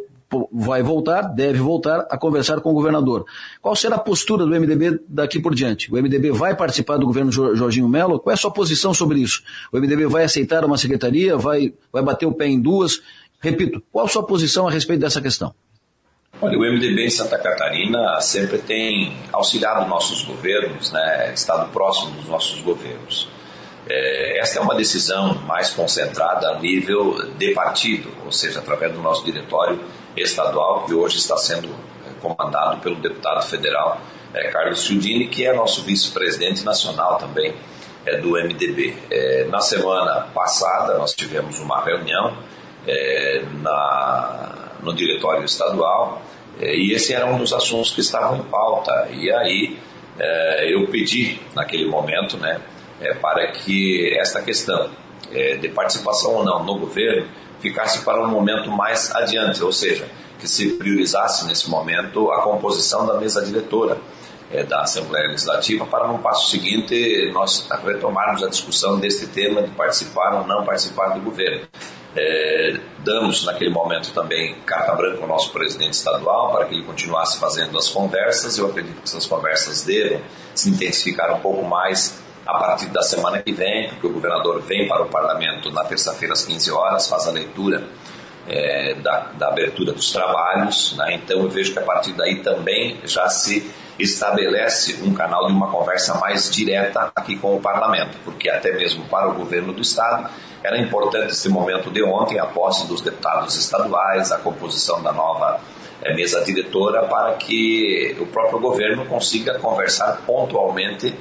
[0.52, 3.26] vai voltar, deve voltar a conversar com o governador.
[3.62, 5.90] Qual será a postura do MDB daqui por diante?
[5.90, 8.20] O MDB vai participar do governo Jorginho Melo?
[8.20, 9.44] Qual é a sua posição sobre isso?
[9.72, 11.38] O MDB vai aceitar uma secretaria?
[11.38, 13.02] Vai, vai bater o pé em duas?
[13.40, 15.54] Repito, qual a sua posição a respeito dessa questão?
[16.42, 22.28] Olha, o MDB em Santa Catarina sempre tem auxiliado nossos governos, né, estado próximo dos
[22.28, 23.30] nossos governos.
[23.88, 29.00] É, esta é uma decisão mais concentrada a nível de partido, ou seja, através do
[29.00, 29.80] nosso diretório
[30.18, 34.02] estadual, que hoje está sendo é, comandado pelo deputado federal
[34.34, 37.56] é, Carlos Ciudini, que é nosso vice-presidente nacional também
[38.06, 38.98] é, do MDB.
[39.10, 42.38] É, na semana passada, nós tivemos uma reunião
[42.86, 46.22] é, na, no diretório estadual
[46.60, 49.10] é, e esse era um dos assuntos que estavam em pauta.
[49.12, 49.78] E aí
[50.62, 52.62] eu pedi, naquele momento, né,
[53.22, 54.90] para que esta questão
[55.60, 57.28] de participação ou não no governo
[57.60, 60.08] ficasse para um momento mais adiante, ou seja,
[60.40, 63.98] que se priorizasse nesse momento a composição da mesa diretora
[64.70, 70.36] da Assembleia Legislativa para no passo seguinte nós retomarmos a discussão deste tema de participar
[70.36, 71.68] ou não participar do governo.
[72.16, 77.40] É, damos naquele momento também carta branca ao nosso presidente estadual para que ele continuasse
[77.40, 78.58] fazendo as conversas.
[78.58, 80.22] Eu acredito que essas conversas devam
[80.54, 84.88] se intensificar um pouco mais a partir da semana que vem, porque o governador vem
[84.88, 87.84] para o parlamento na terça-feira às 15 horas, faz a leitura
[88.48, 91.16] é, da, da, abertura dos trabalhos, né?
[91.16, 95.72] então eu vejo que a partir daí também já se estabelece um canal de uma
[95.72, 100.30] conversa mais direta aqui com o parlamento, porque até mesmo para o governo do estado
[100.64, 105.60] era importante esse momento de ontem, a posse dos deputados estaduais, a composição da nova
[106.02, 111.14] é, mesa diretora, para que o próprio governo consiga conversar pontualmente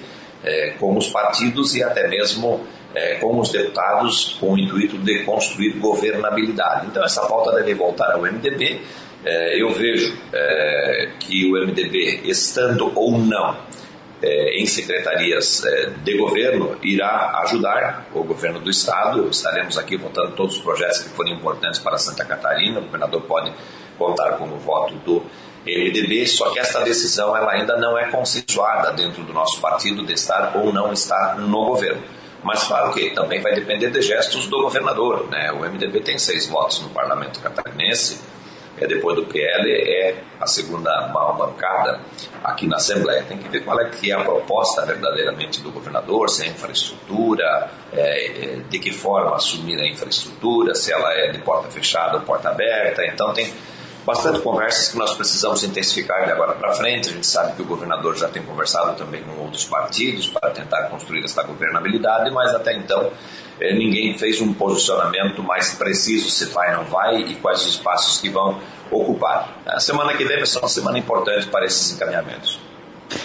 [0.42, 5.24] é, com os partidos e até mesmo é, com os deputados com o intuito de
[5.24, 6.86] construir governabilidade.
[6.86, 8.80] Então essa pauta deve voltar ao MDB.
[9.24, 13.56] É, eu vejo é, que o MDB, estando ou não
[14.22, 19.28] é, em secretarias é, de governo, irá ajudar o governo do Estado.
[19.30, 22.80] Estaremos aqui votando todos os projetos que forem importantes para Santa Catarina.
[22.80, 23.52] O governador pode
[23.98, 25.22] contar com o voto do
[25.64, 30.12] MDB, só que esta decisão ela ainda não é consensuada dentro do nosso partido de
[30.12, 32.02] estar ou não estar no governo.
[32.42, 35.26] Mas claro que também vai depender de gestos do governador.
[35.30, 35.50] Né?
[35.52, 38.20] O MDB tem seis votos no parlamento catarinense,
[38.78, 42.00] é, depois do PL é a segunda maior bancada
[42.42, 43.22] aqui na Assembleia.
[43.22, 47.70] Tem que ver qual é que é a proposta verdadeiramente do governador, se é infraestrutura,
[47.92, 52.22] é, é, de que forma assumir a infraestrutura, se ela é de porta fechada ou
[52.22, 53.04] porta aberta.
[53.06, 53.52] Então tem
[54.04, 57.08] bastante conversas que nós precisamos intensificar de agora para frente.
[57.08, 60.88] A gente sabe que o governador já tem conversado também com outros partidos para tentar
[60.88, 63.10] construir essa governabilidade, mas até então
[63.60, 68.20] ninguém fez um posicionamento mais preciso se vai ou não vai e quais os espaços
[68.20, 68.60] que vão
[68.90, 69.58] ocupar.
[69.66, 72.63] A semana que vem vai ser uma semana importante para esses encaminhamentos.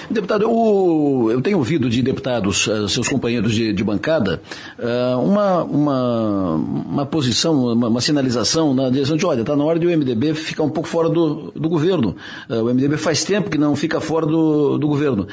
[0.10, 4.42] Deputado, eu, eu tenho ouvido de deputados, uh, seus companheiros de, de bancada,
[4.78, 9.80] uh, uma, uma, uma posição, uma, uma, sinalização na direção de, olha, está na hora
[9.80, 12.16] de o MDB ficar um pouco fora do, do governo.
[12.50, 15.28] Uh, o MDB faz tempo que não fica fora do, do governo.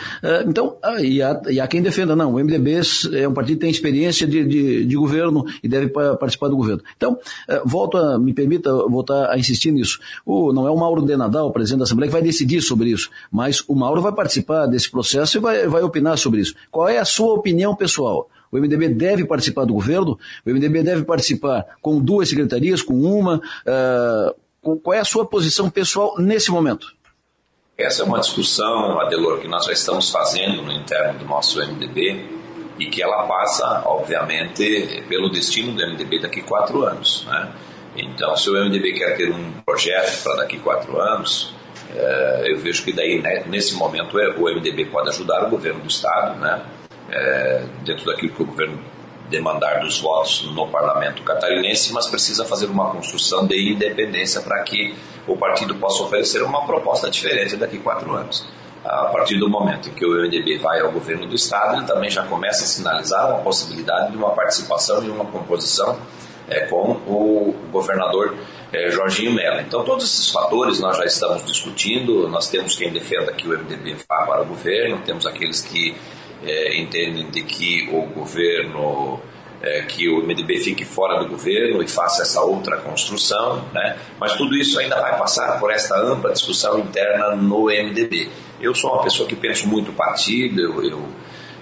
[0.46, 2.80] então, e há, e, há, quem defenda, não, o MDB
[3.14, 6.82] é um partido que tem experiência de, de, de governo e deve participar do governo.
[6.96, 7.18] Então,
[7.64, 9.98] volto a, me permita voltar a insistir nisso.
[10.24, 13.10] O, não é o Mauro de Nadal, presidente da Assembleia, que vai decidir sobre isso,
[13.30, 14.35] mas o Mauro vai participar
[14.68, 16.54] desse processo e vai, vai opinar sobre isso.
[16.70, 18.28] Qual é a sua opinião pessoal?
[18.50, 20.18] O MDB deve participar do governo?
[20.44, 23.40] O MDB deve participar com duas secretarias, com uma?
[23.66, 26.94] Uh, qual é a sua posição pessoal nesse momento?
[27.76, 32.24] Essa é uma discussão, Adelor, que nós já estamos fazendo no interno do nosso MDB
[32.78, 37.26] e que ela passa, obviamente, pelo destino do MDB daqui quatro anos.
[37.26, 37.52] Né?
[37.96, 41.54] Então, se o MDB quer ter um projeto para daqui quatro anos,
[42.46, 45.88] eu vejo que daí, né, nesse momento, é, o MDB pode ajudar o governo do
[45.88, 46.62] Estado, né,
[47.10, 48.78] é, dentro daquilo que o governo
[49.28, 54.94] demandar dos votos no parlamento catarinense, mas precisa fazer uma construção de independência para que
[55.26, 58.46] o partido possa oferecer uma proposta diferente daqui a quatro anos.
[58.84, 62.08] A partir do momento em que o MDB vai ao governo do Estado, ele também
[62.08, 65.98] já começa a sinalizar uma possibilidade de uma participação e uma composição
[66.48, 68.36] é, com o governador
[68.76, 69.60] é, Jorginho Mello.
[69.60, 72.28] Então, todos esses fatores nós já estamos discutindo.
[72.28, 75.96] Nós temos quem defenda que o MDB vá para o governo, temos aqueles que
[76.44, 79.20] é, entendem de que o governo.
[79.62, 83.96] É, que o MDB fique fora do governo e faça essa outra construção, né?
[84.20, 88.28] mas tudo isso ainda vai passar por esta ampla discussão interna no MDB.
[88.60, 91.08] Eu sou uma pessoa que penso muito partido, eu, eu,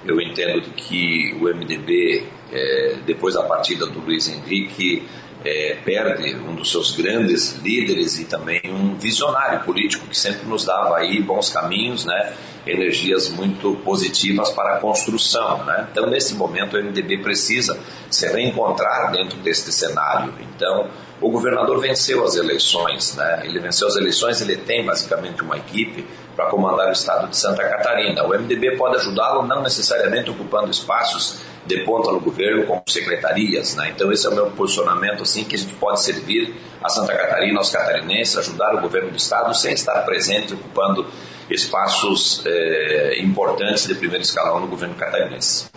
[0.05, 5.07] eu entendo que o MDB, é, depois da partida do Luiz Henrique,
[5.45, 10.65] é, perde um dos seus grandes líderes e também um visionário político que sempre nos
[10.65, 12.33] dava aí bons caminhos, né?
[12.67, 15.65] energias muito positivas para a construção.
[15.65, 15.87] Né?
[15.93, 17.79] Então, nesse momento, o MDB precisa
[18.11, 20.33] se reencontrar dentro deste cenário.
[20.41, 20.89] Então,
[21.21, 23.43] o governador venceu as eleições, né?
[23.45, 27.63] ele venceu as eleições, ele tem basicamente uma equipe para comandar o estado de Santa
[27.69, 28.25] Catarina.
[28.25, 33.75] O MDB pode ajudá-lo, não necessariamente ocupando espaços de ponta no governo como secretarias.
[33.75, 33.93] Né?
[33.95, 37.59] Então esse é o meu posicionamento, assim, que a gente pode servir a Santa Catarina,
[37.59, 41.07] aos catarinenses, ajudar o governo do estado sem estar presente, ocupando
[41.49, 45.69] espaços é, importantes de primeiro escalão no governo catarinense.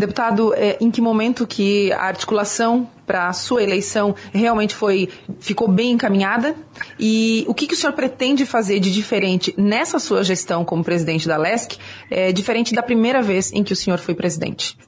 [0.00, 5.68] Deputado, é, em que momento que a articulação para a sua eleição realmente foi ficou
[5.68, 6.56] bem encaminhada?
[6.98, 11.28] E o que, que, o senhor pretende fazer de diferente nessa sua gestão como presidente
[11.28, 11.76] da LESC,
[12.10, 14.78] é, diferente da primeira vez em que o senhor foi presidente?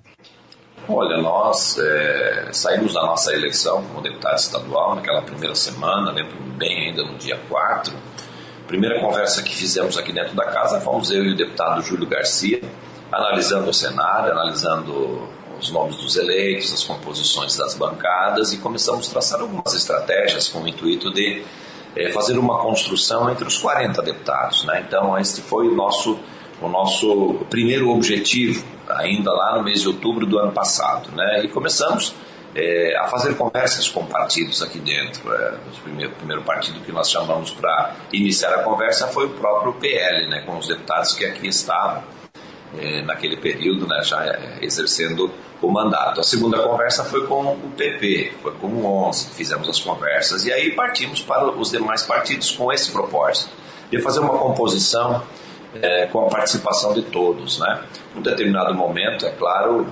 [0.89, 6.89] Olha, nós é, saímos da nossa eleição como deputado estadual naquela primeira semana, lembro bem
[6.89, 7.93] ainda no dia 4.
[8.67, 12.63] Primeira conversa que fizemos aqui dentro da casa fomos eu e o deputado Júlio Garcia,
[13.13, 15.29] analisando o cenário, analisando
[15.61, 20.63] os nomes dos eleitos, as composições das bancadas e começamos a traçar algumas estratégias com
[20.63, 21.45] o intuito de
[21.95, 24.65] é, fazer uma construção entre os 40 deputados.
[24.65, 24.85] Né?
[24.87, 26.19] Então, este foi o nosso,
[26.61, 31.15] o nosso primeiro objetivo, ainda lá no mês de outubro do ano passado.
[31.15, 31.45] Né?
[31.45, 32.15] E começamos
[32.55, 35.33] é, a fazer conversas com partidos aqui dentro.
[35.33, 39.75] É, o primeiro, primeiro partido que nós chamamos para iniciar a conversa foi o próprio
[39.75, 40.41] PL, né?
[40.41, 42.03] com os deputados que aqui estavam.
[42.79, 45.31] É, naquele período, né, já é, exercendo
[45.61, 46.21] o mandato.
[46.21, 50.47] A segunda conversa foi com o PP, foi com o 11 que fizemos as conversas.
[50.47, 53.51] E aí partimos para os demais partidos com esse propósito,
[53.91, 55.23] de fazer uma composição
[55.75, 57.59] é, com a participação de todos.
[57.59, 57.83] Né?
[58.15, 59.87] Num determinado momento, é claro,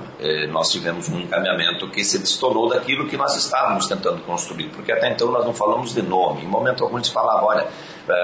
[0.48, 5.11] nós tivemos um encaminhamento que se destonou daquilo que nós estávamos tentando construir, porque até
[5.11, 6.44] então nós não falamos de nome.
[6.44, 7.66] Em momento algum a gente falava, olha,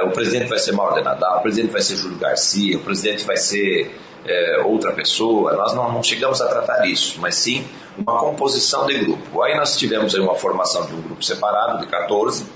[0.04, 3.22] o presidente vai ser Mauro de Nadal, o presidente vai ser Júlio Garcia, o presidente
[3.24, 3.94] vai ser
[4.28, 7.66] é, outra pessoa, nós não, não, chegamos a tratar isso, mas sim
[7.96, 9.42] uma composição de grupo.
[9.42, 12.46] Aí nós tivemos aí uma formação de um grupo separado, de 14,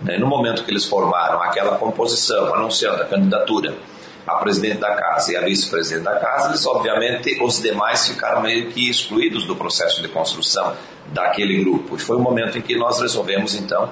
[0.00, 3.76] né, no momento que eles formaram aquela composição, anunciando a candidatura
[4.28, 8.70] a presidente da casa e a vice-presidente da casa, eles obviamente, os demais ficaram meio
[8.70, 10.74] que excluídos do processo de construção
[11.06, 11.96] daquele grupo.
[11.96, 13.90] E foi o momento em que nós resolvemos então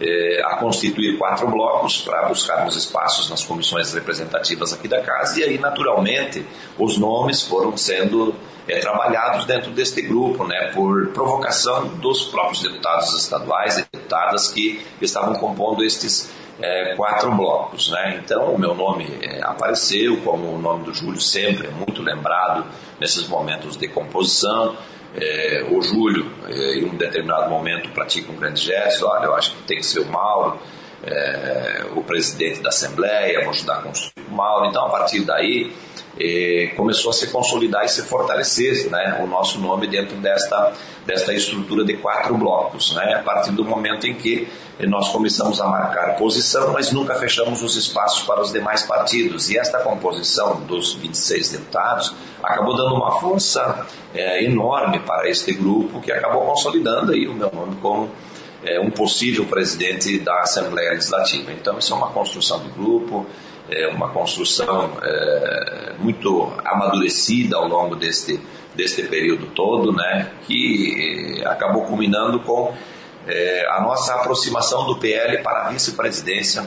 [0.00, 5.44] eh, a constituir quatro blocos para buscarmos espaços nas comissões representativas aqui da casa e
[5.44, 6.44] aí naturalmente
[6.78, 8.34] os nomes foram sendo
[8.68, 14.84] eh, trabalhados dentro deste grupo, né, por provocação dos próprios deputados estaduais e deputadas que
[15.00, 16.30] estavam compondo estes
[16.60, 17.90] é, quatro blocos.
[17.90, 18.20] Né?
[18.22, 22.66] Então, o meu nome é, apareceu, como o nome do Júlio sempre é muito lembrado
[23.00, 24.76] nesses momentos de composição.
[25.20, 29.54] É, o Júlio, é, em um determinado momento, pratica um grande gesto, olha, eu acho
[29.56, 30.58] que tem que ser o Mauro.
[31.04, 34.66] é, o presidente da Assembleia, vou ajudar a construir o Mauro.
[34.66, 35.72] Então, a partir daí,
[36.76, 40.72] começou a se consolidar e se fortalecer né, o nosso nome dentro desta,
[41.06, 44.48] desta estrutura de quatro blocos, né, a partir do momento em que
[44.86, 49.50] nós começamos a marcar posição, mas nunca fechamos os espaços para os demais partidos.
[49.50, 56.00] E esta composição dos 26 deputados acabou dando uma força é, enorme para este grupo,
[56.00, 58.10] que acabou consolidando aí o meu nome como
[58.64, 61.52] é, um possível presidente da Assembleia Legislativa.
[61.52, 63.26] Então, isso é uma construção do grupo,
[63.70, 68.40] é uma construção é, muito amadurecida ao longo deste,
[68.74, 72.74] deste período todo, né, que acabou culminando com
[73.26, 76.66] é, a nossa aproximação do PL para a vice-presidência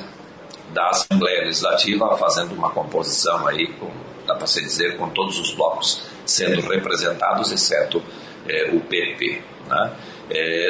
[0.71, 3.89] da Assembleia Legislativa, fazendo uma composição aí, com,
[4.25, 8.01] dá para se dizer, com todos os blocos sendo representados, exceto
[8.47, 9.41] é, o PP.
[9.67, 9.91] Né?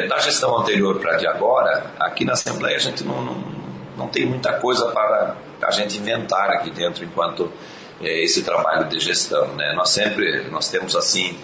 [0.10, 3.61] Da gestão anterior para de agora, aqui na Assembleia a gente não, não,
[3.98, 7.52] não tem muita coisa para a gente inventar aqui dentro enquanto
[8.02, 9.48] é, esse trabalho de gestão.
[9.56, 9.74] Né?
[9.74, 11.38] Nós sempre nós temos assim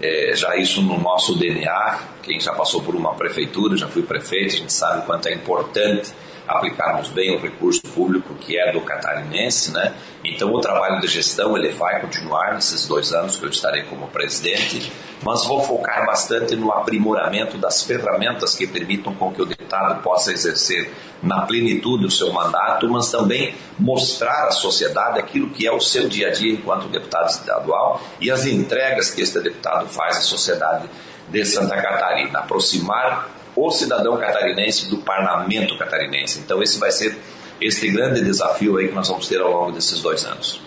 [0.00, 1.98] é, já isso no nosso DNA.
[2.22, 5.34] Quem já passou por uma prefeitura, já fui prefeito, a gente sabe o quanto é
[5.34, 6.12] importante
[6.46, 9.94] aplicarmos bem o recurso público que é do catarinense, né?
[10.22, 14.08] Então o trabalho de gestão ele vai continuar nesses dois anos que eu estarei como
[14.08, 14.92] presidente,
[15.22, 20.32] mas vou focar bastante no aprimoramento das ferramentas que permitam com que o deputado possa
[20.32, 20.92] exercer
[21.22, 26.08] na plenitude o seu mandato, mas também mostrar à sociedade aquilo que é o seu
[26.08, 30.88] dia a dia enquanto deputado estadual e as entregas que este deputado faz à sociedade
[31.28, 36.40] de Santa Catarina, aproximar o cidadão catarinense do parlamento catarinense.
[36.40, 37.16] Então esse vai ser
[37.60, 40.60] este grande desafio aí que nós vamos ter ao longo desses dois anos.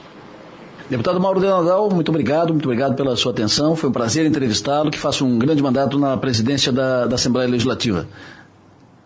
[0.90, 3.76] Deputado Mauro de Nadal, muito obrigado, muito obrigado pela sua atenção.
[3.76, 8.08] Foi um prazer entrevistá-lo, que faça um grande mandato na presidência da, da Assembleia Legislativa.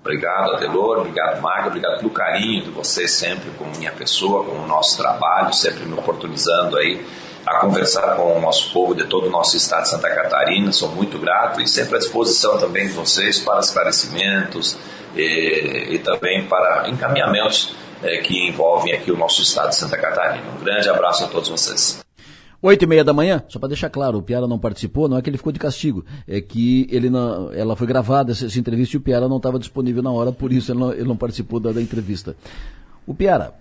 [0.02, 4.68] Obrigado, Adelor, obrigado, Marga, obrigado pelo carinho de vocês sempre com minha pessoa, com o
[4.68, 7.03] nosso trabalho, sempre me oportunizando aí
[7.45, 10.72] a conversar com o nosso povo de todo o nosso estado de Santa Catarina.
[10.72, 14.77] Sou muito grato e sempre à disposição também de vocês para esclarecimentos
[15.15, 20.45] e, e também para encaminhamentos é, que envolvem aqui o nosso estado de Santa Catarina.
[20.59, 22.01] Um grande abraço a todos vocês.
[22.63, 25.22] Oito e meia da manhã, só para deixar claro, o Piara não participou, não é
[25.23, 28.95] que ele ficou de castigo, é que ele não, ela foi gravada essa, essa entrevista
[28.95, 31.59] e o Piara não estava disponível na hora, por isso ele não, ele não participou
[31.59, 32.35] da, da entrevista.
[33.07, 33.55] O Piara,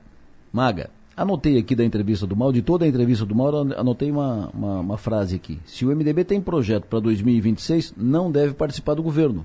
[0.53, 0.91] Maga,
[1.21, 4.81] Anotei aqui da entrevista do Mauro, de toda a entrevista do Mauro, anotei uma, uma,
[4.81, 5.61] uma frase aqui.
[5.67, 9.45] Se o MDB tem projeto para 2026, não deve participar do governo.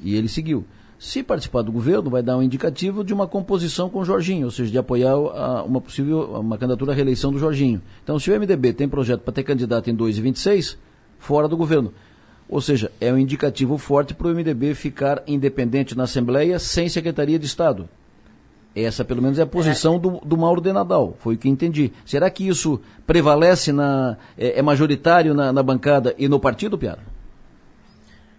[0.00, 0.64] E ele seguiu.
[0.98, 4.50] Se participar do governo, vai dar um indicativo de uma composição com o Jorginho, ou
[4.50, 7.80] seja, de apoiar a, uma possível uma candidatura à reeleição do Jorginho.
[8.02, 10.76] Então, se o MDB tem projeto para ter candidato em 2026,
[11.20, 11.94] fora do governo.
[12.48, 17.38] Ou seja, é um indicativo forte para o MDB ficar independente na Assembleia sem Secretaria
[17.38, 17.88] de Estado.
[18.74, 19.98] Essa, pelo menos, é a posição é.
[19.98, 21.92] Do, do Mauro de Nadal, foi o que entendi.
[22.04, 27.00] Será que isso prevalece, na, é, é majoritário na, na, bancada e no partido, Piara?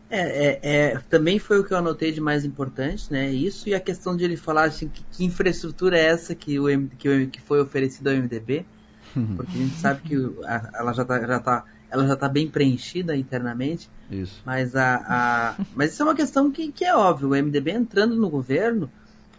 [0.10, 3.30] É, é, é, também foi o que eu anotei de mais importante, né?
[3.30, 6.66] Isso e a questão de ele falar assim, que, que infraestrutura é essa que, o,
[6.98, 8.66] que, o, que foi oferecida ao MDB,
[9.36, 12.48] porque a gente sabe que a, ela já está já tá, ela já tá bem
[12.48, 13.90] preenchida internamente.
[14.10, 14.42] Isso.
[14.46, 17.30] Mas, a, a, mas isso é uma questão que, que é óbvio.
[17.30, 18.90] O MDB entrando no governo,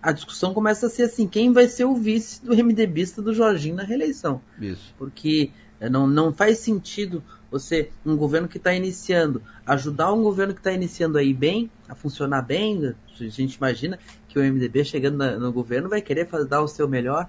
[0.02, 3.76] a discussão começa a ser assim, quem vai ser o vice do MDBista do Jorginho
[3.76, 4.40] na reeleição.
[4.60, 4.92] Isso.
[4.98, 5.50] Porque
[5.80, 10.60] eh, não, não faz sentido você, um governo que está iniciando, ajudar um governo que
[10.60, 15.38] está iniciando aí bem, a funcionar bem, a gente imagina que o MDB chegando na,
[15.38, 17.28] no governo vai querer fazer, dar o seu melhor.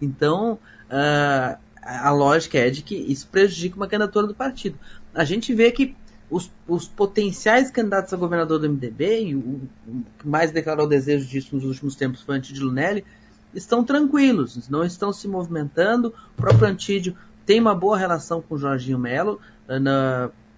[0.00, 4.78] Então, uh, a lógica é de que isso prejudica uma candidatura do partido.
[5.14, 5.94] A gente vê que
[6.30, 11.26] os, os, potenciais candidatos a governador do MDB, e o, o, que mais declarou desejo
[11.26, 13.04] disso nos últimos tempos foi Antídio Lunelli,
[13.54, 16.14] estão tranquilos, não estão se movimentando.
[16.38, 19.78] O próprio Antídio tem uma boa relação com o Jorginho Melo, eh,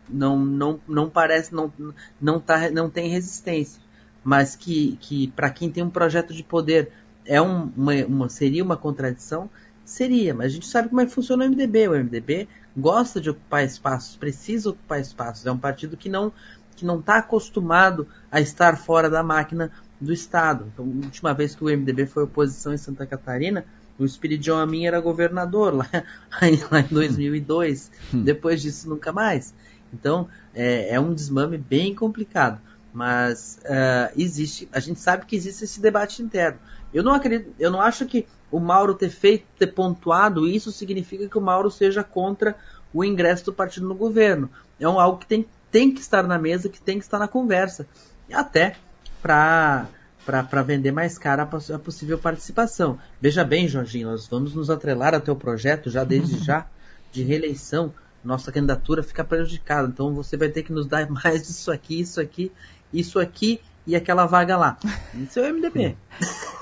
[0.09, 1.73] não, não, não parece, não,
[2.20, 3.81] não, tá, não tem resistência.
[4.23, 6.93] Mas que, que para quem tem um projeto de poder
[7.24, 9.49] é um, uma, uma, seria uma contradição,
[9.85, 10.35] seria.
[10.35, 11.89] Mas a gente sabe como é que funciona o MDB.
[11.89, 15.47] O MDB gosta de ocupar espaços, precisa ocupar espaços.
[15.47, 16.32] É um partido que não
[16.74, 19.70] que não está acostumado a estar fora da máquina
[20.01, 20.66] do Estado.
[20.73, 23.65] Então, a última vez que o MDB foi oposição em Santa Catarina,
[23.99, 25.89] o Espiridion Amin era governador lá,
[26.70, 27.90] lá em 2002.
[28.12, 28.23] Hum.
[28.23, 29.55] Depois disso, nunca mais.
[29.93, 32.61] Então, é, é um desmame bem complicado.
[32.93, 36.59] Mas uh, existe, a gente sabe que existe esse debate interno.
[36.93, 41.27] Eu não acredito, eu não acho que o Mauro ter feito, ter pontuado isso significa
[41.27, 42.55] que o Mauro seja contra
[42.93, 44.51] o ingresso do partido no governo.
[44.79, 47.27] É um, algo que tem, tem que estar na mesa, que tem que estar na
[47.27, 47.87] conversa.
[48.29, 48.77] E até
[49.23, 49.89] para
[50.24, 52.97] para vender mais cara a, possível participação.
[53.20, 56.66] Veja bem, Jorginho, nós vamos nos atrelar ao teu projeto já desde já
[57.11, 57.93] de reeleição.
[58.23, 62.20] Nossa candidatura fica prejudicada, então você vai ter que nos dar mais disso aqui, isso
[62.20, 62.53] aqui,
[62.93, 64.77] isso aqui e aquela vaga lá.
[65.15, 65.97] Isso é o MDB.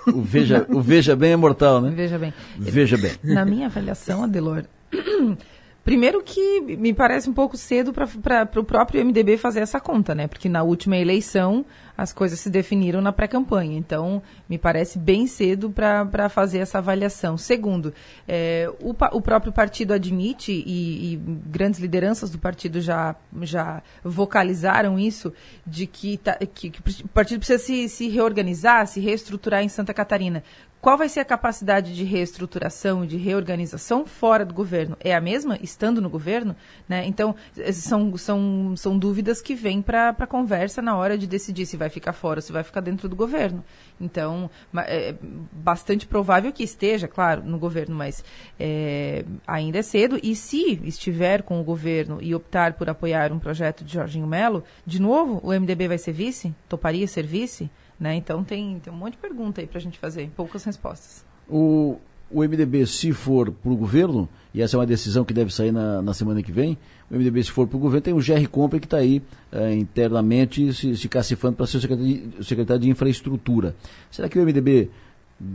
[0.07, 1.91] O Veja, o veja Bem é mortal, né?
[1.91, 2.33] Veja Bem.
[2.59, 3.13] Veja Bem.
[3.23, 4.65] Na minha avaliação, Adelor,
[5.85, 10.29] Primeiro que me parece um pouco cedo para o próprio MDB fazer essa conta, né?
[10.29, 11.65] Porque na última eleição
[11.97, 13.77] as coisas se definiram na pré-campanha.
[13.77, 17.37] Então, me parece bem cedo para fazer essa avaliação.
[17.37, 17.93] Segundo,
[18.27, 24.99] é, o, o, próprio partido admite, e, e, grandes lideranças do partido já, já vocalizaram
[24.99, 25.33] isso,
[25.67, 29.93] de que, tá, que, que o partido precisa se, se reorganizar, se reestruturar em Santa
[29.93, 30.43] Catarina.
[30.81, 34.97] Qual vai ser a capacidade de reestruturação, de reorganização fora do governo?
[34.99, 36.57] É a mesma estando no governo?
[36.89, 37.05] Né?
[37.07, 37.37] Então,
[37.71, 41.91] são, são, são dúvidas que vêm para a conversa na hora de decidir se vai
[41.91, 43.63] ficar fora ou se vai ficar dentro do governo.
[44.01, 44.51] Então,
[44.87, 45.15] é
[45.53, 48.25] bastante provável que esteja, claro, no governo, mas
[48.59, 50.19] é, ainda é cedo.
[50.23, 54.65] E se estiver com o governo e optar por apoiar um projeto de Jorginho Melo,
[54.87, 56.55] de novo, o MDB vai ser vice?
[56.71, 57.71] Toparia ser vice?
[58.01, 58.15] Né?
[58.17, 61.23] Então tem, tem um monte de pergunta aí para a gente fazer, poucas respostas.
[61.47, 61.99] O,
[62.31, 65.71] o MDB, se for para o governo, e essa é uma decisão que deve sair
[65.71, 66.79] na, na semana que vem,
[67.11, 69.21] o MDB, se for para o governo, tem o GR Compre que está aí
[69.53, 73.77] é, internamente se, se cacifando para ser o secretário, de, o secretário de Infraestrutura.
[74.11, 74.91] Será que o MDB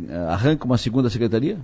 [0.08, 1.58] é, arranca uma segunda secretaria?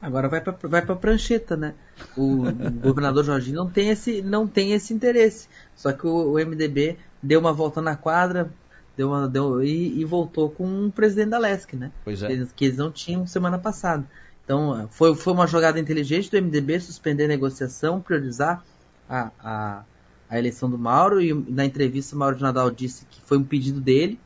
[0.00, 1.74] Agora vai para vai a prancheta, né?
[2.16, 5.48] O, o governador Jorginho não tem esse, não tem esse interesse.
[5.74, 8.52] Só que o, o MDB deu uma volta na quadra,
[8.96, 11.92] deu uma, deu, e, e, voltou com o presidente da LESC, né?
[12.04, 12.46] Pois é.
[12.56, 14.04] Que eles não tinham semana passada.
[14.44, 18.64] Então, foi, foi uma jogada inteligente do MDB suspender a negociação, priorizar
[19.08, 19.82] a, a,
[20.30, 23.44] a eleição do Mauro, e na entrevista o Mauro de Nadal disse que foi um
[23.44, 24.18] pedido dele,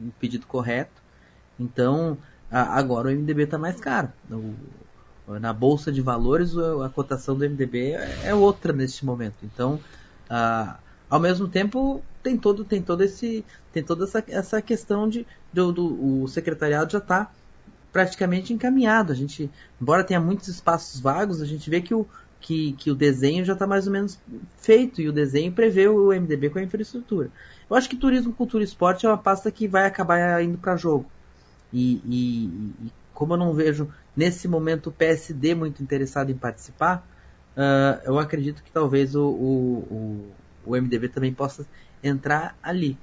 [0.00, 1.02] um pedido correto.
[1.60, 2.16] Então,
[2.50, 4.08] a, agora o MDB está mais caro.
[4.30, 4.54] O,
[5.38, 9.36] na Bolsa de Valores, a, a cotação do MDB é, é outra neste momento.
[9.42, 9.78] Então,
[10.28, 10.78] a,
[11.12, 15.70] ao mesmo tempo, tem todo, tem todo esse, tem toda essa, essa questão de, do,
[15.70, 17.30] do o secretariado já está
[17.92, 19.12] praticamente encaminhado.
[19.12, 22.06] A gente, embora tenha muitos espaços vagos, a gente vê que o,
[22.40, 24.18] que, que o desenho já está mais ou menos
[24.56, 27.28] feito e o desenho prevê o MDB com a infraestrutura.
[27.68, 30.78] Eu acho que turismo, cultura e esporte é uma pasta que vai acabar indo para
[30.78, 31.04] jogo.
[31.70, 32.44] E, e,
[32.86, 33.86] e, como eu não vejo
[34.16, 37.06] nesse momento o PSD muito interessado em participar,
[37.54, 40.32] uh, eu acredito que talvez o, o,
[40.64, 41.66] o MDB também possa
[42.02, 42.96] entrar ali.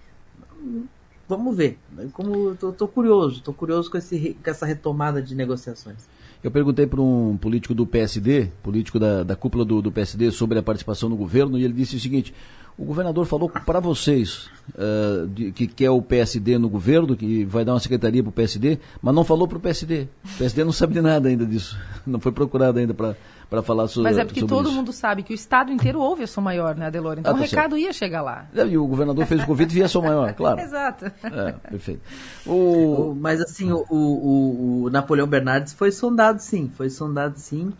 [1.27, 1.77] Vamos ver.
[2.13, 6.07] Como tô, tô curioso, tô curioso com, esse, com essa retomada de negociações.
[6.41, 10.57] Eu perguntei para um político do PSD, político da, da cúpula do, do, PSD, sobre
[10.57, 12.33] a participação no governo, e ele disse o seguinte:
[12.77, 17.65] o governador falou para vocês uh, de, que quer o PSD no governo, que vai
[17.65, 20.07] dar uma secretaria para o PSD, mas não falou para o PSD.
[20.23, 21.77] O PSD não sabe de nada ainda disso.
[22.07, 23.15] Não foi procurado ainda para
[23.49, 24.75] para falar sobre Mas é porque todo isso.
[24.75, 27.17] mundo sabe que o Estado inteiro ouve a Som Maior, né, Adelor?
[27.17, 27.77] Então ah, tá o recado certo.
[27.77, 28.45] ia chegar lá.
[28.53, 30.59] É, e o governador fez o convite via Som Maior, claro.
[30.59, 31.05] Exato.
[31.23, 32.01] É, perfeito.
[32.45, 33.15] O...
[33.19, 37.73] Mas assim, o, o, o, Napoleão Bernardes foi sondado sim, foi sondado sim.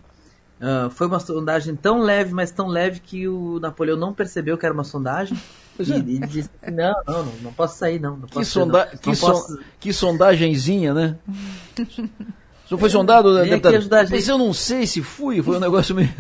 [0.60, 4.66] Uh, foi uma sondagem tão leve, mas tão leve que o Napoleão não percebeu que
[4.66, 5.40] era uma sondagem.
[5.80, 5.98] E, é.
[5.98, 8.18] e disse não, não, não, não posso sair não.
[8.18, 9.60] não que, sonda não, que, son posso...
[9.80, 11.16] que sondagenzinha, né?
[12.70, 13.72] Senhor foi sondado, vem deputado?
[13.72, 14.12] Aqui ajudar a gente.
[14.12, 16.10] Mas eu não sei se fui, foi um negócio meio.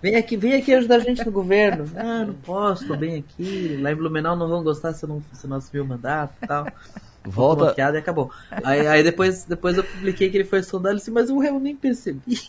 [0.00, 1.84] Vem aqui, vem aqui ajudar a gente no governo.
[1.94, 3.78] Ah, não posso, tô bem aqui.
[3.82, 6.32] Lá em Blumenau não vão gostar se eu não, se eu não assumir o mandato
[6.42, 6.66] e tal.
[7.22, 7.66] Volta.
[7.66, 8.30] Bloqueado e acabou.
[8.64, 11.76] Aí, aí, depois, depois eu publiquei que ele foi sondado e disse, mas eu nem
[11.76, 12.22] percebi.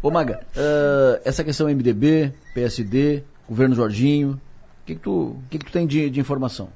[0.00, 4.40] Ô Maga, uh, essa questão MDB, PSD, governo Jorginho,
[4.82, 6.70] o que, que, tu, que, que tu tem de, de informação?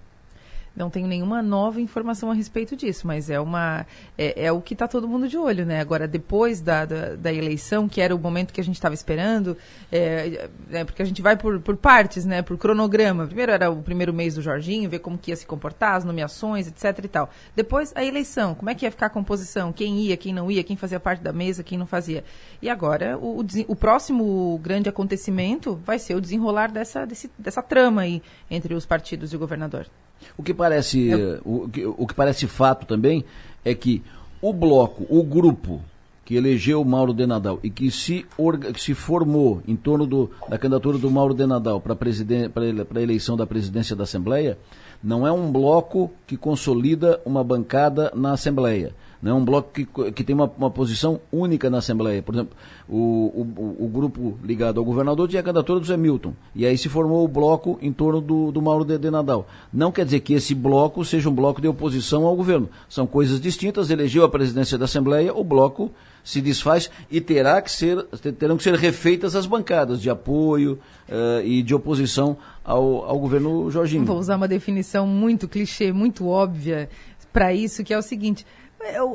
[0.77, 3.87] Não tenho nenhuma nova informação a respeito disso, mas é uma
[4.19, 5.81] é, é o que está todo mundo de olho, né?
[5.81, 9.57] Agora, depois da, da, da, eleição, que era o momento que a gente estava esperando,
[9.93, 12.43] é, é, porque a gente vai por, por partes, né?
[12.43, 13.25] Por cronograma.
[13.27, 16.67] Primeiro era o primeiro mês do Jorginho, ver como que ia se comportar, as nomeações,
[16.67, 17.31] etc e tal.
[17.55, 20.65] Depois, a eleição, como é que ia ficar a composição, quem ia, quem não ia,
[20.65, 22.25] quem fazia parte da mesa, quem não fazia.
[22.61, 27.63] E agora, o, o, o próximo grande acontecimento vai ser o desenrolar dessa, desse, dessa
[27.63, 28.21] trama aí
[28.51, 29.87] entre os partidos e o governador.
[30.37, 31.41] O que parece, é.
[31.45, 31.69] o,
[31.99, 33.25] o, que parece fato também
[33.65, 34.03] é que
[34.41, 35.81] o bloco, o grupo
[36.25, 40.07] que elegeu o Mauro de Nadal e que se, orga, que se formou em torno
[40.07, 44.59] do, da candidatura do Mauro de Nadal para a eleição da presidência da Assembleia,
[45.03, 48.95] não é um bloco que consolida uma bancada na Assembleia.
[49.23, 49.33] Né?
[49.33, 52.23] um bloco que, que tem uma, uma posição única na Assembleia.
[52.23, 52.57] Por exemplo,
[52.89, 56.77] o, o, o, grupo ligado ao governador tinha a candidatura do Zé Milton, e aí
[56.77, 59.47] se formou o bloco em torno do, do Mauro de, de Nadal.
[59.73, 62.69] Não quer dizer que esse bloco seja um bloco de oposição ao governo.
[62.89, 65.91] São coisas distintas, elegeu a presidência da Assembleia, o bloco
[66.25, 68.03] se desfaz e terá que ser,
[68.39, 70.79] terão que ser refeitas as bancadas de apoio
[71.09, 74.07] uh, e de oposição ao, ao governo Jorginho.
[74.07, 76.89] Vou usar uma definição muito clichê, muito óbvia
[77.31, 78.47] para isso, que é o seguinte: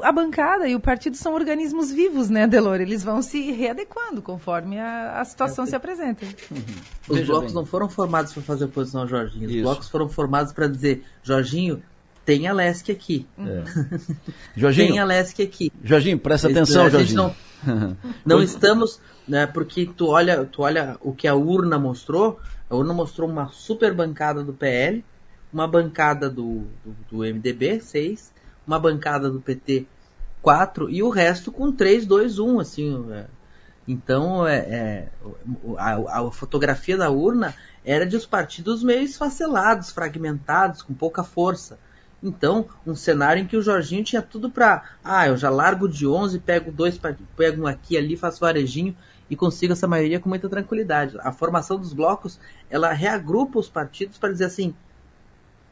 [0.03, 2.81] a bancada e o partido são organismos vivos, né, Delor?
[2.81, 6.25] Eles vão se readequando conforme a, a situação é, se apresenta.
[6.25, 6.63] Uhum.
[7.07, 7.55] Os Veja blocos bem.
[7.55, 9.47] não foram formados para fazer oposição ao Jorginho.
[9.47, 9.63] Os Isso.
[9.63, 11.81] blocos foram formados para dizer, Jorginho,
[12.25, 13.27] tem a Lesc aqui.
[13.39, 13.63] É.
[14.55, 15.71] Jorginho, tem a Lesc aqui.
[15.83, 17.35] Jorginho, presta atenção, Jorginho.
[17.63, 22.39] Não, não estamos, né, porque tu olha, tu olha o que a urna mostrou,
[22.69, 25.03] a urna mostrou uma super bancada do PL,
[25.51, 28.31] uma bancada do, do, do MDB, 6,
[28.69, 29.87] uma bancada do PT,
[30.43, 33.11] 4, e o resto com 3, 2, 1, assim.
[33.11, 33.25] É.
[33.87, 35.07] Então, é, é
[35.75, 41.79] a, a, fotografia da urna era de os partidos meio esfacelados, fragmentados, com pouca força.
[42.21, 46.05] Então, um cenário em que o Jorginho tinha tudo para, ah, eu já largo de
[46.05, 46.99] 11, pego dois,
[47.35, 48.95] pego um aqui ali, faço varejinho
[49.29, 51.17] e consigo essa maioria com muita tranquilidade.
[51.21, 52.39] A formação dos blocos,
[52.69, 54.75] ela reagrupa os partidos para dizer assim,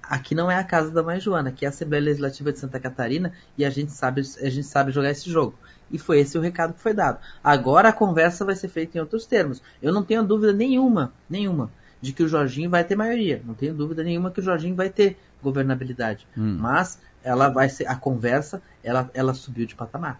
[0.09, 2.79] aqui não é a casa da mãe Joana, aqui é a Assembleia Legislativa de Santa
[2.79, 5.55] Catarina e a gente sabe, a gente sabe jogar esse jogo.
[5.91, 7.19] E foi esse o recado que foi dado.
[7.43, 9.61] Agora a conversa vai ser feita em outros termos.
[9.81, 11.71] Eu não tenho dúvida nenhuma, nenhuma,
[12.01, 13.41] de que o Jorginho vai ter maioria.
[13.45, 16.27] Não tenho dúvida nenhuma que o Jorginho vai ter governabilidade.
[16.37, 16.57] Hum.
[16.59, 20.19] Mas ela vai ser a conversa, ela, ela subiu de patamar.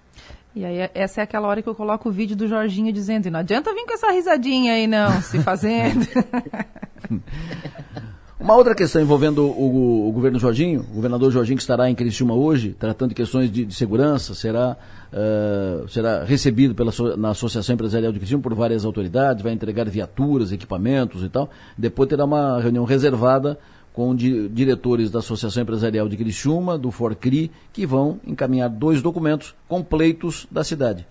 [0.56, 3.42] E aí, essa é aquela hora que eu coloco o vídeo do Jorginho dizendo: não
[3.42, 6.08] adianta vir com essa risadinha aí, não, se fazendo.
[8.40, 12.36] Uma outra questão envolvendo o, o, governo Jorginho, o governador Jorginho que estará em Criciúma
[12.36, 14.78] hoje, tratando de questões de, de segurança, será,
[15.12, 20.52] uh, será recebido pela, na Associação Empresarial de Criciúma por várias autoridades, vai entregar viaturas,
[20.52, 21.50] equipamentos e tal.
[21.76, 23.58] Depois terá uma reunião reservada
[23.92, 29.56] com di, diretores da Associação Empresarial de Criciúma, do Forcri, que vão encaminhar dois documentos
[29.68, 31.08] completos da cidade,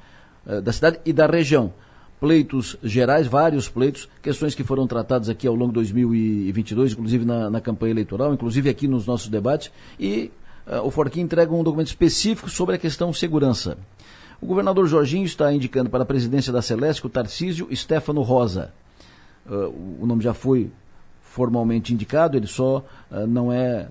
[0.47, 1.73] uh, da cidade e da região
[2.21, 7.51] pleitos gerais, vários pleitos, questões que foram tratadas aqui ao longo de 2022, inclusive na,
[7.51, 10.31] na campanha eleitoral, inclusive aqui nos nossos debates, e
[10.67, 13.77] uh, o Forquim entrega um documento específico sobre a questão segurança.
[14.41, 18.73] O governador Jorginho está indicando para a presidência da Celeste o Tarcísio Stefano Rosa.
[19.47, 20.71] Uh, o nome já foi
[21.21, 23.89] formalmente indicado, ele só uh, não é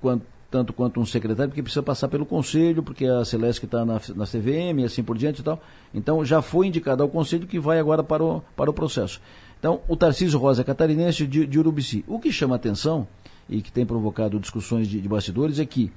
[0.00, 3.94] quanto tanto quanto um secretário, porque precisa passar pelo conselho, porque a Celeste está na,
[4.14, 5.58] na CVM e assim por diante e tal.
[5.94, 9.18] Então já foi indicado ao conselho que vai agora para o, para o processo.
[9.58, 12.04] Então, o Tarcísio Rosa catarinense de, de Urubici.
[12.06, 13.08] O que chama atenção
[13.48, 15.90] e que tem provocado discussões de, de bastidores é que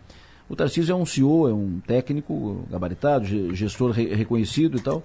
[0.47, 5.03] o Tarcísio é um CEO, é um técnico gabaritado, gestor re, reconhecido e tal.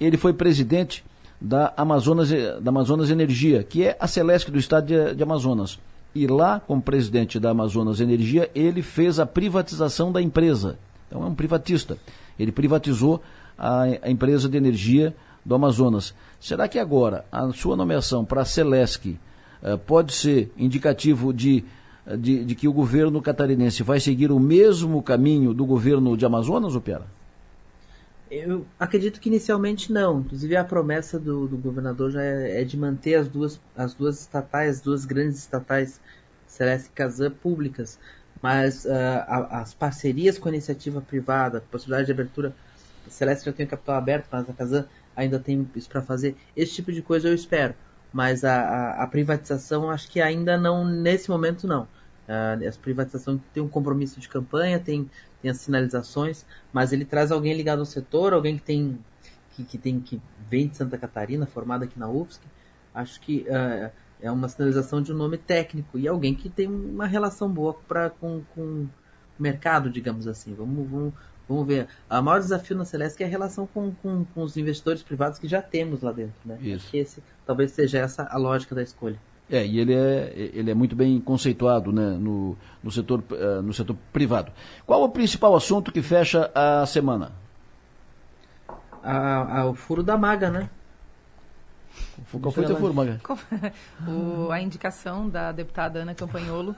[0.00, 1.04] Ele foi presidente
[1.40, 5.80] da Amazonas, da Amazonas Energia, que é a Celeste do estado de, de Amazonas
[6.14, 10.78] e lá, como presidente da Amazonas Energia, ele fez a privatização da empresa.
[11.06, 11.98] Então é um privatista.
[12.38, 13.22] Ele privatizou
[13.56, 15.14] a, a empresa de energia
[15.44, 16.14] do Amazonas.
[16.40, 19.16] Será que agora a sua nomeação para a Celesc
[19.62, 21.64] eh, pode ser indicativo de,
[22.18, 26.74] de, de, que o governo catarinense vai seguir o mesmo caminho do governo de Amazonas,
[26.74, 27.17] ou Piara?
[28.30, 30.20] Eu acredito que inicialmente não.
[30.20, 34.20] Inclusive a promessa do, do governador já é, é, de manter as duas, as duas
[34.20, 36.00] estatais, as duas grandes estatais
[36.46, 37.98] Celeste e Kazan públicas.
[38.42, 42.54] Mas uh, a, as parcerias com a iniciativa privada, possibilidade de abertura,
[43.06, 44.86] a Celeste já tem o capital aberto, mas a Kazan
[45.16, 46.36] ainda tem isso para fazer.
[46.56, 47.74] Esse tipo de coisa eu espero.
[48.12, 51.82] Mas a, a, a privatização acho que ainda não, nesse momento não.
[52.28, 55.10] Uh, a privatização tem um compromisso de campanha, tem
[55.40, 58.98] tem as sinalizações, mas ele traz alguém ligado ao setor, alguém que tem
[59.54, 62.40] que, que tem que vem de Santa Catarina, formado aqui na UFSC.
[62.94, 63.90] Acho que uh,
[64.20, 68.10] é uma sinalização de um nome técnico e alguém que tem uma relação boa pra,
[68.10, 68.88] com, com o
[69.38, 70.54] mercado, digamos assim.
[70.54, 71.14] Vamos, vamos,
[71.48, 71.88] vamos ver.
[72.10, 75.48] O maior desafio na Celeste é a relação com, com, com os investidores privados que
[75.48, 76.40] já temos lá dentro.
[76.44, 76.58] Né?
[76.60, 76.88] Isso.
[76.94, 79.20] Esse talvez seja essa a lógica da escolha.
[79.50, 83.72] É, e ele é, ele é muito bem conceituado né, no, no, setor, uh, no
[83.72, 84.52] setor privado.
[84.84, 87.32] Qual o principal assunto que fecha a semana?
[89.02, 90.68] A, a, o furo da maga, né?
[92.40, 93.20] Qual foi o teu furo, Maga?
[94.06, 96.74] o, a indicação da deputada Ana Campanholo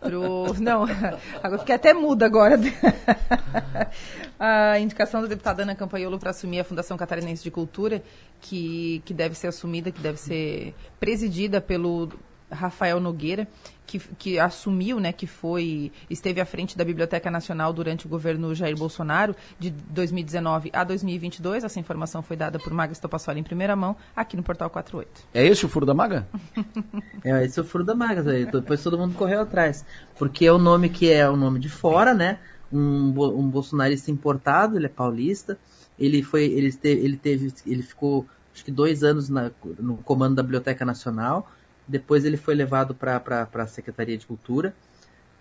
[0.00, 0.54] Pro...
[0.60, 0.84] Não,
[1.42, 2.58] agora fiquei até muda agora.
[4.38, 8.02] a indicação da deputada Ana Campaiolo para assumir a Fundação Catarinense de Cultura,
[8.40, 12.08] que, que deve ser assumida, que deve ser presidida pelo
[12.50, 13.46] Rafael Nogueira,
[13.86, 18.54] que, que assumiu, né, que foi, esteve à frente da Biblioteca Nacional durante o governo
[18.54, 21.64] Jair Bolsonaro, de 2019 a 2022.
[21.64, 25.10] Essa informação foi dada por Maga Estopassoli em primeira mão, aqui no Portal 48.
[25.32, 26.28] É esse o furo da Maga?
[27.24, 28.22] é, esse é o furo da Maga.
[28.22, 29.84] Depois todo mundo correu atrás.
[30.18, 32.38] Porque é o nome que é o nome de fora, né?
[32.70, 35.58] Um, um bolsonarista importado, ele é paulista.
[35.98, 40.34] Ele foi, ele teve, ele teve, ele ficou acho que dois anos na, no comando
[40.34, 41.48] da Biblioteca Nacional
[41.88, 44.74] depois ele foi levado para a Secretaria de Cultura,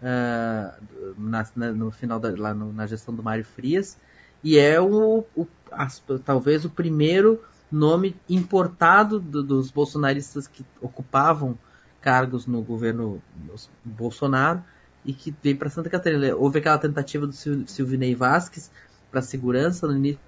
[0.01, 3.97] uh, na, na, no final da, lá no, na gestão do Mário Frias,
[4.43, 11.57] e é o, o as, talvez o primeiro nome importado do, dos bolsonaristas que ocupavam
[11.99, 13.21] cargos no governo
[13.83, 14.63] Bolsonaro
[15.03, 16.35] e que veio para Santa Catarina.
[16.35, 18.71] Houve aquela tentativa do Silvinei Vasquez
[19.11, 20.19] para segurança no início,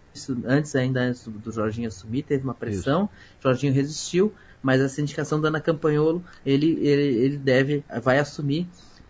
[0.45, 3.43] antes ainda antes do, do Jorginho assumir, teve uma pressão, Isso.
[3.43, 8.67] Jorginho resistiu, mas essa indicação da Ana Campanholo, ele, ele, ele deve, vai assumir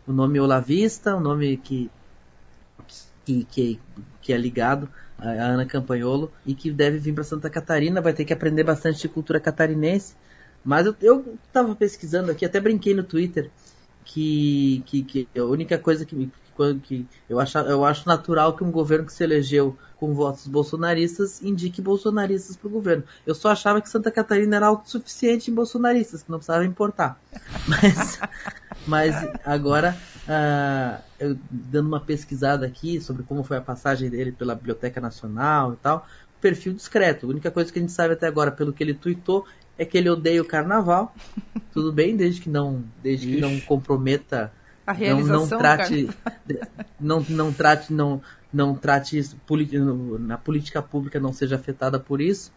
[0.07, 1.89] o nome Olavista, o nome que,
[3.25, 3.79] que, que,
[4.21, 8.25] que é ligado a Ana Campanholo e que deve vir para Santa Catarina, vai ter
[8.25, 10.15] que aprender bastante de cultura catarinense.
[10.63, 13.49] Mas eu estava pesquisando aqui, até brinquei no Twitter,
[14.05, 16.15] que, que, que a única coisa que,
[16.55, 20.47] que, que eu, acho, eu acho natural que um governo que se elegeu com votos
[20.47, 23.03] bolsonaristas indique bolsonaristas para o governo.
[23.27, 27.19] Eu só achava que Santa Catarina era autossuficiente em bolsonaristas, que não precisava importar.
[27.67, 28.19] Mas,
[28.87, 29.15] mas
[29.45, 29.95] agora,
[30.25, 35.73] uh, eu, dando uma pesquisada aqui sobre como foi a passagem dele pela Biblioteca Nacional
[35.73, 36.07] e tal,
[36.39, 37.25] perfil discreto.
[37.25, 39.45] A única coisa que a gente sabe até agora, pelo que ele tweetou,
[39.77, 41.13] é que ele odeia o carnaval.
[41.73, 44.51] Tudo bem, desde que não, desde que não comprometa
[44.87, 46.09] a realização, não, não trate,
[46.99, 48.21] não, não trate, não,
[48.51, 49.37] não trate isso,
[50.19, 52.51] na política pública não seja afetada por isso.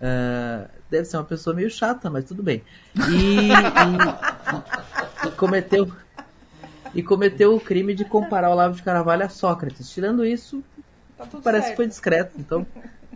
[0.00, 2.62] Uh, deve ser uma pessoa meio chata, mas tudo bem.
[2.96, 5.90] E, e, e, cometeu
[6.94, 9.90] e cometeu o crime de comparar o Olavo de Carvalho a Sócrates.
[9.90, 10.62] Tirando isso,
[11.16, 11.70] tá parece certo.
[11.70, 12.32] que foi discreto.
[12.38, 12.66] Então,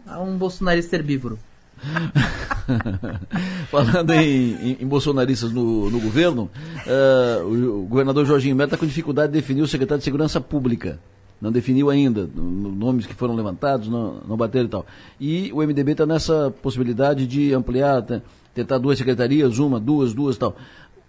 [0.07, 1.39] um bolsonarista herbívoro.
[3.71, 6.51] Falando em, em, em, bolsonaristas no, no governo,
[6.87, 10.41] uh, o, o, governador Jorginho Melo está com dificuldade de definir o secretário de Segurança
[10.41, 10.99] Pública.
[11.41, 14.87] Não definiu ainda no, nomes que foram levantados, não, não bateram e tal.
[15.19, 18.05] E o MDB está nessa possibilidade de ampliar,
[18.55, 20.57] tentar duas secretarias, uma, duas, duas e tal.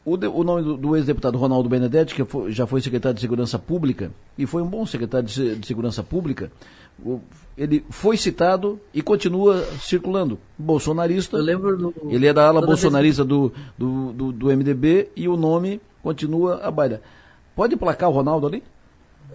[0.04, 3.22] O, de, o, nome do, do ex-deputado Ronaldo Benedetti, que foi, já foi secretário de
[3.22, 6.52] Segurança Pública, e foi um bom secretário de, de Segurança Pública,
[7.58, 10.40] ele foi citado e continua circulando.
[10.58, 11.38] Bolsonarista.
[11.38, 15.36] Eu lembro do, Ele é da ala bolsonarista do, do, do, do, MDB e o
[15.36, 17.02] nome continua a baila.
[17.56, 18.64] Pode placar o Ronaldo ali?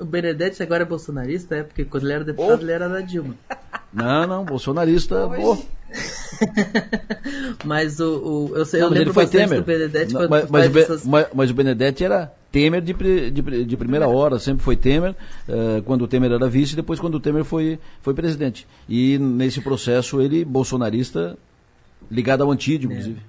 [0.00, 1.62] O Benedetti agora é bolsonarista, é?
[1.62, 2.62] Porque quando ele era deputado, oh.
[2.62, 3.34] ele era da Dilma.
[3.92, 5.26] Não, não, bolsonarista.
[5.26, 5.56] Oh.
[7.64, 9.60] mas o, o, eu sei, não, eu lembro ele foi Temer.
[9.60, 11.06] do Benedetti não, mas, mas, essas...
[11.06, 12.92] mas, mas, o Benedetti era Temer de,
[13.30, 15.14] de, de primeira hora, sempre foi Temer,
[15.48, 18.66] uh, quando o Temer era vice, e depois quando o Temer foi, foi presidente.
[18.86, 21.38] E nesse processo ele, bolsonarista,
[22.10, 22.92] ligado ao Antídio, é.
[22.92, 23.20] inclusive.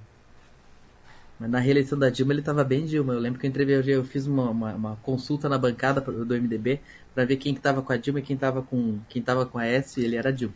[1.38, 3.12] Mas na reeleição da Dilma ele estava bem Dilma.
[3.12, 6.80] Eu lembro que eu entrevistei, eu fiz uma, uma, uma, consulta na bancada do MDB
[7.14, 9.66] para ver quem estava com a Dilma e quem estava com quem tava com a
[9.66, 10.54] S, e ele era Dilma.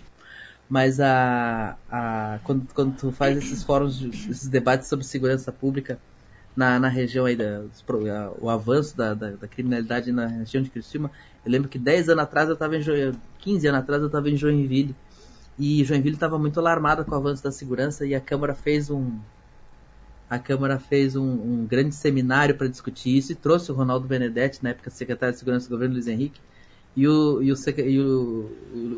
[0.69, 5.99] Mas a, a quando, quando tu faz esses fóruns, esses debates sobre segurança pública,
[6.57, 7.63] na, na região aí, da,
[8.41, 11.11] o avanço da, da, da, criminalidade na região de Criciúma.
[11.45, 14.29] Eu lembro que 10 anos atrás eu estava em Joinville, 15 anos atrás eu estava
[14.29, 14.95] em Joinville,
[15.59, 19.19] e Joinville estava muito alarmada com o avanço da segurança e a Câmara fez um
[20.33, 24.61] a Câmara fez um, um grande seminário para discutir isso e trouxe o Ronaldo Benedetti,
[24.63, 26.41] na época secretário de Segurança do governo Luiz Henrique,
[26.97, 28.51] e, o, e, o, e o,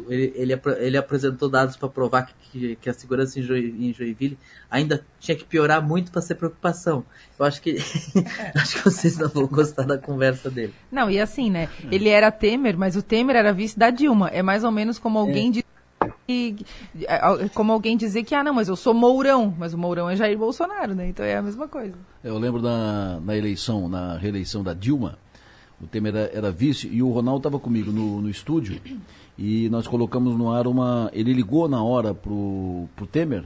[0.08, 4.38] ele, ele, ele, apresentou dados para provar que, que, a segurança em, Joinville
[4.70, 7.04] ainda tinha que piorar muito para ser preocupação.
[7.36, 7.78] Eu acho que
[8.54, 10.72] acho que vocês não vão gostar da conversa dele.
[10.90, 11.68] Não, e assim, né?
[11.90, 14.28] Ele era Temer, mas o Temer era vice da Dilma.
[14.28, 15.63] É mais ou menos como alguém é.
[16.26, 20.16] Diz como alguém dizer que, ah, não, mas eu sou Mourão, mas o Mourão é
[20.16, 21.08] Jair Bolsonaro, né?
[21.08, 21.94] Então é a mesma coisa.
[22.22, 25.18] Eu lembro na, na eleição, na reeleição da Dilma,
[25.80, 28.80] o Temer era, era vice e o Ronaldo estava comigo no, no estúdio
[29.36, 31.10] e nós colocamos no ar uma.
[31.12, 33.44] Ele ligou na hora pro, pro Temer.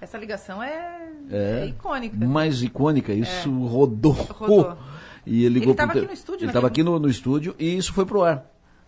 [0.00, 2.16] Essa ligação é, é, é icônica.
[2.26, 3.68] Mais icônica, isso é.
[3.68, 4.12] rodou.
[4.12, 4.76] rodou.
[5.26, 7.76] E ele ligou ele estava aqui no estúdio, Ele estava aqui no, no estúdio e
[7.76, 8.46] isso foi pro ar.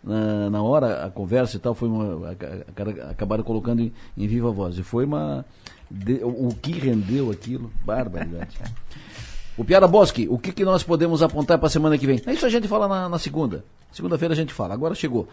[0.08, 4.26] Na, na hora, a conversa e tal, foi uma, a, a, acabaram colocando em, em,
[4.26, 4.78] viva voz.
[4.78, 5.44] E foi uma.
[5.90, 8.56] De, o, o que rendeu aquilo, barbaridade.
[9.56, 12.20] O Piara Bosque, o que, que nós podemos apontar para a semana que vem?
[12.28, 13.64] Isso a gente fala na, na segunda.
[13.92, 14.72] Segunda-feira a gente fala.
[14.72, 15.28] Agora chegou.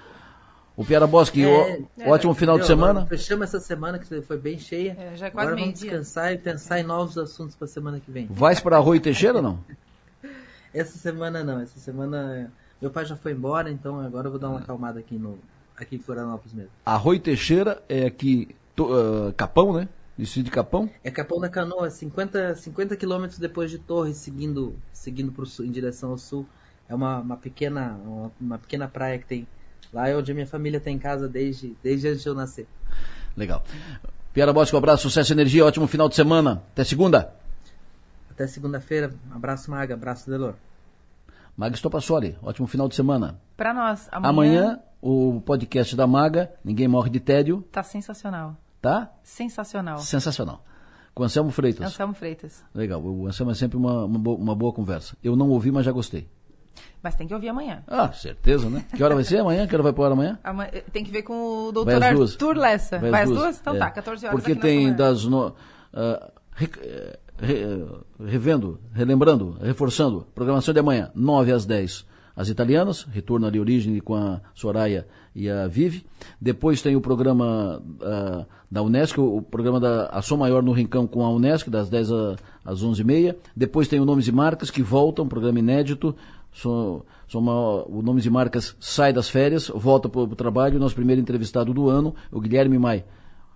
[0.76, 3.06] O Piara Bosque, É, ó- ótimo final de semana.
[3.06, 4.98] Fechamos essa semana que foi bem cheia.
[5.00, 5.92] É, já é quase Agora vamos meio-dia.
[5.92, 8.28] descansar e pensar em novos assuntos para semana que vem.
[8.30, 9.60] Vais para Rui Teixeira ou não?
[10.74, 14.50] Essa semana não, essa semana meu pai já foi embora, então agora eu vou dar
[14.50, 15.40] uma acalmada aqui no
[15.78, 16.72] aqui em Florianópolis mesmo.
[16.86, 19.90] Arroio Teixeira é aqui, to- ah, Capão, né?
[20.18, 20.90] Distrito de Capão.
[21.04, 25.72] É Capão da Canoa, 50, 50 quilômetros depois de Torres, seguindo, seguindo pro sul, em
[25.72, 26.46] direção ao sul.
[26.88, 29.46] É uma, uma, pequena, uma, uma pequena praia que tem.
[29.92, 32.66] Lá é onde a minha família tem casa desde, desde antes de eu nascer.
[33.36, 33.62] Legal.
[34.34, 36.64] Piara Bosque, um abraço, sucesso e energia, ótimo final de semana.
[36.72, 37.34] Até segunda.
[38.30, 39.14] Até segunda-feira.
[39.32, 39.94] Abraço, Maga.
[39.96, 40.56] Abraço, Delor.
[41.56, 43.40] Maga Estopassoli, ótimo final de semana.
[43.56, 48.58] Pra nós, amanhã, Amanhã, o podcast da Maga, Ninguém Morre de Tédio, tá sensacional.
[48.82, 49.12] tá?
[49.24, 49.98] Sensacional.
[50.00, 50.64] Sensacional.
[51.14, 51.86] Com Anselmo Freitas.
[51.88, 52.62] Anselmo Freitas.
[52.74, 55.16] Legal, o Anselmo é sempre uma, uma, boa, uma boa conversa.
[55.24, 56.28] Eu não ouvi, mas já gostei.
[57.02, 57.84] Mas tem que ouvir amanhã.
[57.88, 58.84] Ah, certeza, né?
[58.94, 59.66] Que hora vai ser amanhã?
[59.66, 60.38] Que hora vai ar amanhã?
[60.44, 62.04] Amanhã- Tem que ver com o doutor.
[62.04, 63.00] Arthur Lessa.
[63.00, 63.60] Vai, às duas?
[63.62, 63.80] Então É.
[63.80, 65.24] tá, 14 horas Porque tem das.
[65.24, 65.56] No,
[65.94, 67.86] ah, re- eh, re-
[68.26, 72.06] revendo, relembrando, reforçando, programação de amanhã, 9 às 10.
[72.36, 76.06] As italianas, retorno ali origem com a Soraya e a Vive.
[76.40, 81.24] Depois tem o programa ah, da Unesco, o programa da Ação Maior no Rincão com
[81.24, 82.36] a Unesco, das 10 a-
[82.66, 83.36] às 11h30.
[83.56, 86.14] Depois tem o Nomes e Marcas, que volta, um programa inédito.
[86.52, 90.78] So- o Nomes e Marcas sai das férias, volta para o trabalho.
[90.78, 93.06] Nosso primeiro entrevistado do ano, o Guilherme Mai.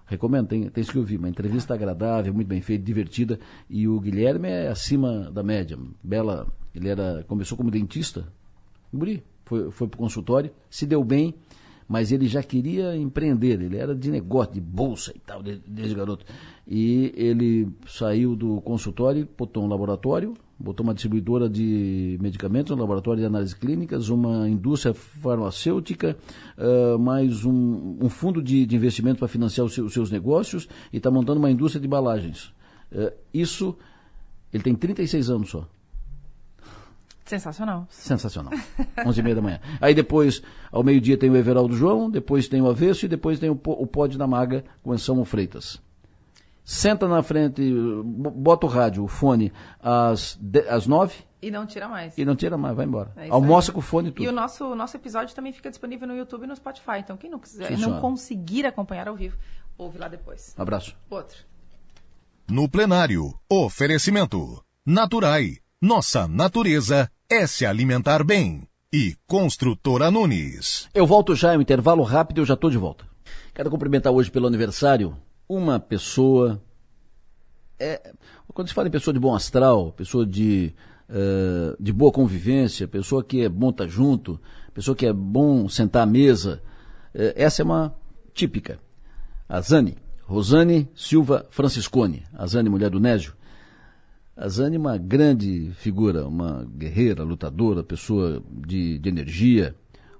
[0.10, 1.18] Recomendo, tem, tem que ouvir.
[1.18, 3.40] Uma entrevista agradável, muito bem feita, divertida.
[3.70, 5.78] E o Guilherme é acima da média.
[6.04, 8.28] Bela, ele era, começou como dentista,
[8.92, 11.36] guri, foi, foi para o consultório, se deu bem,
[11.88, 13.62] mas ele já queria empreender.
[13.62, 16.26] Ele era de negócio, de bolsa e tal, de- desde garoto.
[16.68, 23.22] E ele saiu do consultório, botou um laboratório, botou uma distribuidora de medicamentos, um laboratório
[23.22, 26.18] de análises clínicas, uma indústria farmacêutica,
[26.58, 30.68] ah, mais um, um fundo de, de investimento para financiar os seus, os seus negócios
[30.92, 32.54] e está montando uma indústria de embalagens.
[32.94, 33.78] Ah, isso,
[34.52, 35.68] ele tem 36 anos só.
[37.24, 37.86] Sensacional.
[37.92, 38.52] Sensacional.
[39.06, 39.60] 11 e meia da manhã.
[39.80, 40.42] Aí depois,
[40.72, 43.86] ao meio-dia, tem o Everaldo João, depois tem o Avesso e depois tem o, o
[43.86, 45.80] Pod da Maga com Anselmo Freitas.
[46.72, 47.64] Senta na frente,
[48.06, 49.52] bo- bota o rádio, o fone,
[49.82, 52.16] às, de- às 9 E não tira mais.
[52.16, 53.12] e não tira mais, vai embora.
[53.18, 53.74] É Almoça aí.
[53.74, 54.24] com o fone e tudo.
[54.24, 57.00] E o nosso, o nosso episódio também fica disponível no YouTube e no Spotify.
[57.00, 58.02] Então, quem não, quiser, Sim, não senhora.
[58.02, 59.36] conseguir acompanhar ao vivo,
[59.80, 60.54] ouve lá depois.
[60.60, 60.96] Abraço.
[61.10, 61.38] Outro.
[62.48, 64.64] No plenário, oferecimento.
[64.86, 65.58] Naturai.
[65.82, 68.68] Nossa natureza é se alimentar bem.
[68.94, 70.88] E Construtora Nunes.
[70.94, 73.06] Eu volto já, é um intervalo rápido, eu já estou de volta.
[73.56, 75.18] Quero cumprimentar hoje pelo aniversário
[75.50, 76.62] uma pessoa.
[77.80, 78.14] É,
[78.54, 80.74] quando se fala em pessoa de bom astral, pessoa de,
[81.10, 84.40] eh, de boa convivência, pessoa que é bom estar junto,
[84.74, 86.62] pessoa que é bom sentar à mesa,
[87.16, 87.96] eh, essa é uma
[88.34, 88.80] típica.
[89.48, 93.34] A Zane, Rosane Silva Franciscone, a Zane, mulher do Nésio.
[94.36, 99.74] A Zane é uma grande figura, uma guerreira, lutadora, pessoa de, de energia,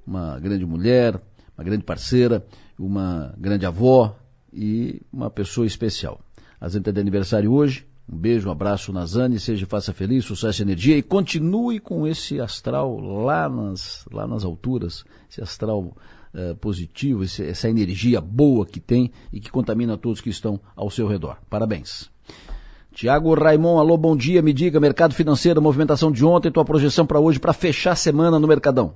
[0.08, 1.22] uma grande mulher,
[1.58, 2.46] uma grande parceira,
[2.78, 4.18] uma grande avó
[4.54, 6.20] e uma pessoa especial.
[6.60, 7.86] A Zane está de aniversário hoje.
[8.12, 12.08] Um beijo, um abraço na Zane, seja faça feliz, sucesso e energia e continue com
[12.08, 15.96] esse astral lá nas, lá nas alturas, esse astral
[16.34, 20.90] eh, positivo, esse- essa energia boa que tem e que contamina todos que estão ao
[20.90, 21.38] seu redor.
[21.50, 22.10] Parabéns.
[22.92, 24.42] Tiago Raimon, alô, bom dia.
[24.42, 28.40] Me diga, mercado financeiro, movimentação de ontem, tua projeção para hoje, para fechar a semana
[28.40, 28.96] no Mercadão.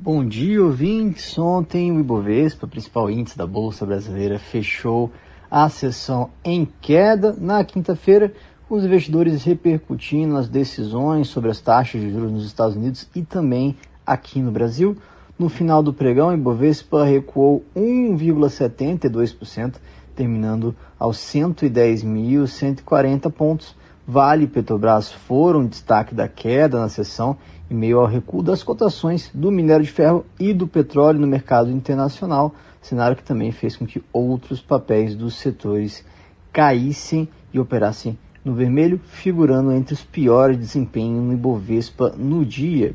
[0.00, 1.36] Bom dia, ouvintes.
[1.36, 5.10] Ontem o Ibovespa, principal índice da Bolsa Brasileira, fechou
[5.50, 7.34] a sessão em queda.
[7.36, 8.32] Na quinta-feira,
[8.70, 13.76] os investidores repercutindo as decisões sobre as taxas de juros nos Estados Unidos e também
[14.06, 14.96] aqui no Brasil.
[15.36, 19.78] No final do pregão, o Ibovespa recuou 1,72%,
[20.14, 23.74] terminando aos 110.140 pontos.
[24.06, 27.36] Vale e Petrobras foram destaque da queda na sessão
[27.70, 31.70] em meio ao recuo das cotações do minério de ferro e do petróleo no mercado
[31.70, 36.04] internacional, cenário que também fez com que outros papéis dos setores
[36.52, 42.94] caíssem e operassem no vermelho, figurando entre os piores desempenhos no Ibovespa no dia.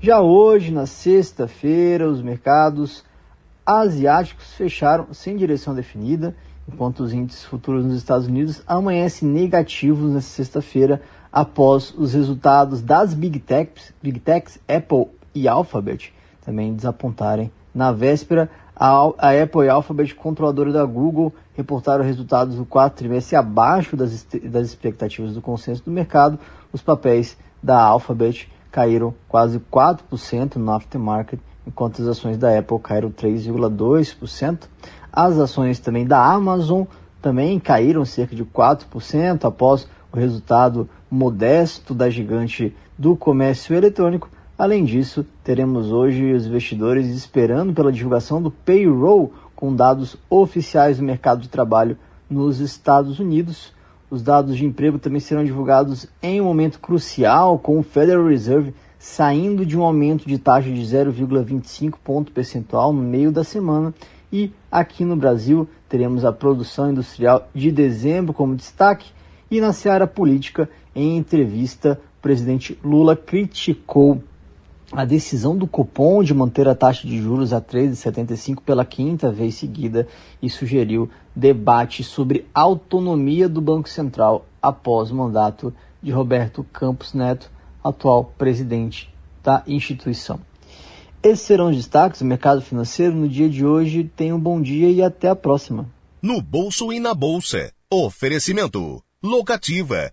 [0.00, 3.02] Já hoje, na sexta-feira, os mercados
[3.64, 6.36] asiáticos fecharam sem direção definida,
[6.68, 11.00] enquanto os índices futuros nos Estados Unidos amanhecem negativos nesta sexta-feira
[11.34, 18.48] após os resultados das Big Techs, Big Techs, Apple e Alphabet, também desapontarem na véspera.
[18.76, 19.02] A,
[19.42, 24.68] Apple e a Alphabet, controladora da Google, reportaram resultados do quarto trimestre abaixo das, das
[24.68, 26.38] expectativas do consenso do mercado.
[26.72, 33.10] Os papéis da Alphabet caíram quase 4% no aftermarket, enquanto as ações da Apple caíram
[33.10, 34.68] 3,2%.
[35.12, 36.84] As ações também da Amazon
[37.20, 44.28] também caíram cerca de 4% após o resultado modesto da gigante do comércio eletrônico.
[44.58, 51.04] Além disso, teremos hoje os investidores esperando pela divulgação do payroll com dados oficiais do
[51.04, 51.96] mercado de trabalho
[52.28, 53.72] nos Estados Unidos.
[54.10, 58.74] Os dados de emprego também serão divulgados em um momento crucial, com o Federal Reserve
[58.98, 63.92] saindo de um aumento de taxa de 0,25 ponto percentual no meio da semana.
[64.32, 69.12] E aqui no Brasil teremos a produção industrial de dezembro como destaque.
[69.50, 74.22] E na seara política, em entrevista, o presidente Lula criticou
[74.92, 79.56] a decisão do Copom de manter a taxa de juros a 3,75 pela quinta vez
[79.56, 80.06] seguida
[80.40, 87.50] e sugeriu debate sobre autonomia do Banco Central após o mandato de Roberto Campos Neto,
[87.82, 89.12] atual presidente
[89.42, 90.38] da instituição.
[91.22, 94.04] Esses serão os destaques do mercado financeiro no dia de hoje.
[94.14, 95.88] Tenham um bom dia e até a próxima.
[96.20, 97.72] No bolso e na bolsa.
[97.90, 99.02] Oferecimento.
[99.22, 100.12] Locativa.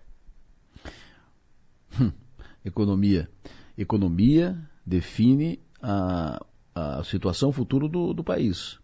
[2.64, 3.30] Economia.
[3.78, 6.44] Economia define a,
[6.76, 8.80] a situação futura do, do país.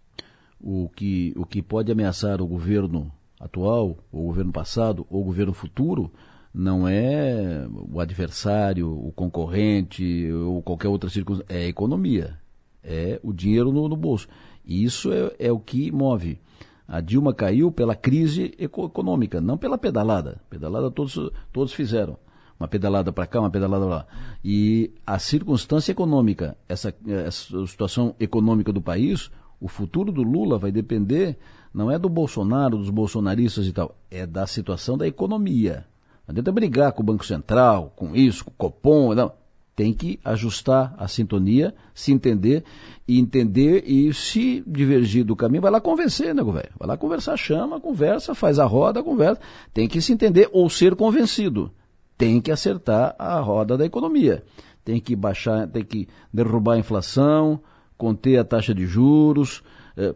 [0.60, 5.54] O que, o que pode ameaçar o governo atual, o governo passado, ou o governo
[5.54, 6.12] futuro,
[6.52, 12.40] não é o adversário, o concorrente ou qualquer outra circunstância, é a economia,
[12.84, 14.28] é o dinheiro no, no bolso.
[14.66, 16.40] E isso é, é, o que move.
[16.88, 20.42] A Dilma caiu pela crise econômica, não pela pedalada.
[20.50, 22.18] Pedalada todos, todos fizeram
[22.60, 24.06] uma pedalada para cá, uma pedalada lá.
[24.44, 29.30] E a circunstância econômica, essa, essa situação econômica do país,
[29.60, 31.38] o futuro do Lula vai depender,
[31.74, 35.86] não é do Bolsonaro, dos bolsonaristas e tal, é da situação da economia.
[36.28, 39.32] Não adianta brigar com o Banco Central, com isso, com o Copom, não.
[39.76, 42.64] Tem que ajustar a sintonia, se entender
[43.08, 46.72] e entender e se divergir do caminho, vai lá convencer, nego velho.
[46.80, 49.40] Vai lá conversar, chama, conversa, faz a roda, conversa.
[49.72, 51.72] Tem que se entender ou ser convencido
[52.18, 54.44] tem que acertar a roda da economia.
[54.84, 57.62] Tem que baixar, tem que derrubar a inflação,
[57.98, 59.62] conter a taxa de juros.
[59.96, 60.16] É,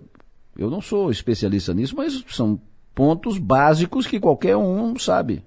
[0.57, 2.59] eu não sou especialista nisso, mas são
[2.95, 5.43] pontos básicos que qualquer um sabe.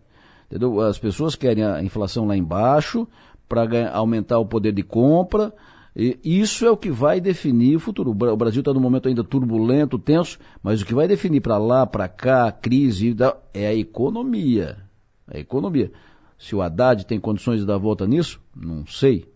[0.47, 0.81] Entendeu?
[0.81, 3.09] As pessoas querem a inflação lá embaixo
[3.49, 5.53] para aumentar o poder de compra.
[5.97, 8.11] E isso é o que vai definir o futuro.
[8.11, 11.87] O Brasil está num momento ainda turbulento, tenso, mas o que vai definir para lá,
[11.87, 13.15] para cá, crise,
[13.53, 14.79] é a economia.
[15.29, 15.93] A economia.
[16.45, 19.27] Se o Haddad tem condições de dar volta nisso, não sei.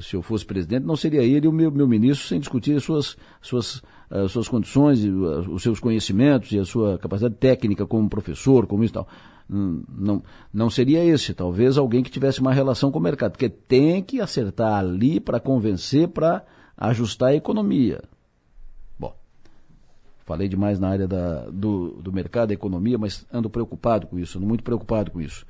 [0.00, 3.16] Se eu fosse presidente, não seria ele o meu, meu ministro sem discutir as suas,
[3.42, 8.84] suas, as suas condições, os seus conhecimentos e a sua capacidade técnica como professor, como
[8.84, 9.08] isso e tal.
[9.48, 10.22] Não,
[10.52, 14.20] não seria esse, talvez alguém que tivesse uma relação com o mercado, porque tem que
[14.20, 16.44] acertar ali para convencer, para
[16.76, 18.00] ajustar a economia.
[18.96, 19.12] Bom,
[20.24, 24.38] falei demais na área da, do, do mercado, da economia, mas ando preocupado com isso,
[24.38, 25.44] ando muito preocupado com isso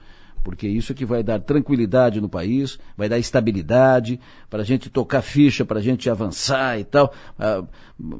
[0.44, 4.90] porque isso é que vai dar tranquilidade no país, vai dar estabilidade, para a gente
[4.90, 7.12] tocar ficha, para a gente avançar e tal.
[7.38, 7.64] Ah,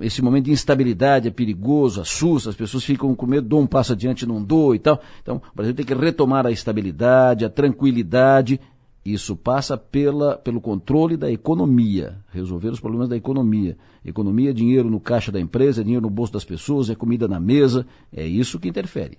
[0.00, 3.92] esse momento de instabilidade é perigoso, assusta, as pessoas ficam com medo, dou um passo
[3.92, 5.00] adiante, não dou e tal.
[5.22, 8.58] Então, o Brasil tem que retomar a estabilidade, a tranquilidade.
[9.04, 13.76] Isso passa pela, pelo controle da economia, resolver os problemas da economia.
[14.02, 17.28] Economia é dinheiro no caixa da empresa, é dinheiro no bolso das pessoas, é comida
[17.28, 19.18] na mesa, é isso que interfere.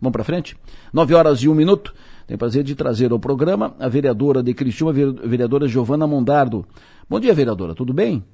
[0.00, 0.56] Vamos para frente?
[0.92, 1.94] Nove horas e um minuto.
[2.26, 6.66] Tenho prazer de trazer ao programa a vereadora de Criciúma, a vereadora Giovana Mondardo.
[7.08, 8.24] Bom dia, vereadora, tudo bem?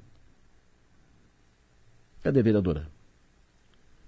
[2.23, 2.87] Cadê a vereadora?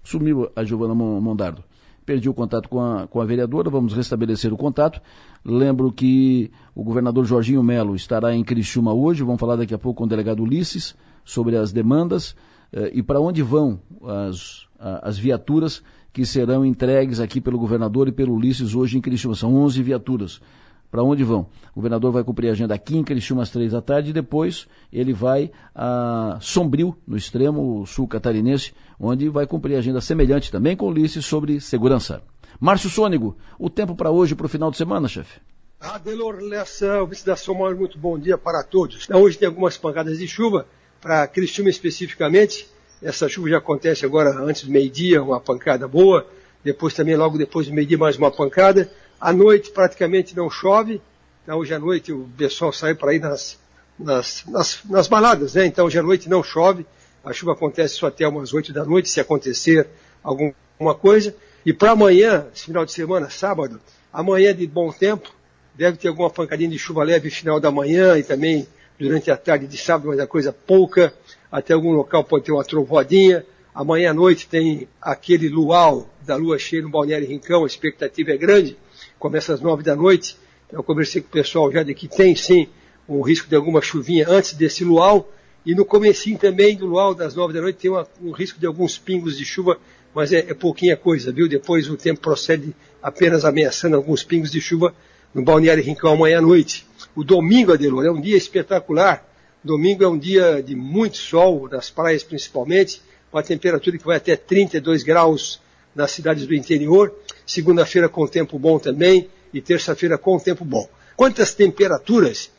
[0.02, 1.64] Sumiu a Giovana Mondardo.
[2.04, 5.00] Perdi o contato com a, com a vereadora, vamos restabelecer o contato.
[5.44, 9.98] Lembro que o governador Jorginho Melo estará em Criciúma hoje, vamos falar daqui a pouco
[9.98, 10.94] com o delegado Ulisses
[11.24, 12.36] sobre as demandas
[12.72, 15.82] eh, e para onde vão as, as viaturas
[16.14, 19.34] que serão entregues aqui pelo governador e pelo Ulisses hoje em Criciúma.
[19.34, 20.40] São 11 viaturas.
[20.88, 21.48] Para onde vão?
[21.72, 24.68] O governador vai cumprir a agenda aqui em Criciúma às três da tarde e depois
[24.92, 30.76] ele vai a Sombrio, no extremo sul catarinense, onde vai cumprir a agenda semelhante também
[30.76, 32.22] com o Ulisses sobre segurança.
[32.60, 35.40] Márcio Sônigo, o tempo para hoje, para o final de semana, chefe?
[35.80, 39.08] Adelor Lessa, vice da Somar, muito bom dia para todos.
[39.10, 40.64] Hoje tem algumas pancadas de chuva,
[41.00, 42.68] para Criciúma especificamente,
[43.04, 46.26] essa chuva já acontece agora antes do meio-dia, uma pancada boa.
[46.64, 48.90] Depois também, logo depois do meio-dia, mais uma pancada.
[49.20, 51.02] À noite praticamente não chove.
[51.42, 53.58] Então, hoje à noite o pessoal sai para ir nas,
[53.98, 55.66] nas, nas, nas, baladas, né?
[55.66, 56.86] Então hoje à noite não chove.
[57.22, 59.86] A chuva acontece só até umas 8 da noite, se acontecer
[60.22, 61.36] alguma coisa.
[61.64, 63.78] E para amanhã, esse final de semana, sábado,
[64.10, 65.30] amanhã de bom tempo,
[65.74, 68.66] deve ter alguma pancadinha de chuva leve no final da manhã e também
[68.98, 71.12] durante a tarde de sábado, mas a coisa pouca.
[71.54, 73.46] Até algum local pode ter uma trovoadinha.
[73.72, 78.36] Amanhã à noite tem aquele luau da lua cheia no Balneário Rincão, a expectativa é
[78.36, 78.76] grande.
[79.20, 80.36] Começa às nove da noite.
[80.72, 82.66] Eu conversei com o pessoal já de que tem sim
[83.06, 85.32] o risco de alguma chuvinha antes desse luau.
[85.64, 88.66] E no comecinho também do luau das nove da noite tem uma, um risco de
[88.66, 89.78] alguns pingos de chuva,
[90.12, 91.48] mas é, é pouquinha coisa, viu?
[91.48, 94.92] Depois o tempo procede apenas ameaçando alguns pingos de chuva
[95.32, 96.84] no Balneário Rincão amanhã à noite.
[97.14, 99.24] O domingo, Adelor, é um dia espetacular.
[99.64, 103.00] Domingo é um dia de muito sol, nas praias principalmente,
[103.32, 105.58] uma temperatura que vai até 32 graus
[105.94, 107.14] nas cidades do interior.
[107.46, 110.86] Segunda-feira com tempo bom também e terça-feira com tempo bom.
[111.16, 112.50] Quantas temperaturas?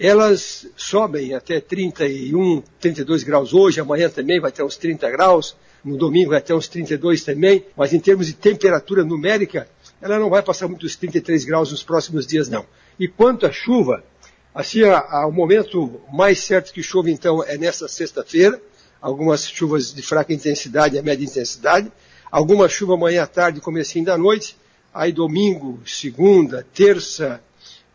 [0.00, 5.96] Elas sobem até 31, 32 graus hoje, amanhã também vai ter uns 30 graus, no
[5.96, 9.68] domingo vai ter uns 32 também, mas em termos de temperatura numérica,
[10.02, 12.66] ela não vai passar muito dos 33 graus nos próximos dias, não.
[12.98, 14.02] E quanto à chuva,
[14.54, 18.60] assim, a, a, o momento mais certo que chove, então, é nessa sexta-feira,
[19.00, 21.90] algumas chuvas de fraca intensidade e média intensidade,
[22.30, 24.56] alguma chuva amanhã à tarde, comecinho da noite,
[24.92, 27.40] aí domingo, segunda, terça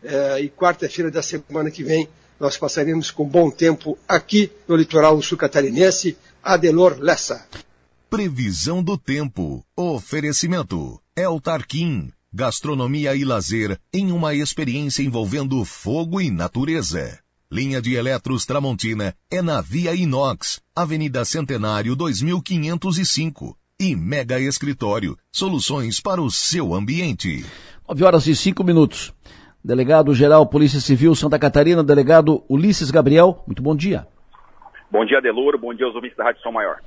[0.02, 2.08] eh, e quarta-feira da semana que vem,
[2.38, 7.46] nós passaremos com bom tempo aqui no litoral sul catarinense, Adelor Lessa.
[8.10, 9.64] Previsão do tempo.
[9.76, 11.00] Oferecimento.
[11.16, 12.12] El Tarquim.
[12.36, 17.20] Gastronomia e lazer em uma experiência envolvendo fogo e natureza.
[17.48, 23.56] Linha de Eletros Tramontina é na Via Inox, Avenida Centenário 2505.
[23.78, 27.46] E Mega Escritório, soluções para o seu ambiente.
[27.88, 29.14] 9 horas e 5 minutos.
[29.62, 34.08] Delegado-Geral Polícia Civil Santa Catarina, delegado Ulisses Gabriel, muito bom dia.
[34.90, 36.80] Bom dia, Deloro, bom dia aos ouvintes da Rádio São Maior.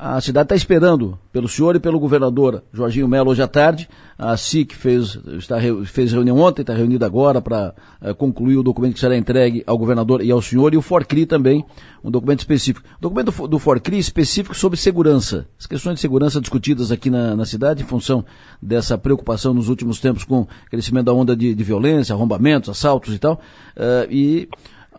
[0.00, 3.88] A cidade está esperando pelo senhor e pelo governador Jorginho Melo hoje à tarde.
[4.16, 5.56] A SIC fez, está,
[5.86, 9.76] fez reunião ontem, está reunida agora para uh, concluir o documento que será entregue ao
[9.76, 11.64] governador e ao senhor, e o FORCRI também,
[12.04, 12.86] um documento específico.
[13.00, 15.48] Documento do, do FORCRI específico sobre segurança.
[15.58, 18.24] As questões de segurança discutidas aqui na, na cidade em função
[18.62, 23.12] dessa preocupação nos últimos tempos com o crescimento da onda de, de violência, arrombamentos, assaltos
[23.12, 23.40] e tal.
[23.76, 24.48] Uh, e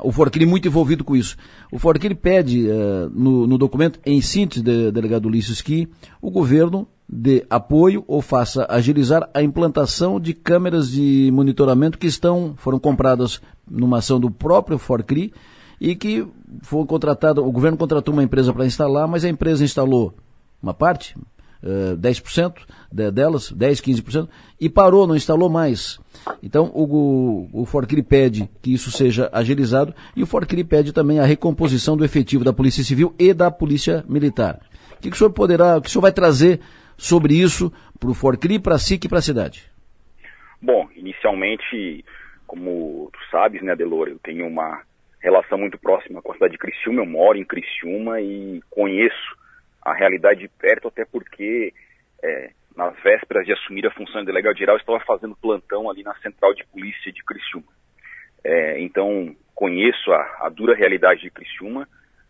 [0.02, 1.36] o Forquini muito envolvido com isso.
[1.72, 5.88] O Forquini pede uh, no, no, documento, em síntese, de, delegado Ulisses, que
[6.22, 12.54] o governo dê apoio ou faça agilizar a implantação de câmeras de monitoramento que estão,
[12.58, 15.34] foram compradas numa ação do próprio Forcri
[15.82, 16.26] e que
[16.62, 20.14] foi contratado, o governo contratou uma empresa para instalar, mas a empresa instalou
[20.62, 21.18] uma parte,
[21.64, 24.30] uh, 10% de, delas, 10, 15%,
[24.60, 26.00] e parou, não instalou mais.
[26.42, 31.26] Então, o, o Forcri pede que isso seja agilizado e o Forcri pede também a
[31.26, 34.60] recomposição do efetivo da Polícia Civil e da Polícia Militar.
[34.94, 36.60] O que, que o senhor poderá, o que o senhor vai trazer
[36.98, 39.70] sobre isso para o Forcri, para a SIC e para a cidade?
[40.62, 42.04] Bom, inicialmente,
[42.46, 44.82] como tu sabes, né, Delor, eu tenho uma
[45.22, 49.38] relação muito próxima com a cidade de Criciúma, eu moro em Criciúma e conheço
[49.82, 51.74] a realidade de perto, até porque
[52.24, 56.16] é, nas vésperas de assumir a função de delegado geral, estava fazendo plantão ali na
[56.16, 57.68] central de polícia de Criciúma.
[58.44, 61.88] É, então, conheço a, a, dura realidade de Criciúma,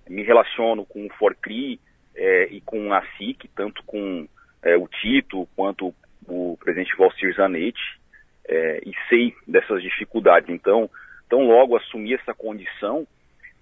[0.09, 1.79] me relaciono com o Forcri
[2.15, 4.27] é, e com a SIC, tanto com
[4.63, 5.93] é, o Tito quanto
[6.27, 7.99] o presidente Valcir Zanetti,
[8.47, 10.49] é, e sei dessas dificuldades.
[10.49, 10.89] Então,
[11.29, 13.07] tão logo assumi essa condição,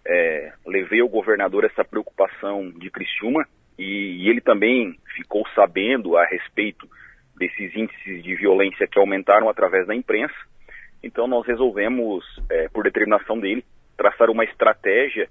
[0.05, 3.45] é, levei ao governador essa preocupação de Criciúma,
[3.77, 6.89] e, e ele também ficou sabendo a respeito
[7.37, 10.35] desses índices de violência que aumentaram através da imprensa.
[11.03, 13.63] Então nós resolvemos, é, por determinação dele,
[13.95, 15.29] traçar uma estratégia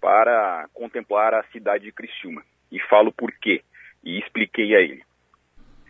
[0.00, 2.42] para contemplar a cidade de Criciúma.
[2.70, 3.62] E falo por quê.
[4.02, 5.02] E expliquei a ele.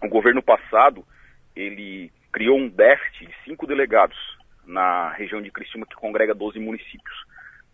[0.03, 1.05] O governo passado,
[1.55, 4.17] ele criou um déficit de cinco delegados
[4.67, 7.25] na região de Criciúma, que congrega 12 municípios.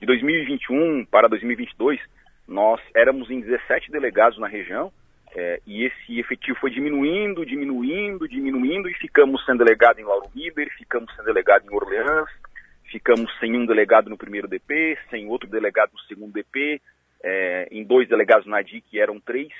[0.01, 2.01] De 2021 para 2022,
[2.47, 4.93] nós éramos em 17 delegados na região
[5.35, 10.70] é, e esse efetivo foi diminuindo, diminuindo, diminuindo e ficamos sem delegado em Lauro Miller,
[10.78, 12.31] ficamos sem delegado em Orleans,
[12.90, 16.81] ficamos sem um delegado no primeiro DP, sem outro delegado no segundo DP,
[17.23, 19.52] é, em dois delegados na DI que eram três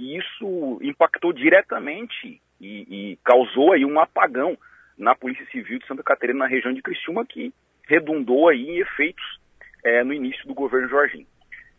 [0.00, 4.56] e isso impactou diretamente e, e causou aí um apagão
[4.96, 7.52] na Polícia Civil de Santa Catarina, na região de Criciúma, que
[7.86, 9.40] redundou aí em efeitos
[9.84, 11.26] é, no início do governo Jorginho.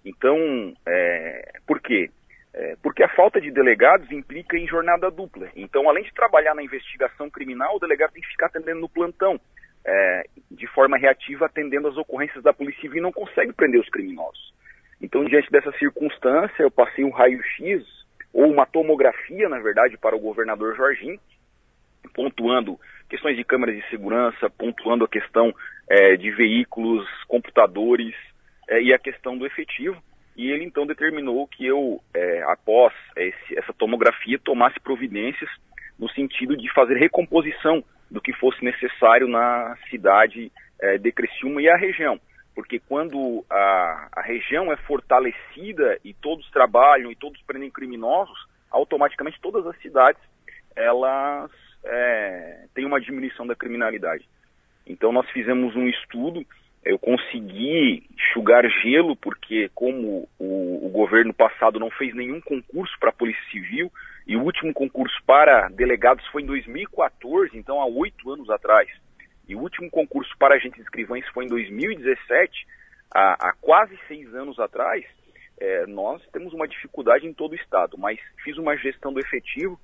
[0.06, 2.10] Então, é, por quê?
[2.54, 5.50] É, porque a falta de delegados implica em jornada dupla.
[5.56, 9.40] Então, além de trabalhar na investigação criminal, o delegado tem que ficar atendendo no plantão,
[9.86, 13.90] é, de forma reativa, atendendo as ocorrências da Polícia Civil e não consegue prender os
[13.90, 14.54] criminosos.
[15.02, 17.84] Então, diante dessa circunstância, eu passei um raio-x,
[18.34, 21.20] ou uma tomografia, na verdade, para o governador Jorginho,
[22.14, 22.80] pontuando
[23.10, 25.54] questões de câmeras de segurança, pontuando a questão
[25.90, 28.16] é, de veículos, computadores
[28.72, 30.02] é, e a questão do efetivo.
[30.36, 35.50] E ele então determinou que eu, é, após esse, essa tomografia, tomasse providências
[36.00, 41.70] no sentido de fazer recomposição do que fosse necessário na cidade é, de Criciúma e
[41.70, 42.20] a região.
[42.56, 48.38] Porque quando a, a região é fortalecida e todos trabalham e todos prendem criminosos,
[48.70, 50.22] automaticamente todas as cidades
[50.76, 51.52] elas
[51.84, 54.28] é, têm uma diminuição da criminalidade.
[54.88, 56.46] Então nós fizemos um estudo,
[56.84, 63.10] eu consegui enxugar gelo, porque como o, o governo passado não fez nenhum concurso para
[63.10, 63.92] a Polícia Civil,
[64.26, 68.90] e o último concurso para delegados foi em 2014, então há oito anos atrás,
[69.48, 72.66] e o último concurso para agentes escrivães foi em 2017,
[73.14, 75.06] há, há quase seis anos atrás,
[75.60, 79.80] é, nós temos uma dificuldade em todo o estado, mas fiz uma gestão do efetivo,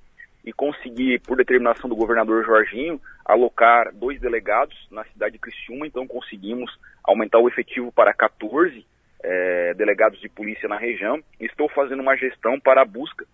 [0.48, 6.06] e consegui, por determinação do governador Jorginho, alocar dois delegados na cidade de Criciúma, então
[6.06, 8.82] conseguimos aumentar o efetivo para 14
[9.22, 11.22] é, delegados de polícia na região.
[11.38, 13.26] Estou fazendo uma gestão para a busca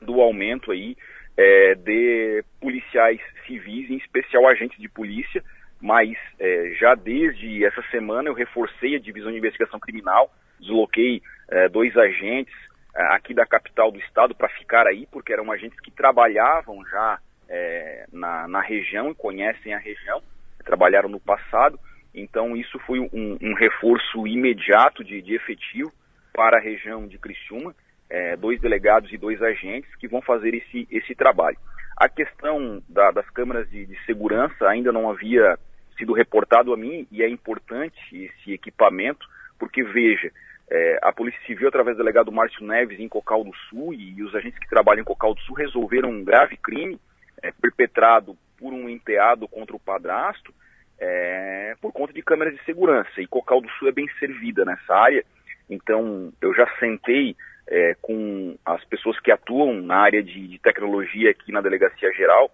[0.00, 0.96] do aumento aí
[1.36, 5.42] é, de policiais civis, em especial agentes de polícia,
[5.82, 11.20] mas é, já desde essa semana eu reforcei a divisão de investigação criminal, desloquei
[11.50, 12.54] é, dois agentes,
[12.94, 18.06] aqui da capital do estado para ficar aí, porque eram agentes que trabalhavam já é,
[18.12, 20.22] na, na região e conhecem a região,
[20.64, 21.78] trabalharam no passado,
[22.14, 25.92] então isso foi um, um reforço imediato de, de, efetivo
[26.32, 27.74] para a região de Criciúma,
[28.10, 31.58] é, dois delegados e dois agentes que vão fazer esse, esse trabalho.
[31.96, 35.58] A questão da, das câmeras de, de segurança ainda não havia
[35.96, 39.26] sido reportado a mim e é importante esse equipamento,
[39.58, 40.30] porque veja,
[40.70, 44.34] é, a Polícia Civil, através do delegado Márcio Neves, em Cocal do Sul, e, os
[44.34, 47.00] agentes que trabalham em Cocal do Sul resolveram um grave crime
[47.42, 50.52] é, perpetrado por um enteado contra o padrasto
[50.98, 53.20] é, por conta de câmeras de segurança.
[53.20, 55.24] E Cocal do Sul é bem servida nessa área,
[55.70, 57.36] então eu já sentei
[57.66, 62.50] é, com as pessoas que atuam na área de, de tecnologia aqui na Delegacia Geral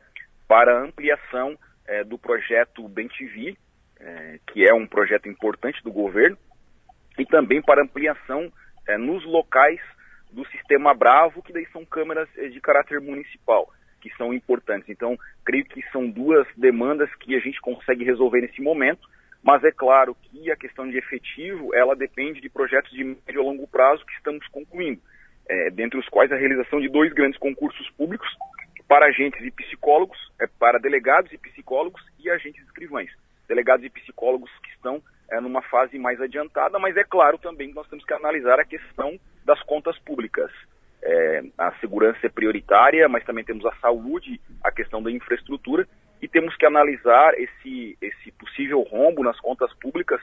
[0.46, 3.56] para ampliação é, do projeto Bem TV,
[4.00, 6.36] é, que é um projeto importante do governo,
[7.18, 8.52] e também para ampliação
[8.86, 9.80] é, nos locais
[10.30, 14.88] do sistema Bravo, que daí são câmeras é, de caráter municipal, que são importantes.
[14.88, 19.08] Então, creio que são duas demandas que a gente consegue resolver nesse momento,
[19.42, 23.44] mas é claro que a questão de efetivo, ela depende de projetos de médio a
[23.44, 25.00] longo prazo que estamos concluindo,
[25.48, 28.28] é, dentre os quais a realização de dois grandes concursos públicos
[28.88, 33.10] para agentes e psicólogos, é, para delegados e psicólogos e agentes escrivães.
[33.46, 37.74] Delegados e psicólogos que estão é, numa fase mais adiantada, mas é claro também que
[37.74, 40.50] nós temos que analisar a questão das contas públicas.
[41.02, 45.86] É, a segurança é prioritária, mas também temos a saúde, a questão da infraestrutura
[46.22, 50.20] e temos que analisar esse, esse possível rombo nas contas públicas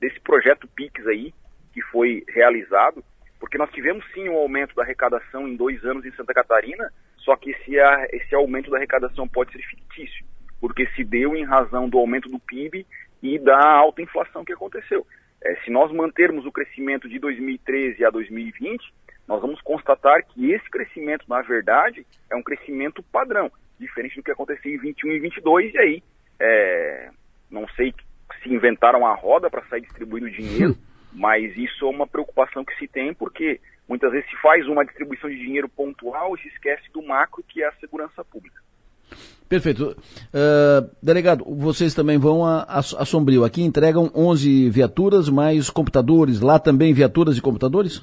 [0.00, 1.32] desse projeto PIX aí
[1.72, 3.04] que foi realizado,
[3.38, 7.36] porque nós tivemos sim um aumento da arrecadação em dois anos em Santa Catarina, só
[7.36, 7.76] que esse,
[8.12, 10.24] esse aumento da arrecadação pode ser fictício,
[10.60, 12.84] porque se deu em razão do aumento do PIB
[13.24, 15.06] e da alta inflação que aconteceu.
[15.42, 18.92] É, se nós mantermos o crescimento de 2013 a 2020,
[19.26, 24.30] nós vamos constatar que esse crescimento, na verdade, é um crescimento padrão, diferente do que
[24.30, 26.02] aconteceu em 21 e 22, e aí,
[26.38, 27.10] é,
[27.50, 27.94] não sei
[28.42, 30.76] se inventaram a roda para sair distribuindo dinheiro,
[31.10, 35.30] mas isso é uma preocupação que se tem, porque muitas vezes se faz uma distribuição
[35.30, 38.60] de dinheiro pontual e se esquece do macro, que é a segurança pública.
[39.48, 39.90] Perfeito.
[39.90, 43.44] Uh, delegado, vocês também vão a, a, a, Sombrio.
[43.44, 46.40] Aqui entregam 11 viaturas, mais computadores.
[46.40, 48.02] Lá também viaturas e computadores?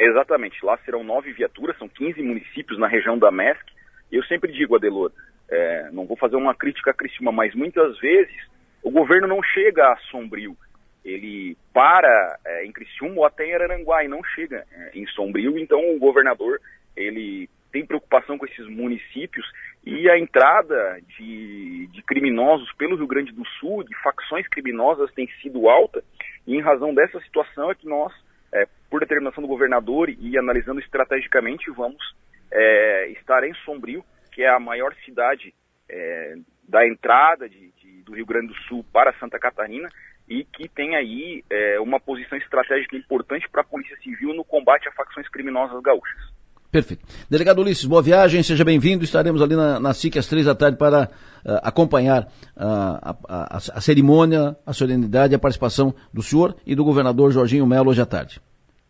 [0.00, 0.64] Exatamente.
[0.64, 3.62] Lá serão nove viaturas, são 15 municípios na região da MESC.
[4.10, 5.12] Eu sempre digo, Adelor,
[5.50, 8.34] é, não vou fazer uma crítica a Criciúma, mas muitas vezes
[8.82, 10.56] o governo não chega a Sombrio.
[11.04, 15.58] Ele para é, em Criciúma ou até em Araranguá e não chega é, em Sombrio.
[15.58, 16.58] Então o governador
[16.96, 19.46] ele tem preocupação com esses municípios
[19.84, 25.28] e a entrada de, de, criminosos pelo Rio Grande do Sul, de facções criminosas, tem
[25.40, 26.02] sido alta,
[26.46, 28.12] e em razão dessa situação é que nós,
[28.52, 32.14] é, por determinação do governador e analisando estrategicamente, vamos
[32.52, 35.52] é, estar em Sombrio, que é a maior cidade
[35.88, 36.34] é,
[36.68, 39.88] da entrada de, de, do Rio Grande do Sul para Santa Catarina,
[40.28, 44.88] e que tem aí é, uma posição estratégica importante para a Polícia Civil no combate
[44.88, 46.32] a facções criminosas gaúchas.
[46.72, 47.04] Perfeito.
[47.28, 49.04] Delegado Ulisses, boa viagem, seja bem-vindo.
[49.04, 51.10] Estaremos ali na, na SIC às três da tarde para
[51.44, 52.22] uh, acompanhar
[52.56, 57.30] uh, a, a, a, cerimônia, a solenidade e a participação do senhor e do governador
[57.30, 58.40] Jorginho Melo hoje à tarde.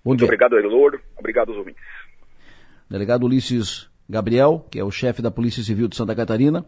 [0.04, 0.26] Bom Muito dia.
[0.26, 1.00] obrigado, Elor.
[1.18, 1.82] Obrigado aos ouvintes.
[2.88, 6.64] Delegado Ulisses Gabriel, que é o chefe da Polícia Civil de Santa Catarina,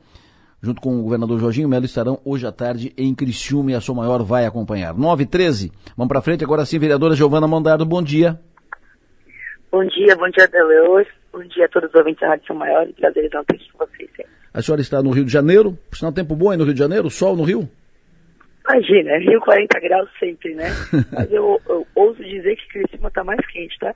[0.60, 3.94] junto com o governador Jorginho Melo, estarão hoje à tarde em Criciúma e a Som
[3.94, 4.92] Maior vai acompanhar.
[4.92, 5.70] 9 e 13.
[5.96, 8.40] Vamos para frente agora sim, vereadora Giovana Mondado, bom dia.
[9.74, 11.10] Bom dia, bom dia, Deleuze.
[11.32, 12.86] Bom dia a todos os ouvintes da Rádio São Maior.
[12.92, 14.09] Prazer estar aqui com vocês.
[14.55, 16.78] A senhora está no Rio de Janeiro, por sinal tempo bom aí no Rio de
[16.78, 17.68] Janeiro, sol no Rio?
[18.68, 20.66] Imagina, Rio 40 graus sempre, né?
[21.10, 23.92] Mas eu, eu ouso dizer que Criciúma está mais quente, tá?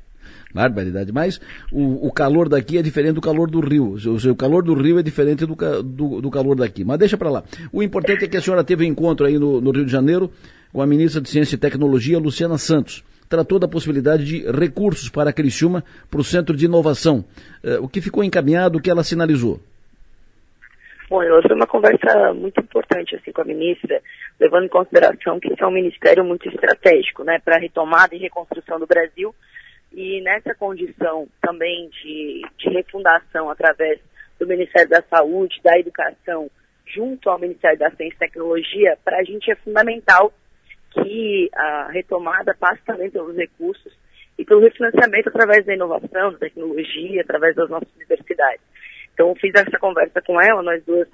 [0.53, 1.13] Barbaridade.
[1.13, 1.41] Mas
[1.71, 3.95] o, o, calor daqui é diferente do calor do Rio.
[4.05, 6.83] O, o calor do Rio é diferente do, do, do calor daqui.
[6.83, 7.45] Mas deixa para lá.
[7.73, 10.29] O importante é que a senhora teve um encontro aí no, no Rio de Janeiro
[10.73, 13.05] com a ministra de Ciência e Tecnologia, Luciana Santos.
[13.29, 17.25] Tratou da possibilidade de recursos para a Criciúma para o Centro de Inovação.
[17.63, 19.61] Uh, o que ficou encaminhado, o que ela sinalizou?
[21.09, 24.03] Bom, foi uma conversa muito importante assim com a ministra,
[24.39, 28.19] levando em consideração que isso é um ministério muito estratégico, né, para a retomada e
[28.19, 29.35] reconstrução do Brasil.
[29.91, 33.99] E nessa condição também de, de refundação através
[34.39, 36.51] do Ministério da Saúde, da Educação,
[36.87, 40.31] junto ao Ministério da Ciência e Tecnologia, para a gente é fundamental
[41.03, 43.93] que a retomada passe também pelos recursos
[44.39, 48.63] e pelo refinanciamento através da inovação, da tecnologia, através das nossas universidades.
[49.13, 51.09] Então, fiz essa conversa com ela, nós duas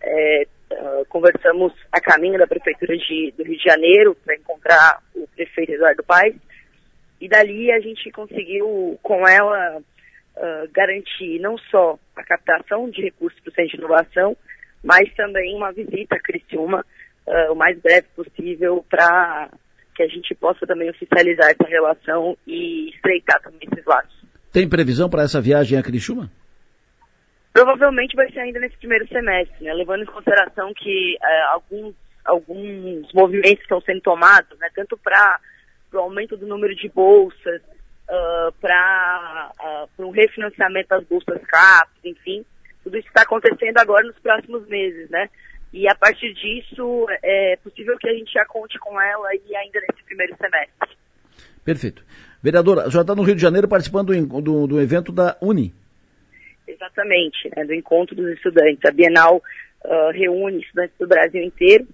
[0.00, 5.26] é, uh, conversamos a caminho da Prefeitura de, do Rio de Janeiro para encontrar o
[5.34, 6.36] prefeito Eduardo Paes,
[7.20, 13.40] e dali a gente conseguiu, com ela, uh, garantir não só a captação de recursos
[13.40, 14.36] para o Centro de Inovação,
[14.84, 16.84] mas também uma visita a Criciúma
[17.28, 19.50] uh, o mais breve possível para
[19.94, 24.24] que a gente possa também oficializar essa relação e estreitar também esses laços.
[24.52, 26.30] Tem previsão para essa viagem a Criciúma?
[27.52, 29.74] Provavelmente vai ser ainda nesse primeiro semestre, né?
[29.74, 31.94] levando em consideração que uh, alguns,
[32.24, 34.68] alguns movimentos estão sendo tomados, né?
[34.74, 35.40] tanto para
[35.92, 37.60] o aumento do número de bolsas,
[38.08, 39.50] uh, para
[39.98, 42.44] uh, um refinanciamento das bolsas CAPES, enfim,
[42.84, 45.28] tudo isso está acontecendo agora nos próximos meses, né?
[45.72, 49.80] E a partir disso, é possível que a gente já conte com ela e ainda
[49.80, 50.96] nesse primeiro semestre.
[51.64, 52.02] Perfeito.
[52.42, 55.74] Vereadora, já está no Rio de Janeiro participando do, do, do evento da Uni.
[56.66, 58.84] Exatamente, né, do encontro dos estudantes.
[58.84, 61.86] A Bienal uh, reúne estudantes do Brasil inteiro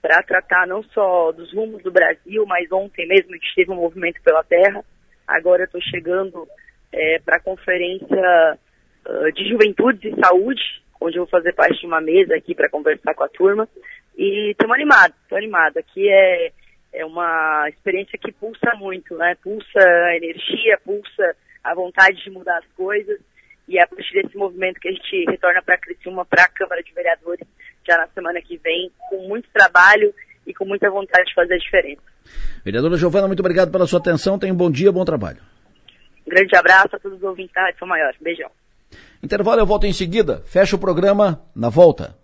[0.00, 3.76] para tratar não só dos rumos do Brasil, mas ontem mesmo a gente teve um
[3.76, 4.82] movimento pela terra.
[5.26, 6.48] Agora eu estou chegando
[6.92, 8.58] é, para a conferência
[9.06, 10.62] uh, de juventude e saúde,
[11.00, 13.68] onde eu vou fazer parte de uma mesa aqui para conversar com a turma.
[14.16, 15.78] E estamos animados, estou animado.
[15.78, 16.52] Aqui é,
[16.92, 19.36] é uma experiência que pulsa muito, né?
[19.42, 23.18] Pulsa a energia, pulsa a vontade de mudar as coisas.
[23.66, 26.48] E é a partir desse movimento que a gente retorna para a Criciúma, para a
[26.48, 27.46] Câmara de Vereadores,
[27.86, 30.12] já na semana que vem, com muito trabalho
[30.46, 32.02] e com muita vontade de fazer a diferença.
[32.64, 34.38] Vereadora Giovana, muito obrigado pela sua atenção.
[34.38, 35.38] Tenha um bom dia, bom trabalho.
[36.26, 38.12] Um grande abraço a todos os ouvintes da Rádio Maior.
[38.20, 38.50] Beijão.
[39.22, 40.42] Intervalo, eu volto em seguida.
[40.46, 42.16] Fecha o programa na volta.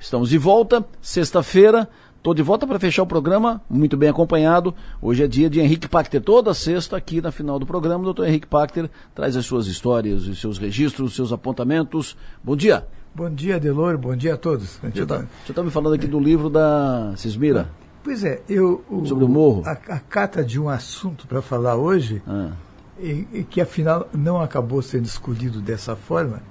[0.00, 1.88] Estamos de volta, sexta-feira.
[2.16, 4.74] Estou de volta para fechar o programa, muito bem acompanhado.
[5.00, 6.20] Hoje é dia de Henrique Pacter.
[6.20, 10.26] Toda sexta, aqui na final do programa, o doutor Henrique Pacter traz as suas histórias,
[10.26, 12.16] os seus registros, os seus apontamentos.
[12.42, 12.86] Bom dia.
[13.14, 13.96] Bom dia, Delor.
[13.98, 14.78] Bom dia a todos.
[14.78, 15.24] Você está
[15.54, 17.70] tá me falando aqui do livro da Cismira.
[18.02, 18.84] Pois é, eu.
[18.90, 19.62] O, Sobre o morro.
[19.66, 22.52] A, a cata de um assunto para falar hoje, ah.
[23.00, 26.42] E, que afinal não acabou sendo escolhido dessa forma,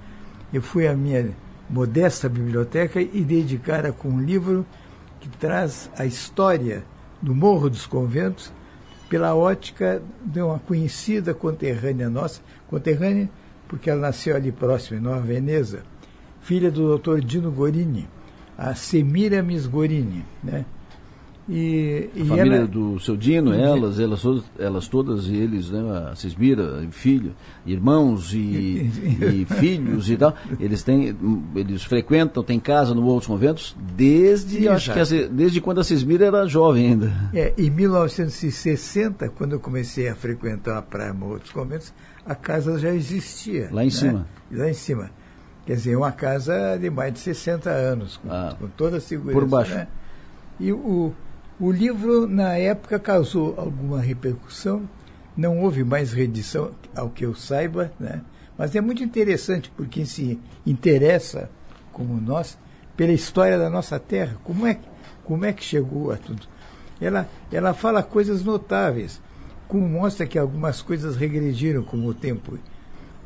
[0.52, 1.30] eu fui à minha
[1.68, 4.64] modesta biblioteca e dei de cara com um livro
[5.20, 6.84] que traz a história
[7.20, 8.52] do Morro dos Conventos
[9.08, 13.28] pela ótica de uma conhecida conterrânea nossa, conterrânea
[13.66, 15.82] porque ela nasceu ali próximo, em Nova Veneza,
[16.40, 17.20] filha do Dr.
[17.20, 18.08] Dino Gorini,
[18.56, 20.64] a Semiramis Gorini, né?
[21.48, 24.22] E, a e família ela, do seu Dino, elas, elas,
[24.58, 25.80] elas todas e eles, né,
[26.10, 27.34] a Cismira, filho,
[27.64, 31.16] irmãos e, e, filhos e tal, eles têm,
[31.56, 36.46] eles frequentam, têm casa no dos Conventos desde, acho que desde quando a Cismira era
[36.46, 37.30] jovem ainda.
[37.32, 41.94] É, em 1960, quando eu comecei a frequentar a praia Morro dos Conventos,
[42.26, 43.70] a casa já existia.
[43.72, 43.90] Lá em né?
[43.90, 44.26] cima.
[44.52, 45.10] Lá em cima.
[45.64, 49.40] Quer dizer, uma casa de mais de 60 anos, com, ah, com toda a segurança.
[49.40, 49.74] Por baixo.
[49.74, 49.88] Né?
[50.60, 51.14] E o,
[51.60, 54.88] o livro, na época, causou alguma repercussão,
[55.36, 58.22] não houve mais reedição, ao que eu saiba, né?
[58.56, 61.50] mas é muito interessante por quem se interessa,
[61.92, 62.56] como nós,
[62.96, 64.78] pela história da nossa terra, como é,
[65.24, 66.46] como é que chegou a tudo.
[67.00, 69.20] Ela, ela fala coisas notáveis,
[69.66, 72.58] como mostra que algumas coisas regrediram com o tempo.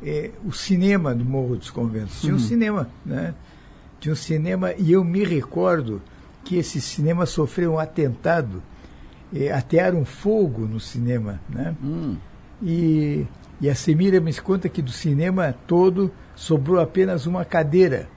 [0.03, 2.19] É, o cinema do Morro dos Conventos.
[2.19, 2.41] Tinha um uhum.
[2.41, 3.33] cinema, né?
[3.99, 6.01] Tinha um cinema, e eu me recordo
[6.43, 8.61] que esse cinema sofreu um atentado,
[9.33, 11.75] é, atearam fogo no cinema, né?
[11.83, 12.17] Hum.
[12.61, 13.25] E,
[13.59, 18.07] e a Semira me conta que do cinema todo sobrou apenas uma cadeira.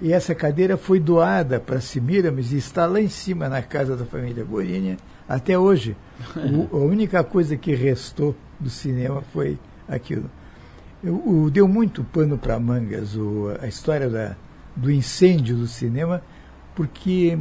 [0.00, 4.04] e essa cadeira foi doada para Semiramis e está lá em cima na casa da
[4.04, 4.96] família Borinha
[5.28, 5.96] até hoje.
[6.36, 9.58] O, a única coisa que restou do cinema foi
[9.88, 10.30] aquilo.
[11.02, 14.36] O, o deu muito pano para mangas o, a história da,
[14.74, 16.22] do incêndio do cinema,
[16.74, 17.38] porque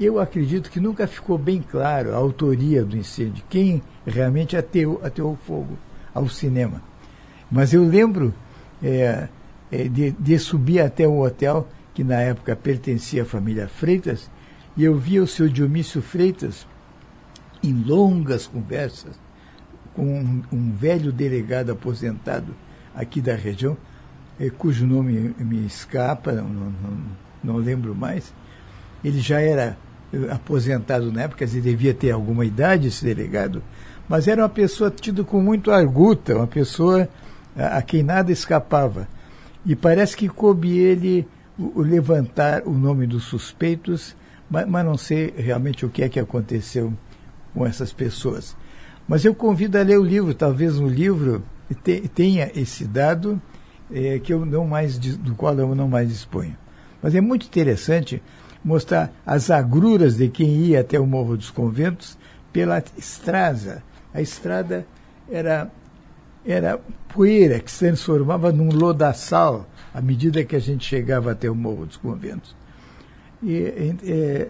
[0.00, 5.36] eu acredito que nunca ficou bem claro a autoria do incêndio, quem realmente ateou, ateou
[5.36, 5.78] fogo
[6.14, 6.82] ao cinema.
[7.50, 8.34] Mas eu lembro
[8.82, 9.28] é,
[9.70, 14.30] é, de, de, subir até um hotel que na época pertencia à família Freitas,
[14.76, 16.66] e eu via o seu Dionísio Freitas
[17.62, 19.20] em longas conversas
[19.94, 22.54] com um, um velho delegado aposentado
[22.94, 23.76] aqui da região,
[24.40, 26.72] é, cujo nome me escapa, não, não,
[27.42, 28.32] não lembro mais.
[29.04, 29.76] Ele já era
[30.12, 33.62] eh, aposentado na época, ele devia ter alguma idade, esse delegado,
[34.08, 37.08] mas era uma pessoa tida com muito arguta, uma pessoa
[37.56, 39.08] a, a quem nada escapava.
[39.64, 41.26] E parece que coube ele
[41.58, 44.16] o, o levantar o nome dos suspeitos,
[44.50, 46.92] mas, mas, não sei realmente o que é que aconteceu
[47.54, 48.56] com essas pessoas.
[49.08, 51.42] Mas eu convido a ler o livro, talvez no livro
[51.82, 53.40] te, tenha esse dado
[53.90, 56.56] é, que eu não mais, do qual eu não mais disponho.
[57.02, 58.22] Mas é muito interessante
[58.64, 62.16] mostrar as agruras de quem ia até o Morro dos Conventos
[62.52, 63.82] pela estrada.
[64.14, 64.86] A estrada
[65.30, 65.70] era,
[66.46, 71.54] era poeira que se transformava num lodaçal à medida que a gente chegava até o
[71.54, 72.54] Morro dos Conventos.
[73.42, 74.48] E, é,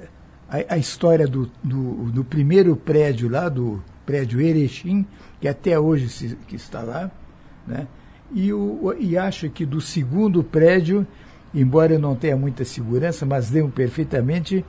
[0.49, 5.07] a, a, história do, do, do, primeiro prédio lá, do prédio Erechim,
[5.41, 7.11] que até hoje se, que está lá,
[7.66, 7.87] né?
[8.35, 11.07] e, o, e acho que do segundo prédio,
[11.55, 14.65] embora eu não tenha muita segurança, mas lembro perfeitamente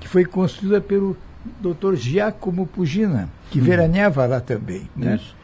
[0.00, 1.16] que foi construída pelo
[1.60, 1.94] Dr.
[1.94, 3.64] Giacomo Pugina, que hum.
[3.64, 4.88] veraneava lá também.
[4.94, 5.16] Né?
[5.16, 5.36] Isso.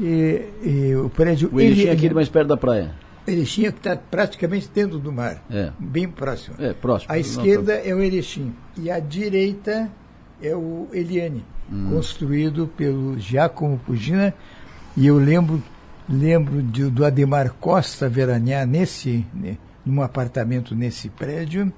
[0.00, 1.50] E, e, o prédio.
[1.52, 2.92] O Erechim é aquele mais perto da praia.
[3.26, 5.70] Erechim é que está praticamente dentro do mar, é.
[5.78, 6.56] bem próximo.
[6.58, 7.12] É, próximo.
[7.12, 9.90] A esquerda é o Erechim e a direita
[10.42, 11.90] é o Eliane, hum.
[11.90, 14.32] construído pelo Giacomo Pugina.
[14.96, 15.62] E eu lembro
[16.10, 21.72] lembro de, do Ademar Costa veranear nesse, né, num apartamento nesse prédio,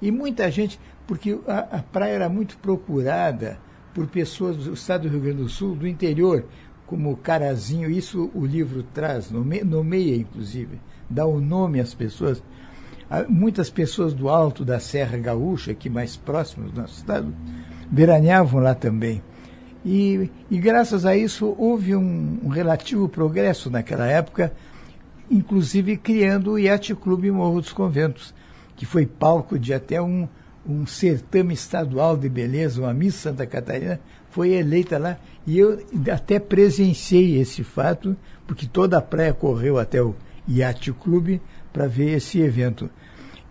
[0.00, 3.58] e muita gente, porque a, a, praia era muito procurada
[3.94, 6.44] por pessoas do estado do Rio Grande do Sul, do interior,
[6.86, 12.42] como Carazinho, isso o livro traz, nome, nomeia inclusive, dá o nome às pessoas.
[13.28, 17.34] Muitas pessoas do alto da Serra Gaúcha, aqui mais próximos do nosso estado,
[17.90, 19.20] veraneavam lá também.
[19.84, 24.52] E, e graças a isso houve um, um, relativo progresso naquela época,
[25.30, 28.34] inclusive criando o Yacht Clube Morro dos Conventos,
[28.76, 30.28] que foi palco de até um,
[30.66, 34.00] um certame estadual de beleza, uma Miss Santa Catarina,
[34.30, 35.18] foi eleita lá.
[35.46, 38.16] E eu até presenciei esse fato,
[38.46, 40.14] porque toda a praia correu até o
[40.48, 41.40] Yacht Clube
[41.72, 42.90] para ver esse evento.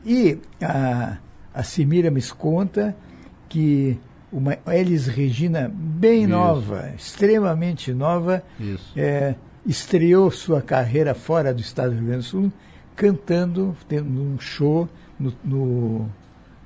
[0.06, 1.18] E a,
[1.54, 2.96] a Simira me conta
[3.48, 3.98] que
[4.32, 6.30] uma Elis Regina bem Isso.
[6.30, 8.44] nova, extremamente nova,
[8.96, 9.36] é,
[9.70, 12.52] estreou sua carreira fora do estado do Rio Grande do Sul,
[12.96, 14.90] cantando, tendo um show
[15.20, 16.10] no, no,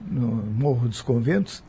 [0.10, 0.28] no
[0.58, 1.62] Morro dos Conventos,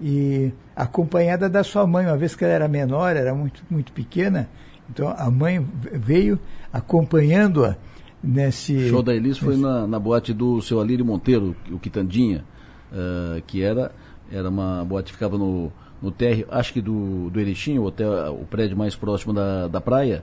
[0.00, 4.50] e acompanhada da sua mãe, uma vez que ela era menor, era muito, muito pequena,
[4.90, 6.38] então a mãe veio
[6.70, 7.76] acompanhando-a
[8.22, 8.76] nesse.
[8.76, 9.40] O show da Elis nesse...
[9.40, 12.44] foi na, na boate do seu Alírio Monteiro, o Quitandinha,
[12.92, 13.90] uh, que era
[14.30, 15.72] era uma boate que ficava no,
[16.02, 19.80] no térreo, acho que do, do Erechim, o, hotel, o prédio mais próximo da, da
[19.80, 20.22] praia.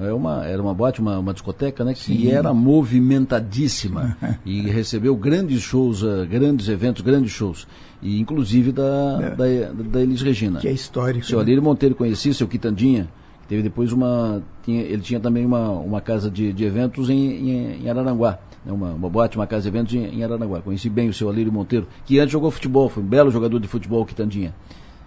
[0.00, 1.92] É uma, era uma boate, uma, uma discoteca, né?
[1.92, 7.66] Que era movimentadíssima e recebeu grandes shows, uh, grandes eventos, grandes shows.
[8.00, 9.30] E inclusive da, é.
[9.30, 10.60] da, da Elis Regina.
[10.60, 11.26] Que é histórico.
[11.26, 11.44] Seu né?
[11.44, 13.08] Alírio Monteiro conhecia, seu Quitandinha.
[13.48, 14.42] Teve depois uma.
[14.62, 18.72] Tinha, ele tinha também uma, uma casa de, de eventos em, em, em Araranguá né,
[18.72, 20.60] uma, uma boate, uma casa de eventos em, em Aranaguá.
[20.60, 23.68] Conheci bem o seu Alírio Monteiro, que antes jogou futebol, foi um belo jogador de
[23.68, 24.54] futebol, Quitandinha.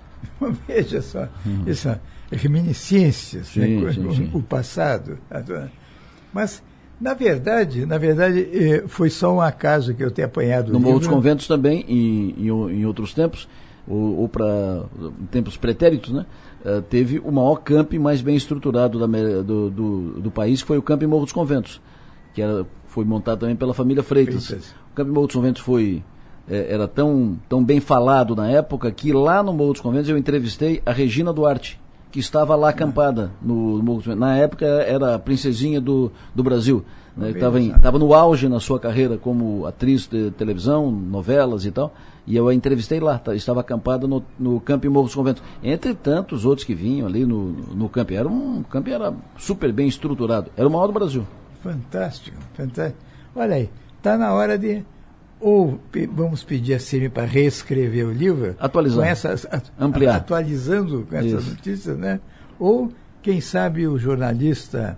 [0.68, 1.64] Veja só, uhum.
[1.68, 4.30] essa reminiscências, sim, né, sim, sim.
[4.34, 5.18] o passado.
[6.34, 6.64] Mas,
[7.00, 10.72] na verdade, na verdade, eh, foi só um acaso que eu tenha apanhado.
[10.72, 13.48] No Morro dos Conventos também, em, em, em outros tempos,
[13.88, 14.86] ou, ou para
[15.32, 16.26] tempos pretéritos, né?
[16.66, 20.80] Uh, teve o maior camp mais bem estruturado da, do, do, do, país, que foi
[20.80, 21.80] o Camp Morro dos Conventos,
[22.34, 24.48] que era foi montado também pela família Freitas.
[24.48, 24.76] Freitas.
[24.92, 26.02] O Campo Morro dos Conventos foi
[26.50, 30.18] é, era tão, tão bem falado na época que lá no Morro dos Conventos eu
[30.18, 31.80] entrevistei a Regina Duarte,
[32.16, 34.16] que estava lá acampada no, no.
[34.16, 36.86] Na época era a princesinha do, do Brasil.
[37.14, 37.32] Né?
[37.32, 41.94] Estava no auge na sua carreira como atriz de televisão, novelas e tal.
[42.26, 45.44] E eu a entrevistei lá, tá, estava acampada no, no Campo Morro dos Conventos.
[45.62, 48.14] Entre tantos outros que vinham ali no, no campo.
[48.14, 50.50] Era um campo era super bem estruturado.
[50.56, 51.28] Era o maior do Brasil.
[51.62, 52.98] Fantástico, fantástico.
[53.36, 54.86] Olha aí, está na hora de
[55.46, 55.80] ou
[56.12, 59.04] vamos pedir a CIMI para reescrever o livro, Atualizando.
[59.04, 59.48] com essas,
[59.80, 60.16] Ampliar.
[60.16, 61.50] atualizando com essas Isso.
[61.52, 62.20] notícias, né?
[62.58, 62.92] Ou,
[63.22, 64.98] quem sabe, o jornalista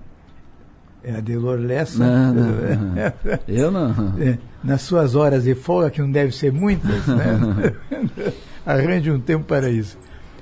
[1.03, 2.47] é, Adelor Lessa, Não, não.
[3.45, 3.89] Eu não.
[4.21, 7.73] é, nas suas horas de folga, que não deve ser muitas, né?
[8.65, 9.97] arranje um tempo para isso.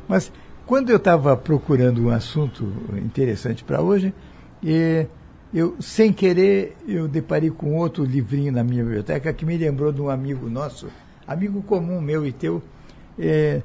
[0.08, 0.32] Mas
[0.68, 4.14] quando eu estava procurando um assunto interessante para hoje,
[4.64, 5.08] eh,
[5.56, 10.02] eu, sem querer, eu deparei com outro livrinho na minha biblioteca que me lembrou de
[10.02, 10.88] um amigo nosso,
[11.26, 12.62] amigo comum meu e teu,
[13.18, 13.62] eh,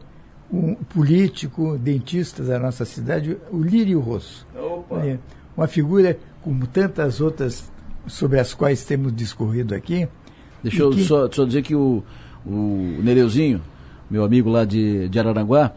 [0.53, 4.47] um político, dentista da nossa cidade, o Lírio Rosso.
[5.03, 5.19] É,
[5.57, 7.71] uma figura como tantas outras
[8.07, 10.09] sobre as quais temos discorrido aqui.
[10.63, 12.03] Deixa eu que- só, só dizer que o,
[12.47, 13.61] o Nereuzinho,
[14.11, 15.73] meu amigo lá de, de Araranguá,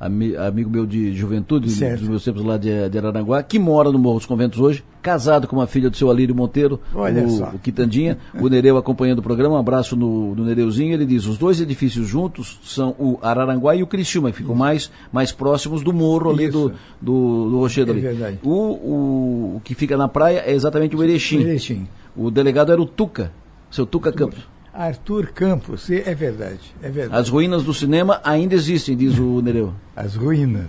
[0.00, 2.00] ami- amigo meu de juventude, Certo.
[2.00, 5.46] dos meus tempos lá de, de Araranguá, que mora no Morro dos Conventos hoje, casado
[5.46, 7.44] com uma filha do seu Alírio Monteiro, Olha o, só.
[7.54, 11.38] o Quitandinha, o Nereu acompanhando o programa, um abraço no, no Nereuzinho, ele diz, os
[11.38, 15.92] dois edifícios juntos são o Araranguá e o Criciúma, que ficam mais, mais próximos do
[15.92, 16.72] morro ali do, Isso.
[17.00, 18.00] do, do Rochedo É ali.
[18.00, 18.38] verdade.
[18.42, 21.40] O, o, o que fica na praia é exatamente o Erechim.
[21.40, 21.86] Erechim.
[22.16, 23.30] O delegado era o Tuca,
[23.70, 24.40] seu Tuca Campos.
[24.74, 27.18] Arthur Campos, é verdade, é verdade.
[27.20, 29.72] As ruínas do cinema ainda existem, diz o Nereu.
[29.94, 30.66] As ruínas.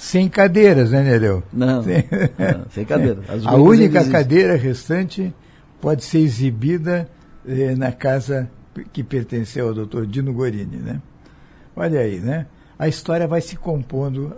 [0.00, 1.42] Sem cadeiras, né, Nereu?
[1.52, 2.04] Não, Sem,
[2.38, 3.20] não, sem cadeira.
[3.44, 5.32] A única cadeira restante
[5.78, 7.06] pode ser exibida
[7.46, 8.50] eh, na casa
[8.94, 11.02] que pertenceu ao doutor Dino Gorini, né?
[11.76, 12.46] Olha aí, né?
[12.78, 14.34] A história vai se compondo.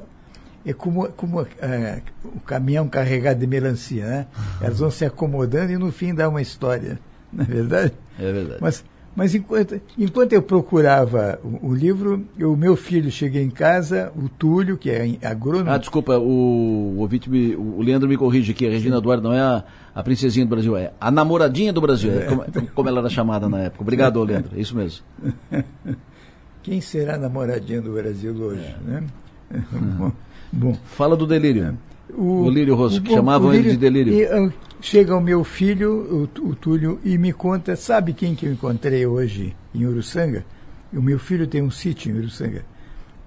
[0.66, 4.26] É como, como eh, o caminhão carregado de melancia, né?
[4.60, 6.98] Elas vão se acomodando e no fim dá uma história,
[7.32, 7.92] não é verdade?
[8.18, 8.58] É verdade.
[8.60, 8.84] Mas,
[9.14, 14.28] mas enquanto, enquanto eu procurava o, o livro, o meu filho cheguei em casa, o
[14.28, 15.70] Túlio, que é agrônomo.
[15.70, 19.32] Ah, desculpa, o, o ouvinte me- o Leandro me corrige aqui, a Regina Duarte não
[19.32, 19.64] é a,
[19.94, 22.44] a princesinha do Brasil, é a namoradinha do Brasil, é como,
[22.74, 23.82] como ela era chamada na época.
[23.82, 25.04] Obrigado, Leandro, é isso mesmo.
[26.62, 29.02] Quem será a namoradinha do Brasil hoje, né?
[29.98, 30.12] Bom,
[30.52, 31.76] bom, Fala do delírio.
[32.14, 34.12] O, Lírio Rosso, que chamavam o ele de delírio.
[34.14, 34.50] E, ah,
[34.82, 39.06] chega o meu filho, o, o Túlio, e me conta, sabe quem que eu encontrei
[39.06, 40.44] hoje em Uruçanga?
[40.92, 42.64] O meu filho tem um sítio em Uruçanga.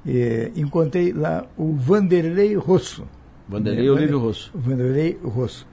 [0.06, 3.08] Eh, encontrei lá o Vanderlei Rosso.
[3.48, 4.52] Vanderlei Olívio Rosso.
[4.54, 5.66] Vanderlei Rosso.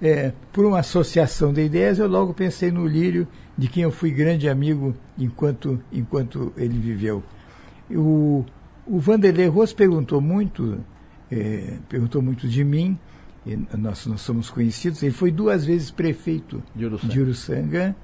[0.00, 3.26] É, por uma associação de ideias, eu logo pensei no Lírio,
[3.56, 7.22] de quem eu fui grande amigo enquanto, enquanto ele viveu.
[7.90, 8.44] O,
[8.86, 10.78] o Vanderlei Rosso perguntou muito,
[11.32, 12.96] é, perguntou muito de mim,
[13.76, 17.12] nós, nós somos conhecidos, ele foi duas vezes prefeito De Uruçanga.
[17.12, 17.96] de Uruçanga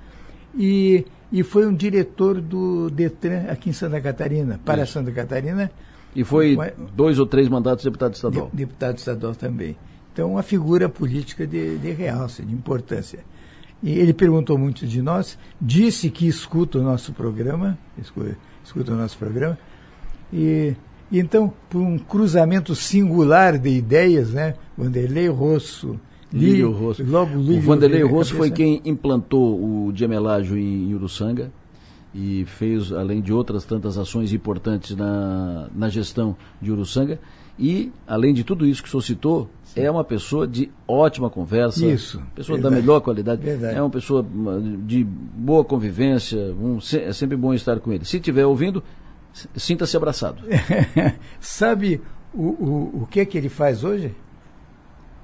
[0.57, 4.93] e, e foi um diretor do Detran aqui em Santa Catarina, para Isso.
[4.93, 5.71] Santa Catarina,
[6.15, 6.57] E foi
[6.95, 8.49] dois ou três mandatos de deputado estadual.
[8.53, 9.77] de- deputado estadual também.
[10.13, 13.19] Então, uma figura política de, de realce, de importância.
[13.83, 18.97] E ele perguntou muito de nós, disse que escuta o nosso programa, escuta, escuta o
[18.97, 19.59] nosso programa,
[20.33, 20.75] e
[21.19, 25.99] então, por um cruzamento singular de ideias, né, Vanderlei Rosso,
[26.33, 27.05] Lírio Rosso.
[27.05, 31.53] logo O Lírio Vanderlei veio na Rosso foi quem implantou o gemelágio em, Uruçanga
[32.15, 37.19] e fez, além de outras tantas ações importantes na, na gestão de Uruçanga.
[37.57, 41.87] E, além de tudo isso que o senhor citou, é uma pessoa de ótima conversa,
[41.87, 42.75] Isso, pessoa verdade.
[42.75, 43.77] da melhor qualidade, Verdade.
[43.77, 48.05] é uma pessoa hum, de boa convivência, um- é sempre bom estar com ele.
[48.05, 48.83] Se estiver ouvindo,
[49.57, 50.43] sinta-se abraçado.
[51.41, 52.01] Sabe
[52.33, 54.15] o, o, o que é que ele faz hoje?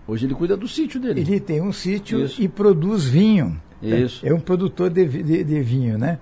[0.06, 1.20] Hoje ele cuida do sítio dele.
[1.20, 2.42] Ele tem um sítio Isso.
[2.42, 3.60] e produz vinho.
[3.80, 4.26] Isso.
[4.26, 6.18] É um produtor de, de, de vinho, né?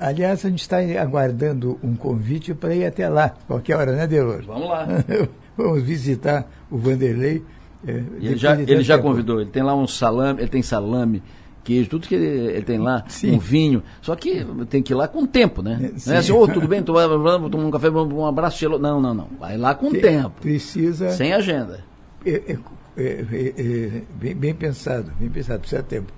[0.00, 4.42] Aliás, a gente está aguardando um convite para ir até lá, qualquer hora, né, Delor?
[4.46, 4.86] Vamos lá.
[5.56, 7.42] Vamos visitar o Vanderlei.
[7.86, 11.22] é, ele já, ele já convidou, ele tem lá um salame, ele tem salame,
[11.66, 13.82] queijo, tudo que ele, ele tem lá, um vinho.
[14.00, 15.90] Só que tem que ir lá com tempo, né?
[15.96, 16.10] Sim.
[16.10, 18.78] Não é assim, ô, tudo bem, tomar um café, um abraço, gelo.
[18.78, 19.28] Não, não, não.
[19.40, 20.40] Vai lá com Tem- tempo.
[20.40, 21.10] Precisa.
[21.10, 21.80] Sem agenda.
[22.24, 22.58] É, é,
[22.96, 26.12] é, é, é, bem, bem pensado, bem pensado, precisa tempo.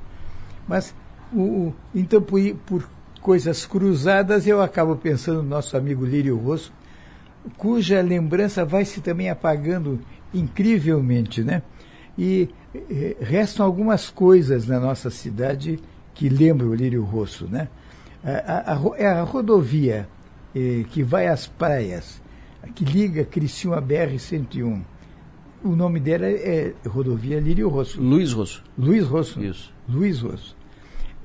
[0.69, 0.95] Mas,
[1.33, 2.89] o, o- então, por, por
[3.23, 6.73] coisas cruzadas, eu acabo pensando no nosso amigo Lírio Rosso,
[7.57, 9.99] cuja lembrança vai se também apagando
[10.35, 11.63] incrivelmente, né?
[12.19, 15.79] E eh, restam algumas coisas na nossa cidade
[16.15, 17.69] que lembram o Lírio Rosso, né?
[18.25, 20.09] A, a- a é a rodovia
[20.55, 22.21] eh, que vai às praias,
[22.75, 24.83] que liga Criciúma BR-101.
[25.65, 28.01] O nome dela é Rodovia Lírio Rosso.
[28.01, 28.63] Luiz Rosso.
[28.77, 29.41] Luiz Rosso.
[29.43, 29.73] Isso.
[29.89, 30.57] Luiz Rosso.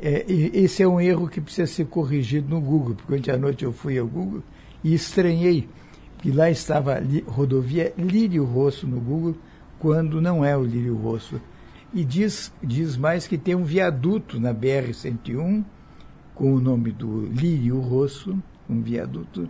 [0.01, 3.37] É, e esse é um erro que precisa ser corrigido no Google, porque ontem à
[3.37, 4.43] noite eu fui ao Google
[4.83, 5.67] e estranhei
[6.19, 9.35] que lá estava li, rodovia Lírio Rosso no Google,
[9.83, 11.41] quando não é o Lírio Rosso.
[11.93, 15.61] E diz, diz mais que tem um viaduto na BR-101
[16.33, 19.47] com o nome do Lírio Rosso, um viaduto,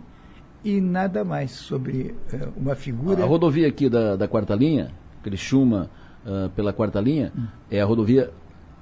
[0.64, 3.22] e nada mais sobre uh, uma figura.
[3.22, 4.90] A rodovia aqui da, da quarta linha,
[5.22, 5.88] Criciúma
[6.26, 7.46] uh, pela quarta linha, hum.
[7.70, 8.32] é a rodovia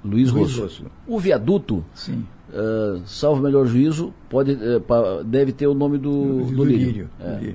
[0.03, 0.61] Luiz, Luiz Rosso.
[0.63, 0.85] Rosso.
[1.07, 4.57] O viaduto, uh, salvo melhor juízo, pode,
[5.23, 6.87] deve ter o nome do, do, do Lírio.
[6.87, 7.09] Lírio.
[7.21, 7.53] É.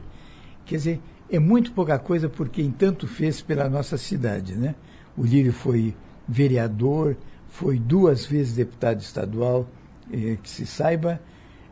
[0.65, 4.55] Quer dizer, é muito pouca coisa por quem tanto fez pela nossa cidade.
[4.55, 4.74] Né?
[5.16, 5.94] O Lírio foi
[6.26, 7.16] vereador,
[7.48, 9.68] foi duas vezes deputado estadual,
[10.12, 11.20] eh, que se saiba,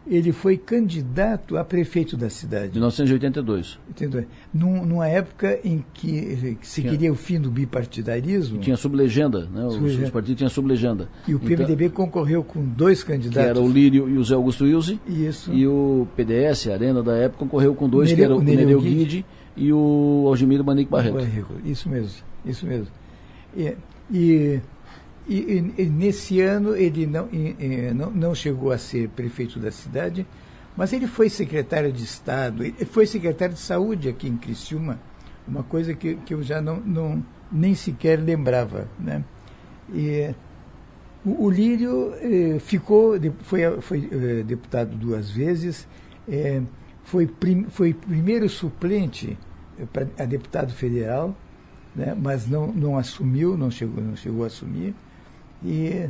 [0.09, 2.73] ele foi candidato a prefeito da cidade.
[2.73, 3.79] 1982.
[4.55, 8.59] Num, numa época em que, que se tinha, queria o fim do bipartidarismo.
[8.59, 9.69] Tinha sublegenda, né?
[9.69, 10.05] Sublegenda.
[10.05, 11.09] Os, partidos tinham sublegenda.
[11.27, 13.43] E o PMDB então, concorreu com dois candidatos.
[13.43, 14.99] Que era o Lírio e o Zé Augusto Wilson.
[15.09, 15.53] Isso.
[15.53, 18.81] E o PDS, a Arena da época, concorreu com dois, Nereu, que era o Nereu
[18.81, 19.25] Guide
[19.57, 21.15] e o Algemiro Manique Barreto.
[21.15, 21.61] Barreto.
[21.65, 22.89] Isso mesmo, isso mesmo.
[23.57, 23.77] E,
[24.11, 24.61] e
[25.29, 27.29] e, e, nesse ano ele não,
[27.95, 30.25] não, não chegou a ser prefeito da cidade,
[30.77, 35.01] mas ele foi secretário de Estado, ele foi secretário de Saúde aqui em Criciúma,
[35.47, 38.87] uma coisa que, que eu já não, não nem sequer lembrava.
[39.01, 39.25] Né?
[39.93, 40.33] E,
[41.25, 45.89] o, o Lírio eh, ficou, foi, foi eh, deputado duas vezes,
[46.29, 46.63] eh,
[47.03, 49.37] foi, prim, foi primeiro suplente
[50.19, 51.35] a deputado federal,
[51.95, 52.17] né?
[52.21, 54.95] mas não, não assumiu, não chegou, não chegou a assumir.
[55.65, 56.09] E,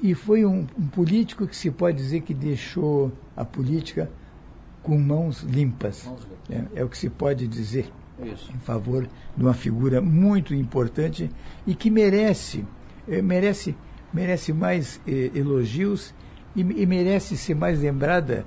[0.00, 4.10] e foi um, um político que se pode dizer que deixou a política
[4.82, 6.10] com mãos limpas.
[6.48, 8.50] É, é, o que se pode dizer Isso.
[8.52, 9.06] em favor
[9.36, 11.30] de uma figura muito importante
[11.66, 12.64] e que merece,
[13.08, 13.76] é, merece,
[14.12, 16.14] merece mais é, elogios
[16.56, 18.44] e, e, merece ser mais lembrada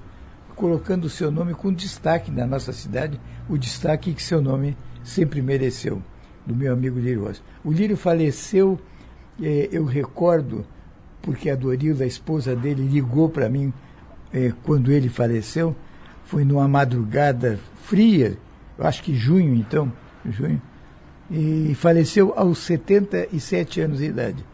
[0.56, 5.42] colocando o seu nome com destaque na nossa cidade, o destaque que seu nome sempre
[5.42, 6.02] mereceu,
[6.46, 7.42] do meu amigo Lírio Rosa.
[7.64, 8.80] O Lírio faleceu
[9.42, 10.66] é, eu recordo,
[11.22, 13.74] porque a Dorilda, a esposa dele, ligou para mim
[14.32, 15.76] é, quando ele faleceu,
[16.26, 18.38] foi numa madrugada fria,
[18.78, 19.92] eu acho que junho então,
[20.26, 20.62] junho,
[21.30, 24.46] e faleceu aos 77 anos de idade.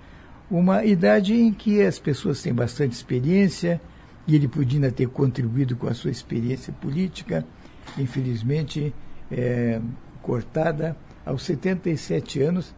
[0.49, 3.79] Uma idade em que as pessoas têm bastante experiência,
[4.29, 7.43] e ele podia ter contribuído com a sua experiência política,
[7.97, 8.93] infelizmente
[9.31, 9.81] é,
[10.21, 12.75] cortada aos 77 anos,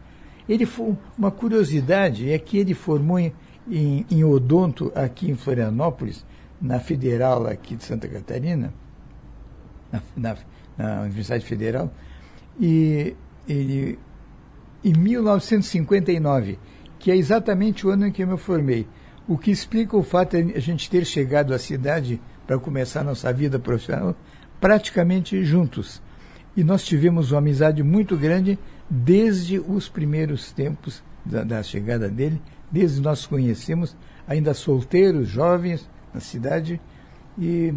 [0.48, 3.34] ele foi uma curiosidade é que ele formou em,
[3.70, 6.24] em, em odonto aqui em Florianópolis,
[6.58, 8.72] na Federal aqui de Santa Catarina,
[9.92, 10.36] na, na,
[10.78, 11.92] na Universidade Federal,
[12.58, 13.14] e
[13.46, 13.98] ele
[14.82, 16.58] em 1959,
[16.98, 18.86] que é exatamente o ano em que eu me formei,
[19.26, 23.32] o que explica o fato de a gente ter chegado à cidade para começar nossa
[23.32, 24.16] vida profissional
[24.60, 26.00] praticamente juntos.
[26.56, 32.40] E nós tivemos uma amizade muito grande desde os primeiros tempos da, da chegada dele,
[32.70, 36.80] desde nós conhecemos, ainda solteiros, jovens, na cidade,
[37.38, 37.72] e,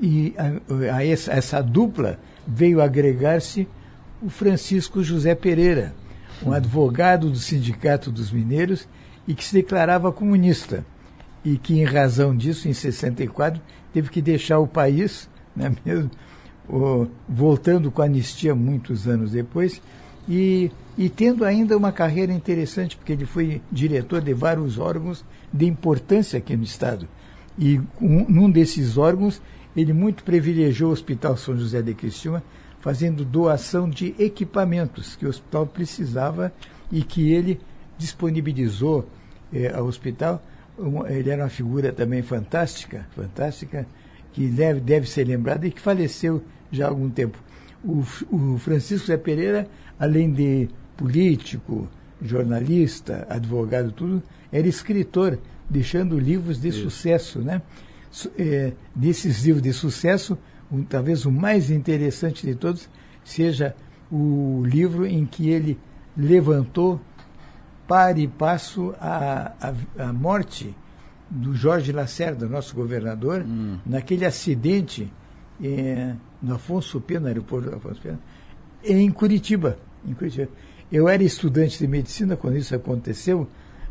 [0.00, 3.68] e a, a essa, essa dupla veio agregar-se
[4.22, 5.94] o Francisco José Pereira,
[6.44, 8.88] um advogado do Sindicato dos Mineiros
[9.28, 10.84] e que se declarava comunista
[11.44, 13.60] e que, em razão disso, em 64,
[13.92, 16.10] teve que deixar o país, né, mesmo,
[16.68, 19.80] o, voltando com a anistia muitos anos depois,
[20.26, 25.66] e, e tendo ainda uma carreira interessante, porque ele foi diretor de vários órgãos de
[25.66, 27.06] importância aqui no Estado.
[27.58, 29.40] E um, num desses órgãos,
[29.76, 32.42] ele muito privilegiou o Hospital São José de Cristina,
[32.80, 36.52] fazendo doação de equipamentos que o hospital precisava
[36.90, 37.60] e que ele
[37.98, 39.06] disponibilizou
[39.52, 40.42] eh, ao hospital.
[40.78, 43.86] Um, ele era uma figura também fantástica, fantástica,
[44.32, 47.38] que deve, deve ser lembrada e que faleceu já há algum tempo.
[47.84, 49.68] O, o Francisco Zé Pereira
[49.98, 51.88] além de político,
[52.22, 56.82] jornalista, advogado, tudo, era escritor, deixando livros de Isso.
[56.82, 57.60] sucesso, né?
[58.38, 60.38] É, desses livros de sucesso,
[60.72, 62.88] um, talvez o mais interessante de todos
[63.22, 63.74] seja
[64.10, 65.78] o livro em que ele
[66.16, 67.00] levantou
[67.88, 70.76] para e passo a, a, a morte
[71.28, 73.78] do Jorge Lacerda, nosso governador, hum.
[73.84, 75.12] naquele acidente
[75.62, 78.20] é, no Afonso Pena, no aeroporto do Afonso Pena,
[78.84, 79.76] em Curitiba
[80.06, 80.48] em Curitiba.
[80.90, 83.46] Eu era estudante de medicina quando isso aconteceu,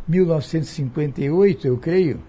[0.08, 2.20] 1958, eu creio,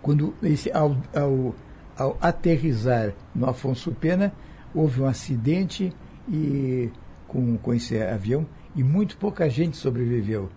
[0.00, 1.54] quando esse, ao, ao,
[1.96, 4.32] ao aterrizar no Afonso Pena,
[4.74, 5.92] houve um acidente
[6.28, 6.90] e,
[7.26, 10.48] com, com esse avião e muito pouca gente sobreviveu.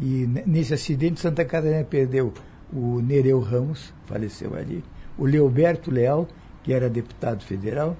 [0.00, 2.32] E nesse acidente, Santa Catarina perdeu
[2.72, 4.84] o Nereu Ramos, faleceu ali,
[5.16, 6.28] o Leoberto Leal,
[6.62, 7.96] que era deputado federal,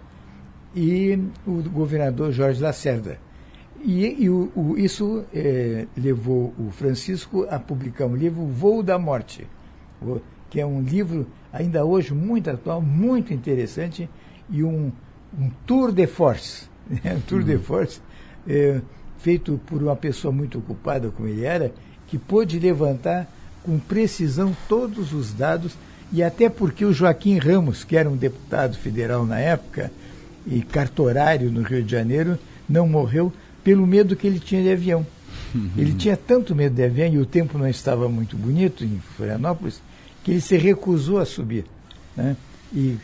[0.75, 3.19] e o governador Jorge Lacerda.
[3.83, 8.83] E, e o, o, isso é, levou o Francisco a publicar um livro, O Voo
[8.83, 9.47] da Morte,
[10.51, 14.09] que é um livro ainda hoje muito atual, muito interessante
[14.51, 14.93] e um,
[15.39, 17.15] um tour de force, né?
[17.15, 18.01] um tour de force
[18.47, 18.81] é,
[19.19, 21.73] feito por uma pessoa muito ocupada como ele era,
[22.07, 23.31] que pôde levantar
[23.63, 25.73] com precisão todos os dados
[26.13, 29.91] e até porque o Joaquim Ramos, que era um deputado federal na época
[30.47, 32.39] e cartorário no Rio de Janeiro,
[32.69, 33.33] não morreu
[33.65, 35.05] pelo medo que ele tinha de avião.
[35.55, 35.71] Uhum.
[35.77, 39.83] Ele tinha tanto medo de avião e o tempo não estava muito bonito em Florianópolis
[40.23, 41.65] que ele se recusou a subir.
[42.17, 42.37] Né?
[42.73, 42.97] E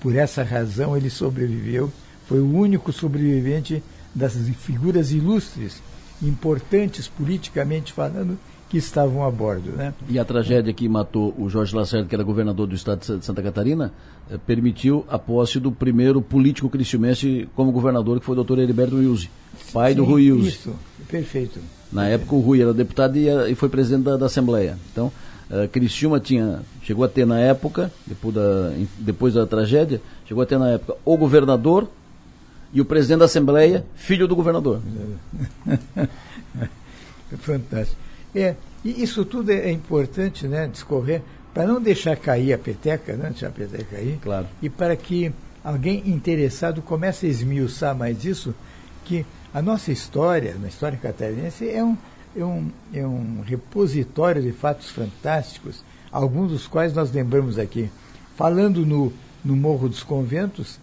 [0.00, 1.92] por essa razão ele sobreviveu,
[2.26, 3.82] foi o único sobrevivente
[4.18, 5.82] das figuras ilustres,
[6.20, 8.36] importantes politicamente falando,
[8.68, 9.70] que estavam a bordo.
[9.70, 9.94] Né?
[10.08, 13.42] E a tragédia que matou o Jorge Lacerda, que era governador do estado de Santa
[13.42, 13.92] Catarina,
[14.30, 18.96] eh, permitiu a posse do primeiro político cristiumense como governador, que foi o doutor Heriberto
[18.96, 19.28] Wilson,
[19.72, 20.48] pai Sim, do Rui Wilson.
[20.48, 20.74] Isso,
[21.08, 21.60] perfeito.
[21.90, 24.76] Na época o Rui era deputado e, e foi presidente da, da Assembleia.
[24.92, 25.10] Então,
[25.50, 30.46] uh, Criciúma tinha, chegou a ter na época, depois da, depois da tragédia, chegou a
[30.46, 31.88] ter na época o governador
[32.72, 34.80] e o presidente da Assembleia, filho do governador.
[37.30, 38.00] É fantástico.
[38.34, 41.20] É, e isso tudo é importante, né, discorrer,
[41.52, 44.46] para não deixar cair a peteca, não né, deixar a peteca cair, claro.
[44.62, 45.30] e para que
[45.62, 48.54] alguém interessado comece a esmiuçar mais isso,
[49.04, 51.96] que a nossa história, na história catarinense, é um,
[52.36, 55.82] é um, é um repositório de fatos fantásticos,
[56.12, 57.90] alguns dos quais nós lembramos aqui.
[58.36, 59.12] Falando no,
[59.44, 60.78] no Morro dos Conventos,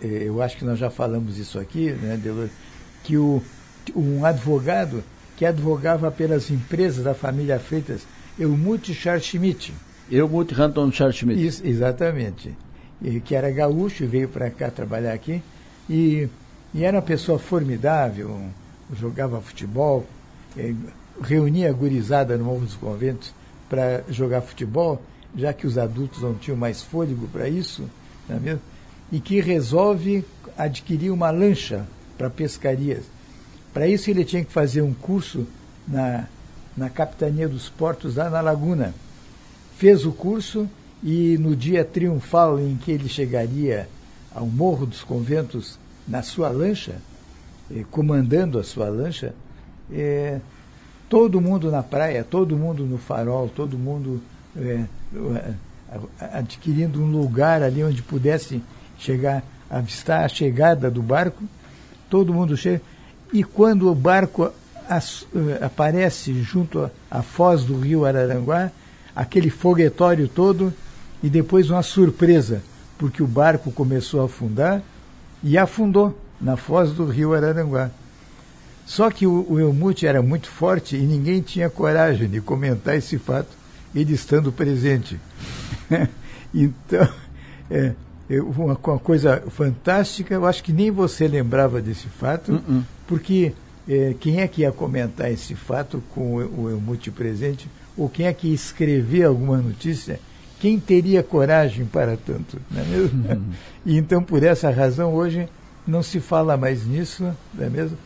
[0.00, 2.48] eu acho que nós já falamos isso aqui, né, Delor,
[3.04, 3.42] que o,
[3.94, 5.02] um advogado
[5.36, 8.02] que advogava pelas empresas da família Freitas,
[8.38, 9.72] Elmut Scharschmidt.
[10.10, 11.46] Elmut Anton Scharschmidt.
[11.46, 12.54] Isso, exatamente.
[13.00, 15.42] E, que era gaúcho e veio para cá trabalhar aqui.
[15.88, 16.28] E,
[16.74, 18.38] e, era uma pessoa formidável,
[18.94, 20.04] jogava futebol,
[20.56, 20.74] eh,
[21.22, 23.32] reunia a gurizada no Morro dos Conventos
[23.68, 25.00] para jogar futebol,
[25.34, 27.88] já que os adultos não tinham mais fôlego para isso,
[28.28, 28.60] não é mesmo?
[29.10, 30.24] E que resolve
[30.56, 33.04] adquirir uma lancha para pescarias
[33.72, 35.46] para isso ele tinha que fazer um curso
[35.86, 36.26] na,
[36.76, 38.94] na capitania dos portos lá na Laguna.
[39.76, 40.68] Fez o curso
[41.02, 43.88] e no dia triunfal em que ele chegaria
[44.34, 46.96] ao Morro dos Conventos na sua lancha,
[47.70, 49.34] eh, comandando a sua lancha,
[49.90, 50.40] eh,
[51.08, 54.20] todo mundo na praia, todo mundo no farol, todo mundo
[54.56, 54.84] eh,
[56.32, 58.60] adquirindo um lugar ali onde pudesse
[59.00, 61.42] chegar, avistar a chegada do barco,
[62.08, 62.80] todo mundo chega
[63.32, 64.52] e quando o barco
[64.88, 68.72] as, uh, aparece junto à foz do rio Araranguá,
[69.14, 70.72] aquele foguetório todo,
[71.22, 72.62] e depois uma surpresa,
[72.98, 74.82] porque o barco começou a afundar
[75.42, 77.90] e afundou na foz do rio Araranguá.
[78.84, 83.18] Só que o, o Elmute era muito forte e ninguém tinha coragem de comentar esse
[83.18, 83.50] fato,
[83.94, 85.20] ele estando presente.
[86.52, 87.08] então,
[87.70, 87.94] é,
[88.38, 93.52] uma, uma, coisa fantástica, eu acho que nem você lembrava desse fato, uh -uh porque
[93.88, 98.32] é, quem é que ia comentar esse fato com o, o multipresente, ou quem é
[98.32, 100.20] que ia escrever alguma notícia,
[100.60, 103.28] quem teria coragem para tanto, não é mesmo?
[103.28, 103.42] Uhum.
[103.84, 105.48] E então, por essa razão, hoje
[105.84, 107.98] não se fala mais nisso, não é mesmo?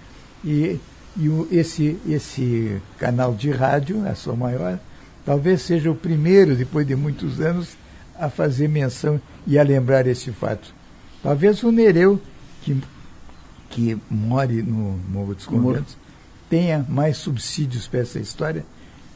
[0.43, 0.81] E,
[1.19, 4.79] e o, esse, esse canal de rádio, a sua maior,
[5.27, 7.77] talvez seja o primeiro, depois de muitos anos,
[8.19, 10.75] a fazer menção e a lembrar esse fato.
[11.23, 12.21] Talvez o Nereu,
[12.63, 12.81] que
[13.75, 15.97] que more no Morro dos Conventos
[16.49, 18.65] tenha mais subsídios para essa história,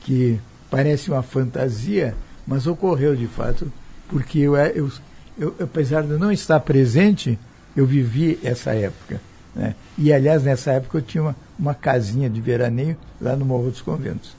[0.01, 3.71] que parece uma fantasia, mas ocorreu de fato,
[4.09, 4.91] porque eu, eu,
[5.39, 7.39] eu apesar de não estar presente,
[7.77, 9.21] eu vivi essa época.
[9.55, 9.77] Né?
[9.97, 13.81] E, aliás, nessa época eu tinha uma, uma casinha de veraneio lá no Morro dos
[13.81, 14.38] Conventos.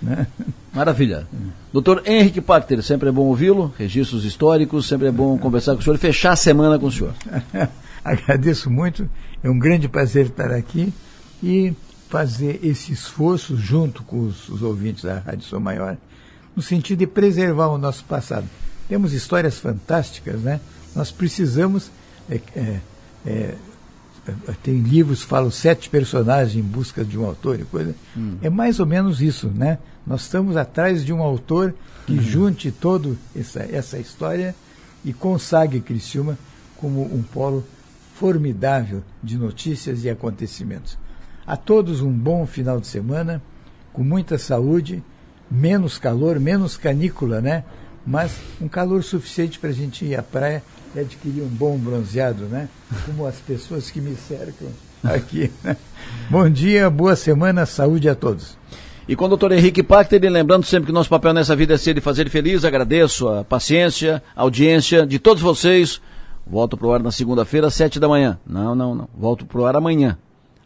[0.00, 0.26] Né?
[0.72, 1.26] Maravilha.
[1.72, 5.82] Doutor Henrique Pachter, sempre é bom ouvi-lo, registros históricos, sempre é bom conversar com o
[5.82, 7.14] senhor e fechar a semana com o senhor.
[8.04, 9.08] Agradeço muito,
[9.42, 10.92] é um grande prazer estar aqui
[11.42, 11.74] e
[12.08, 15.96] fazer esse esforço junto com os, os ouvintes da Rádio Sou Maior,
[16.54, 18.46] no sentido de preservar o nosso passado.
[18.88, 20.60] Temos histórias fantásticas, né?
[20.94, 21.90] Nós precisamos.
[22.30, 22.80] É, é,
[23.26, 23.54] é,
[24.62, 27.94] tem livros que falam sete personagens em busca de um autor e coisa.
[28.16, 28.36] Hum.
[28.42, 29.78] É mais ou menos isso, né?
[30.06, 31.74] Nós estamos atrás de um autor
[32.06, 32.22] que uhum.
[32.22, 34.54] junte toda essa, essa história
[35.04, 36.38] e consagre Criciúma
[36.76, 37.64] como um polo
[38.14, 40.96] formidável de notícias e acontecimentos.
[41.46, 43.42] A todos um bom final de semana,
[43.92, 45.02] com muita saúde,
[45.50, 47.64] menos calor, menos canícula, né?
[48.06, 50.62] Mas um calor suficiente para a gente ir à praia
[50.96, 52.68] e adquirir um bom bronzeado, né?
[53.04, 54.68] Como as pessoas que me cercam
[55.02, 55.50] aqui.
[55.62, 55.76] Né?
[56.30, 58.56] Bom dia, boa semana, saúde a todos.
[59.08, 61.96] E com o doutor Henrique Pachter, lembrando sempre que nosso papel nessa vida é ser
[61.96, 66.00] e fazer feliz, agradeço a paciência, a audiência de todos vocês.
[66.44, 68.38] Volto pro ar na segunda-feira, às sete da manhã.
[68.46, 69.08] Não, não, não.
[69.16, 70.16] Volto pro ar amanhã.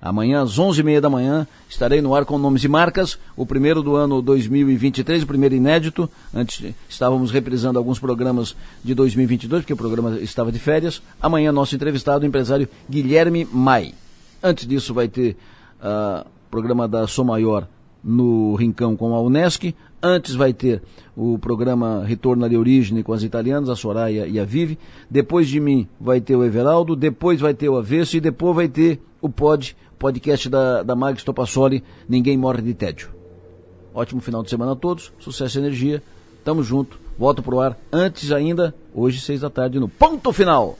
[0.02, 3.18] Amanhã, às onze e meia da manhã, estarei no ar com nomes e marcas.
[3.36, 6.08] O primeiro do ano 2023, o primeiro inédito.
[6.34, 11.02] Antes estávamos reprisando alguns programas de 2022, porque o programa estava de férias.
[11.20, 13.94] Amanhã, nosso entrevistado, o empresário Guilherme Mai.
[14.42, 15.36] Antes disso, vai ter o uh,
[15.82, 17.68] ah, programa da Som Maior
[18.02, 19.74] no Rincão com a Unesc.
[20.02, 20.82] Antes vai ter
[21.14, 24.78] o programa Retorno de Origem com as italianas, a Soraya e a Vive.
[25.10, 28.68] Depois de mim vai ter o Everaldo, depois vai ter o Avesso e depois vai
[28.68, 33.10] ter o Pod, podcast da, da Mag Stopassoli, Ninguém Morre de Tédio.
[33.94, 36.02] Ótimo final de semana a todos, sucesso e energia.
[36.42, 40.78] Tamo junto, volto pro ar antes ainda, hoje seis da tarde no ponto final.